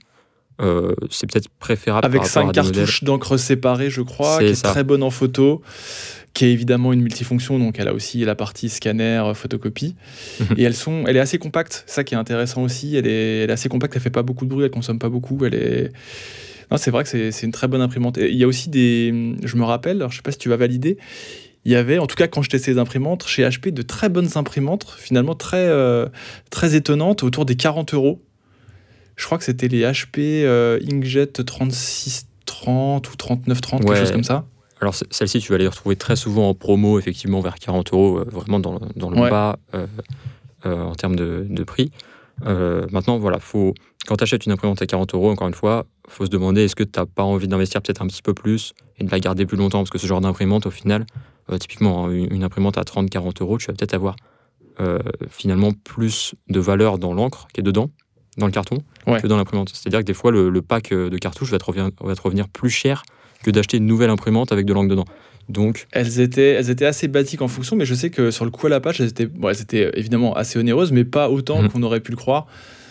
c'est 1.10 1.30
peut-être 1.30 1.48
préférable. 1.58 2.04
Avec 2.04 2.26
cinq 2.26 2.52
cartouches 2.52 3.04
d'encre 3.04 3.36
séparées, 3.36 3.90
je 3.90 4.02
crois, 4.02 4.38
qui 4.38 4.46
est 4.46 4.62
très 4.62 4.84
bonne 4.84 5.04
en 5.04 5.10
photo, 5.10 5.62
qui 6.34 6.46
est 6.46 6.52
évidemment 6.52 6.92
une 6.92 7.00
multifonction, 7.00 7.60
donc 7.60 7.78
elle 7.78 7.88
a 7.88 7.94
aussi 7.94 8.24
la 8.24 8.34
partie 8.34 8.68
scanner, 8.68 9.22
photocopie. 9.34 9.94
Mhm. 10.40 10.46
Et 10.58 10.62
elles 10.64 10.74
sont, 10.74 11.04
elle 11.06 11.16
est 11.16 11.20
assez 11.20 11.38
compacte, 11.38 11.84
ça 11.86 12.02
qui 12.02 12.14
est 12.14 12.18
intéressant 12.18 12.62
aussi. 12.62 12.96
Elle 12.96 13.06
est, 13.06 13.44
elle 13.44 13.50
est 13.50 13.52
assez 13.52 13.68
compacte, 13.68 13.94
elle 13.94 14.02
fait 14.02 14.10
pas 14.10 14.22
beaucoup 14.22 14.44
de 14.44 14.50
bruit, 14.50 14.64
elle 14.64 14.70
consomme 14.72 14.98
pas 14.98 15.08
beaucoup, 15.08 15.44
elle 15.44 15.54
est 15.54 15.92
c'est 16.78 16.90
vrai 16.90 17.04
que 17.04 17.30
c'est 17.30 17.42
une 17.42 17.52
très 17.52 17.68
bonne 17.68 17.80
imprimante. 17.80 18.16
il 18.16 18.36
y 18.36 18.44
a 18.44 18.46
aussi 18.46 18.68
des. 18.68 19.34
Je 19.42 19.56
me 19.56 19.64
rappelle, 19.64 19.96
alors 19.96 20.10
je 20.10 20.16
sais 20.16 20.22
pas 20.22 20.32
si 20.32 20.38
tu 20.38 20.48
vas 20.48 20.56
valider, 20.56 20.98
il 21.64 21.72
y 21.72 21.76
avait, 21.76 21.98
en 21.98 22.06
tout 22.06 22.16
cas 22.16 22.26
quand 22.26 22.42
je 22.42 22.50
testais 22.50 22.72
les 22.72 22.78
imprimantes, 22.78 23.26
chez 23.26 23.42
HP, 23.42 23.70
de 23.70 23.82
très 23.82 24.08
bonnes 24.08 24.30
imprimantes, 24.36 24.86
finalement 24.96 25.34
très, 25.34 25.68
euh, 25.68 26.06
très 26.50 26.74
étonnantes, 26.74 27.22
autour 27.22 27.44
des 27.44 27.56
40 27.56 27.94
euros. 27.94 28.22
Je 29.16 29.26
crois 29.26 29.36
que 29.36 29.44
c'était 29.44 29.68
les 29.68 29.82
HP 29.82 30.44
euh, 30.44 30.80
Inkjet 30.90 31.26
3630 31.26 33.10
ou 33.10 33.16
3930, 33.16 33.84
quelque 33.84 33.96
chose 33.96 34.12
comme 34.12 34.24
ça. 34.24 34.46
Alors 34.80 34.94
celle-ci, 34.94 35.40
tu 35.40 35.52
vas 35.52 35.58
les 35.58 35.66
retrouver 35.66 35.96
très 35.96 36.16
souvent 36.16 36.48
en 36.48 36.54
promo, 36.54 36.98
effectivement, 36.98 37.40
vers 37.40 37.56
40 37.56 37.92
euros, 37.92 38.18
euh, 38.18 38.24
vraiment 38.30 38.60
dans, 38.60 38.80
dans 38.96 39.10
le 39.10 39.28
bas 39.28 39.58
en 40.64 40.94
termes 40.94 41.16
de, 41.16 41.46
de 41.48 41.64
prix. 41.64 41.90
Maintenant, 42.44 43.18
voilà, 43.18 43.38
faut, 43.38 43.74
quand 44.06 44.16
tu 44.16 44.24
achètes 44.24 44.46
une 44.46 44.52
imprimante 44.52 44.80
à 44.82 44.86
40 44.86 45.14
euros, 45.14 45.30
encore 45.30 45.48
une 45.48 45.54
fois, 45.54 45.86
faut 46.08 46.24
se 46.24 46.30
demander 46.30 46.64
est-ce 46.64 46.76
que 46.76 46.84
tu 46.84 46.98
n'as 46.98 47.06
pas 47.06 47.22
envie 47.22 47.48
d'investir 47.48 47.82
peut-être 47.82 48.02
un 48.02 48.06
petit 48.06 48.22
peu 48.22 48.34
plus 48.34 48.72
et 48.98 49.04
de 49.04 49.10
la 49.10 49.20
garder 49.20 49.46
plus 49.46 49.56
longtemps? 49.56 49.78
Parce 49.78 49.90
que 49.90 49.98
ce 49.98 50.06
genre 50.06 50.20
d'imprimante, 50.20 50.66
au 50.66 50.70
final, 50.70 51.06
euh, 51.50 51.58
typiquement 51.58 52.06
hein, 52.06 52.10
une, 52.10 52.44
imprimante 52.44 52.78
à 52.78 52.82
30-40 52.82 53.42
euros, 53.42 53.58
tu 53.58 53.66
vas 53.66 53.74
peut-être 53.74 53.94
avoir 53.94 54.16
euh, 54.80 54.98
finalement 55.28 55.72
plus 55.72 56.34
de 56.48 56.60
valeur 56.60 56.98
dans 56.98 57.12
l'encre 57.12 57.48
qui 57.52 57.60
est 57.60 57.64
dedans, 57.64 57.90
dans 58.38 58.46
le 58.46 58.52
carton, 58.52 58.78
que 59.06 59.26
dans 59.26 59.36
l'imprimante. 59.36 59.70
C'est-à-dire 59.74 60.00
que 60.00 60.04
des 60.04 60.14
fois, 60.14 60.30
le, 60.30 60.62
pack 60.62 60.92
euh, 60.92 61.10
de 61.10 61.18
cartouches 61.18 61.50
va 61.50 61.58
te, 61.58 61.64
revenir, 61.64 61.90
va 62.00 62.14
te 62.14 62.22
revenir 62.22 62.48
plus 62.48 62.70
cher 62.70 63.02
que 63.42 63.50
d'acheter 63.50 63.78
une 63.78 63.86
nouvelle 63.86 64.10
imprimante 64.10 64.52
avec 64.52 64.66
de 64.66 64.72
l'encre 64.72 64.88
dedans. 64.88 65.06
Donc, 65.50 65.86
elles 65.92 66.20
étaient, 66.20 66.50
elles 66.52 66.70
étaient 66.70 66.86
assez 66.86 67.08
basiques 67.08 67.42
en 67.42 67.48
fonction, 67.48 67.76
mais 67.76 67.84
je 67.84 67.94
sais 67.94 68.10
que 68.10 68.30
sur 68.30 68.44
le 68.44 68.50
coup 68.50 68.66
à 68.66 68.70
la 68.70 68.80
page, 68.80 69.00
elles 69.00 69.08
étaient, 69.08 69.26
bon, 69.26 69.48
elles 69.48 69.60
étaient 69.60 69.90
évidemment 69.94 70.34
assez 70.34 70.58
onéreuses, 70.58 70.92
mais 70.92 71.04
pas 71.04 71.28
autant 71.28 71.62
mmh. 71.62 71.68
qu'on 71.68 71.82
aurait 71.82 72.00
pu 72.00 72.12
le 72.12 72.16
croire. 72.16 72.46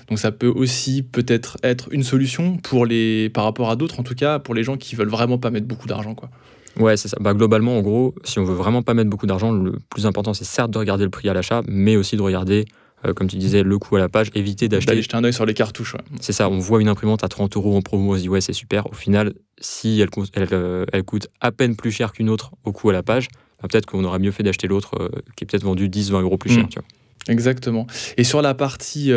Donc 0.09 0.19
ça 0.19 0.31
peut 0.31 0.47
aussi 0.47 1.03
peut-être 1.03 1.57
être 1.63 1.87
une 1.91 2.03
solution 2.03 2.57
pour 2.57 2.85
les, 2.85 3.29
par 3.29 3.43
rapport 3.43 3.69
à 3.69 3.75
d'autres, 3.75 3.99
en 3.99 4.03
tout 4.03 4.15
cas 4.15 4.39
pour 4.39 4.55
les 4.55 4.63
gens 4.63 4.75
qui 4.75 4.95
veulent 4.95 5.09
vraiment 5.09 5.37
pas 5.37 5.51
mettre 5.51 5.67
beaucoup 5.67 5.87
d'argent. 5.87 6.15
quoi. 6.15 6.29
Ouais, 6.77 6.97
c'est 6.97 7.07
ça. 7.07 7.17
Bah, 7.19 7.33
globalement, 7.33 7.77
en 7.77 7.81
gros, 7.81 8.15
si 8.23 8.39
on 8.39 8.43
veut 8.43 8.55
vraiment 8.55 8.81
pas 8.81 8.93
mettre 8.93 9.09
beaucoup 9.09 9.27
d'argent, 9.27 9.51
le 9.51 9.77
plus 9.89 10.05
important, 10.05 10.33
c'est 10.33 10.45
certes 10.45 10.71
de 10.71 10.77
regarder 10.77 11.03
le 11.03 11.09
prix 11.09 11.29
à 11.29 11.33
l'achat, 11.33 11.61
mais 11.67 11.95
aussi 11.95 12.15
de 12.15 12.21
regarder, 12.21 12.65
euh, 13.05 13.13
comme 13.13 13.27
tu 13.27 13.37
disais, 13.37 13.63
le 13.63 13.79
coût 13.79 13.95
à 13.95 13.99
la 13.99 14.09
page, 14.09 14.29
éviter 14.35 14.67
d'acheter. 14.67 14.87
D'aller 14.87 15.01
jeter 15.01 15.15
un 15.15 15.23
œil 15.23 15.33
sur 15.33 15.45
les 15.45 15.53
cartouches. 15.53 15.95
C'est 16.19 16.33
ça, 16.33 16.49
on 16.49 16.59
voit 16.59 16.81
une 16.81 16.89
imprimante 16.89 17.23
à 17.23 17.27
30 17.27 17.55
euros 17.55 17.75
en 17.75 17.81
promo, 17.81 18.13
on 18.13 18.17
se 18.17 18.21
dit, 18.21 18.29
ouais, 18.29 18.41
c'est 18.41 18.53
super. 18.53 18.87
Au 18.91 18.93
final, 18.93 19.33
si 19.59 20.01
elle, 20.01 20.09
elle, 20.33 20.47
euh, 20.51 20.85
elle, 20.91 21.03
coûte 21.03 21.27
à 21.39 21.51
peine 21.51 21.75
plus 21.75 21.91
cher 21.91 22.11
qu'une 22.11 22.29
autre 22.29 22.51
au 22.65 22.71
coût 22.71 22.89
à 22.89 22.93
la 22.93 23.03
page, 23.03 23.29
bah, 23.61 23.67
peut-être 23.69 23.85
qu'on 23.85 24.03
aurait 24.03 24.19
mieux 24.19 24.31
fait 24.31 24.43
d'acheter 24.43 24.67
l'autre 24.67 24.95
euh, 24.99 25.09
qui 25.35 25.45
est 25.45 25.47
peut-être 25.47 25.63
vendu 25.63 25.87
10-20 25.87 26.21
euros 26.21 26.37
plus 26.37 26.51
cher. 26.51 26.65
Mm. 26.65 26.69
Tu 26.69 26.79
vois. 26.79 26.87
Exactement. 27.29 27.87
Et 28.17 28.23
sur 28.23 28.41
la 28.41 28.53
partie, 28.53 29.11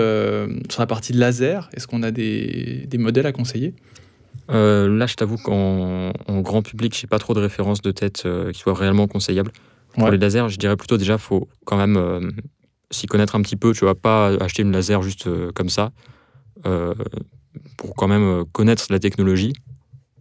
sur 0.70 0.80
la 0.80 0.86
partie 0.86 1.12
laser, 1.12 1.70
est-ce 1.74 1.86
qu'on 1.86 2.02
a 2.02 2.10
des, 2.10 2.84
des, 2.86 2.98
modèles 2.98 3.26
à 3.26 3.32
conseiller? 3.32 3.74
Là, 4.48 5.06
je 5.06 5.14
t'avoue 5.14 5.38
qu'en 5.38 6.12
grand 6.28 6.62
public, 6.62 6.94
je 6.94 7.04
n'ai 7.04 7.08
pas 7.08 7.18
trop 7.18 7.32
de 7.32 7.40
références 7.40 7.80
de 7.80 7.90
tête 7.90 8.26
qui 8.52 8.58
soient 8.58 8.74
réellement 8.74 9.06
conseillables. 9.06 9.52
Pour 9.94 10.10
les 10.10 10.18
lasers, 10.18 10.48
je 10.48 10.58
dirais 10.58 10.76
plutôt 10.76 10.98
déjà, 10.98 11.16
faut 11.16 11.48
quand 11.64 11.78
même 11.78 12.32
s'y 12.92 13.06
connaître 13.06 13.34
un 13.34 13.42
petit 13.42 13.56
peu. 13.56 13.72
Tu 13.72 13.84
vas 13.84 13.94
pas 13.94 14.28
acheter 14.40 14.62
une 14.62 14.72
laser 14.72 15.02
juste 15.02 15.28
comme 15.52 15.68
ça. 15.68 15.90
pour 16.62 17.94
quand 17.96 18.08
même 18.08 18.44
connaître 18.52 18.86
la 18.90 18.98
technologie. 18.98 19.52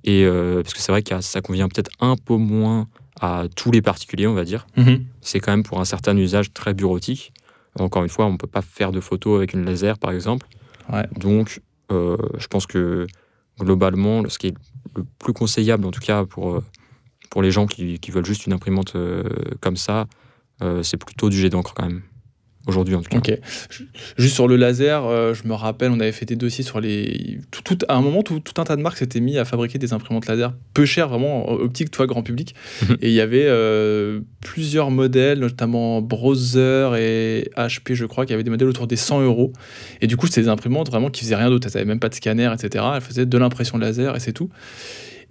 Et 0.04 0.26
parce 0.26 0.74
que 0.74 0.80
c'est 0.80 0.92
vrai 0.92 1.04
que 1.04 1.22
ça 1.22 1.42
convient 1.42 1.68
peut-être 1.70 1.92
un 2.00 2.16
peu 2.16 2.36
moins 2.36 2.88
à 3.20 3.46
tous 3.56 3.72
les 3.72 3.82
particuliers, 3.82 4.28
on 4.28 4.34
va 4.34 4.44
dire. 4.44 4.66
Mm-hmm. 4.78 5.02
C'est 5.22 5.40
quand 5.40 5.52
même 5.52 5.64
pour 5.64 5.80
un 5.80 5.86
certain 5.86 6.18
usage 6.18 6.54
très 6.54 6.74
bureautique. 6.74 7.34
Encore 7.80 8.04
une 8.04 8.10
fois, 8.10 8.26
on 8.26 8.34
ne 8.34 8.38
peut 8.38 8.48
pas 8.48 8.62
faire 8.62 8.92
de 8.92 9.00
photos 9.00 9.38
avec 9.38 9.54
une 9.54 9.64
laser, 9.64 9.98
par 9.98 10.12
exemple. 10.12 10.48
Donc, 11.18 11.62
euh, 11.92 12.18
je 12.38 12.48
pense 12.48 12.66
que 12.66 13.08
globalement, 13.60 14.28
ce 14.28 14.38
qui 14.38 14.48
est 14.48 14.56
le 14.96 15.06
plus 15.20 15.34
conseillable, 15.34 15.86
en 15.86 15.92
tout 15.92 16.00
cas 16.00 16.26
pour, 16.26 16.56
euh, 16.56 16.64
pour 17.30 17.42
les 17.42 17.52
gens 17.52 17.68
qui, 17.68 18.00
qui 18.00 18.12
veulent 18.12 18.26
juste 18.26 18.46
une 18.46 18.54
imprimante 18.54 18.96
euh, 18.96 19.24
comme 19.60 19.78
ça, 19.78 20.08
c'est 20.84 20.98
plutôt 20.98 21.32
du 21.32 21.38
jet 21.38 21.50
d'encre 21.50 21.74
quand 21.74 21.88
même 21.88 22.04
aujourd'hui 22.68 22.96
en 22.96 23.02
tout 23.02 23.10
cas. 23.10 23.18
Ok. 23.18 23.38
Juste 24.18 24.36
sur 24.36 24.48
le 24.48 24.56
laser, 24.56 25.06
euh, 25.06 25.34
je 25.34 25.48
me 25.48 25.54
rappelle, 25.54 25.92
on 25.92 26.00
avait 26.00 26.12
fait 26.12 26.26
des 26.26 26.36
dossiers 26.36 26.64
sur 26.64 26.80
les. 26.80 27.40
Tout, 27.64 27.78
à 27.88 27.96
un 27.96 28.02
moment, 28.02 28.24
tout, 28.24 28.40
tout 28.40 28.60
un 28.62 28.64
tas 28.64 28.76
de 28.76 28.82
marques 28.82 28.98
s'étaient 28.98 29.20
mis 29.20 29.38
à 29.38 29.46
fabriquer 29.46 29.80
des 29.80 29.94
imprimantes 29.94 30.28
laser 30.28 30.54
peu 30.74 30.86
chères, 30.86 31.10
vraiment 31.10 31.50
optique, 31.50 31.92
toi, 31.92 32.08
grand 32.08 32.24
public. 32.24 32.56
Mhm. 32.82 32.98
et 33.02 33.10
il 33.10 33.14
y 33.14 33.22
avait 33.22 33.46
euh, 33.46 34.22
plusieurs 34.42 34.92
modèles, 34.92 35.40
notamment 35.40 36.02
Browser 36.02 36.92
et 36.98 37.50
HP, 37.58 37.94
je 37.94 38.06
crois, 38.06 38.26
qui 38.26 38.34
avaient 38.34 38.44
des 38.44 38.52
modèles 38.52 38.70
autour 38.70 38.88
des 38.88 38.96
100 38.96 39.22
euros. 39.22 39.54
Et 40.02 40.08
du 40.08 40.18
coup, 40.18 40.28
c'était 40.28 40.42
des 40.42 40.50
imprimantes 40.50 40.90
vraiment 40.90 41.10
qui 41.10 41.22
faisaient 41.22 41.36
rien 41.36 41.50
d'autre. 41.50 41.68
Elles 41.68 41.74
n'avaient 41.74 41.86
même 41.86 42.00
pas 42.00 42.10
de 42.10 42.16
scanner, 42.16 42.52
etc. 42.54 42.86
Elles 42.96 43.02
faisaient 43.02 43.26
de 43.26 43.38
l'impression 43.38 43.78
laser 43.78 44.16
et 44.16 44.20
c'est 44.20 44.34
tout. 44.34 44.50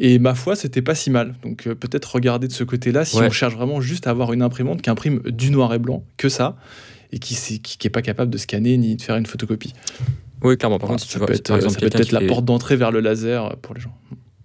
Et 0.02 0.18
ma 0.18 0.34
foi, 0.34 0.56
c'était 0.56 0.80
pas 0.80 0.94
si 0.94 1.10
mal. 1.10 1.34
Donc 1.42 1.66
euh, 1.66 1.74
peut-être 1.74 2.14
regarder 2.14 2.48
de 2.48 2.52
ce 2.52 2.64
côté-là 2.64 3.04
si 3.04 3.16
on 3.16 3.30
cherche 3.30 3.54
vraiment 3.54 3.82
juste 3.82 4.06
à 4.06 4.10
avoir 4.10 4.32
une 4.32 4.42
imprimante 4.42 4.80
qui 4.80 4.88
imprime 4.88 5.20
du 5.26 5.50
noir 5.50 5.74
et 5.74 5.78
blanc, 5.78 6.04
que 6.16 6.30
ça 6.30 6.56
et 7.12 7.18
qui 7.18 7.34
n'est 7.34 7.58
qui, 7.58 7.90
pas 7.90 8.02
capable 8.02 8.30
de 8.30 8.38
scanner 8.38 8.76
ni 8.76 8.96
de 8.96 9.02
faire 9.02 9.16
une 9.16 9.26
photocopie. 9.26 9.72
Oui, 10.42 10.56
clairement. 10.56 10.78
Par 10.78 10.88
contre, 10.88 11.04
ça 11.04 11.18
peut 11.18 11.32
être, 11.32 11.60
ça 11.60 11.78
peut 11.78 11.86
être 11.86 12.12
la 12.12 12.20
porte 12.22 12.44
d'entrée 12.44 12.76
vers 12.76 12.90
le 12.90 13.00
laser 13.00 13.56
pour 13.58 13.74
les 13.74 13.80
gens. 13.80 13.94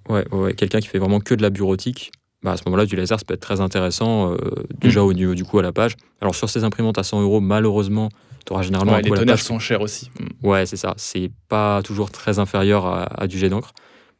Ouais, 0.09 0.25
ouais 0.31 0.53
quelqu'un 0.53 0.79
qui 0.79 0.87
fait 0.87 0.99
vraiment 0.99 1.19
que 1.19 1.33
de 1.33 1.41
la 1.41 1.49
bureautique, 1.49 2.11
bah 2.43 2.51
à 2.51 2.57
ce 2.57 2.63
moment-là, 2.67 2.85
du 2.85 2.95
laser, 2.95 3.19
ça 3.19 3.25
peut 3.25 3.33
être 3.33 3.39
très 3.39 3.61
intéressant, 3.61 4.33
euh, 4.33 4.37
déjà 4.79 5.01
mm. 5.01 5.05
au 5.05 5.13
niveau 5.13 5.35
du 5.35 5.43
coût 5.43 5.59
à 5.59 5.63
la 5.63 5.71
page. 5.71 5.95
Alors, 6.21 6.35
sur 6.35 6.49
ces 6.49 6.63
imprimantes 6.63 6.97
à 6.97 7.03
100 7.03 7.21
euros, 7.21 7.39
malheureusement, 7.39 8.09
tu 8.45 8.53
auras 8.53 8.61
généralement 8.61 8.93
ouais, 8.93 8.99
un 8.99 9.01
Les 9.01 9.09
tonnerres 9.09 9.39
sont 9.39 9.59
chers 9.59 9.81
aussi. 9.81 10.11
Mm. 10.19 10.47
Ouais, 10.47 10.65
c'est 10.65 10.77
ça. 10.77 10.93
C'est 10.97 11.31
pas 11.47 11.81
toujours 11.83 12.11
très 12.11 12.39
inférieur 12.39 12.85
à, 12.85 13.27
du 13.27 13.39
jet 13.39 13.49
d'encre. 13.49 13.73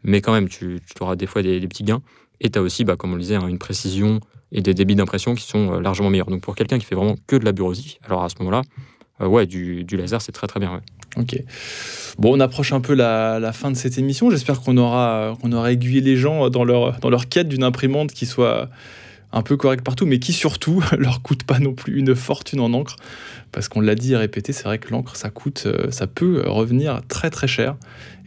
Mais 0.03 0.21
quand 0.21 0.34
même, 0.34 0.49
tu, 0.49 0.79
tu 0.86 1.03
auras 1.03 1.15
des 1.15 1.27
fois 1.27 1.41
des, 1.41 1.60
petits 1.67 1.84
gains. 1.84 2.01
Et 2.41 2.50
tu 2.50 2.60
as 2.60 2.62
aussi, 2.62 2.84
bah, 2.84 2.95
comme 2.95 3.12
on 3.12 3.15
le 3.15 3.21
disait, 3.21 3.36
hein, 3.36 3.48
une 3.48 3.60
précision 3.60 4.19
et 4.52 4.62
des 4.62 4.74
débits 4.74 4.95
d'impression 4.95 5.36
qui 5.36 5.43
sont 5.43 5.74
euh, 5.74 5.82
largement 5.82 6.10
meilleurs. 6.10 6.30
Donc 6.30 6.41
pour 6.41 6.56
quelqu'un 6.56 6.80
qui 6.80 6.86
fait 6.86 6.95
vraiment 6.95 7.15
que 7.28 7.36
de 7.36 7.45
la 7.45 7.52
bureautique, 7.52 8.00
alors 8.04 8.24
à 8.24 8.30
ce 8.30 8.36
moment-là, 8.39 8.62
euh, 9.21 9.28
ouais, 9.28 9.45
du, 9.45 9.86
laser, 9.91 10.21
c'est 10.21 10.32
très 10.32 10.48
très 10.48 10.60
bien. 10.60 10.82
Ok. 11.17 11.38
Bon, 12.17 12.36
on 12.36 12.39
approche 12.39 12.74
un 12.74 12.82
peu 12.82 12.93
la, 12.93 13.52
fin 13.54 13.71
de 13.71 13.76
cette 13.76 13.98
émission. 13.98 14.30
J'espère 14.30 14.62
qu'on 14.62 14.78
aura, 14.78 15.38
aura 15.43 15.71
aiguillé 15.71 16.02
les 16.02 16.17
gens 16.17 16.50
dans 16.50 16.63
leur, 16.63 17.00
dans 17.00 17.10
leur 17.10 17.30
quête 17.30 17.48
d'une 17.48 17.63
imprimante 17.63 18.12
qui 18.12 18.26
soit 18.26 18.69
un 19.32 19.41
peu 19.41 19.58
corrects 19.58 19.84
partout, 19.84 20.06
mais 20.06 20.19
qui 20.19 20.34
surtout 20.34 20.84
leur 20.98 21.21
coûtent 21.21 21.43
pas 21.43 21.60
non 21.60 21.74
plus 21.74 22.00
une 22.00 22.15
fortune 22.15 22.60
en 22.60 22.74
encre. 22.74 22.95
Parce 23.56 23.70
qu'on 23.70 23.80
l'a 23.80 23.96
dit 23.96 24.12
et 24.12 24.18
répété, 24.18 24.52
c'est 24.52 24.65
vrai 24.65 24.80
que 24.80 24.91
l'encre, 24.91 25.15
ça 25.15 25.30
coûte, 25.30 25.63
euh, 25.65 25.89
ça 25.89 26.08
peut 26.08 26.44
revenir 26.46 27.00
très 27.08 27.30
très 27.30 27.48
cher. 27.48 27.78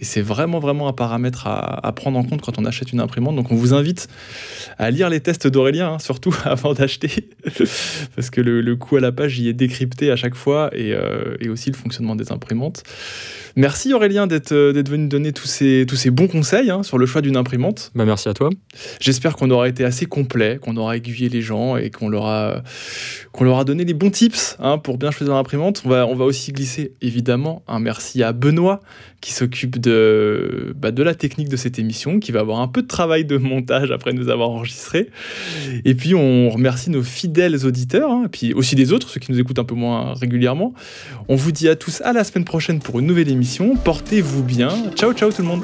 Et 0.00 0.04
c'est 0.04 0.22
vraiment 0.22 0.58
vraiment 0.58 0.88
un 0.88 0.94
paramètre 0.94 1.46
à, 1.46 1.92
prendre 1.92 2.18
en 2.18 2.24
compte 2.24 2.40
quand 2.40 2.58
on 2.58 2.64
achète 2.64 2.92
une 2.92 3.00
imprimante. 3.00 3.36
Donc 3.36 3.50
on 3.50 3.56
vous 3.56 3.74
invite 3.74 4.08
à 4.78 4.90
lire 4.90 5.10
les 5.10 5.20
tests 5.20 5.46
d'Aurélien, 5.46 5.94
hein, 5.94 5.98
surtout 5.98 6.34
avant 6.44 6.72
d'acheter, 6.72 7.28
parce 8.16 8.30
que 8.30 8.40
le, 8.40 8.76
coût 8.76 8.96
à 8.96 9.00
la 9.00 9.12
page 9.12 9.38
y 9.38 9.48
est 9.48 9.52
décrypté 9.52 10.10
à 10.10 10.16
chaque 10.16 10.34
fois 10.34 10.70
et, 10.72 10.94
euh, 10.94 11.36
et 11.40 11.48
aussi 11.48 11.70
le 11.70 11.76
fonctionnement 11.76 12.16
des 12.16 12.32
imprimantes. 12.32 12.84
Merci 13.56 13.92
Aurélien 13.92 14.28
d'être 14.28 14.52
euh, 14.52 14.82
venu 14.88 15.08
donner 15.08 15.32
tous 15.32 15.48
ces, 15.48 15.84
tous 15.88 15.96
ces 15.96 16.10
bons 16.10 16.28
conseils 16.28 16.70
hein, 16.70 16.84
sur 16.84 16.96
le 16.96 17.06
choix 17.06 17.22
d'une 17.22 17.36
imprimante. 17.36 17.90
Bah 17.96 18.04
merci 18.04 18.28
à 18.28 18.34
toi. 18.34 18.50
J'espère 19.00 19.34
qu'on 19.34 19.50
aura 19.50 19.68
été 19.68 19.84
assez 19.84 20.06
complet, 20.06 20.60
qu'on 20.62 20.76
aura 20.76 20.96
aiguillé 20.96 21.28
les 21.28 21.42
gens 21.42 21.76
et 21.76 21.90
qu'on 21.90 22.08
leur 22.08 22.26
a, 22.26 22.62
qu'on 23.32 23.42
leur 23.42 23.58
a 23.58 23.64
donné 23.64 23.84
les 23.84 23.94
bons 23.94 24.10
tips 24.10 24.56
hein, 24.60 24.78
pour 24.78 24.96
bien 24.96 25.10
choisir 25.10 25.17
l'imprimante. 25.24 25.82
On 25.84 25.88
va, 26.14 26.24
aussi 26.24 26.52
glisser 26.52 26.92
évidemment 27.00 27.62
un 27.68 27.80
merci 27.80 28.22
à 28.22 28.32
Benoît 28.32 28.80
qui 29.20 29.32
s'occupe 29.32 29.80
de, 29.80 30.74
bah, 30.76 30.90
de 30.90 31.02
la 31.02 31.14
technique 31.14 31.48
de 31.48 31.56
cette 31.56 31.78
émission, 31.78 32.20
qui 32.20 32.32
va 32.32 32.40
avoir 32.40 32.60
un 32.60 32.68
peu 32.68 32.82
de 32.82 32.86
travail 32.86 33.24
de 33.24 33.36
montage 33.36 33.90
après 33.90 34.12
nous 34.12 34.28
avoir 34.28 34.50
enregistré. 34.50 35.10
Et 35.84 35.94
puis 35.94 36.14
on 36.14 36.50
remercie 36.50 36.90
nos 36.90 37.02
fidèles 37.02 37.66
auditeurs, 37.66 38.10
hein, 38.10 38.26
puis 38.30 38.52
aussi 38.54 38.74
des 38.74 38.92
autres, 38.92 39.08
ceux 39.08 39.20
qui 39.20 39.32
nous 39.32 39.40
écoutent 39.40 39.58
un 39.58 39.64
peu 39.64 39.74
moins 39.74 40.14
régulièrement. 40.14 40.74
On 41.28 41.36
vous 41.36 41.52
dit 41.52 41.68
à 41.68 41.76
tous 41.76 42.00
à 42.02 42.12
la 42.12 42.24
semaine 42.24 42.44
prochaine 42.44 42.78
pour 42.80 42.98
une 42.98 43.06
nouvelle 43.06 43.30
émission. 43.30 43.74
Portez-vous 43.76 44.42
bien. 44.42 44.70
Ciao, 44.94 45.12
ciao 45.12 45.32
tout 45.32 45.42
le 45.42 45.48
monde. 45.48 45.62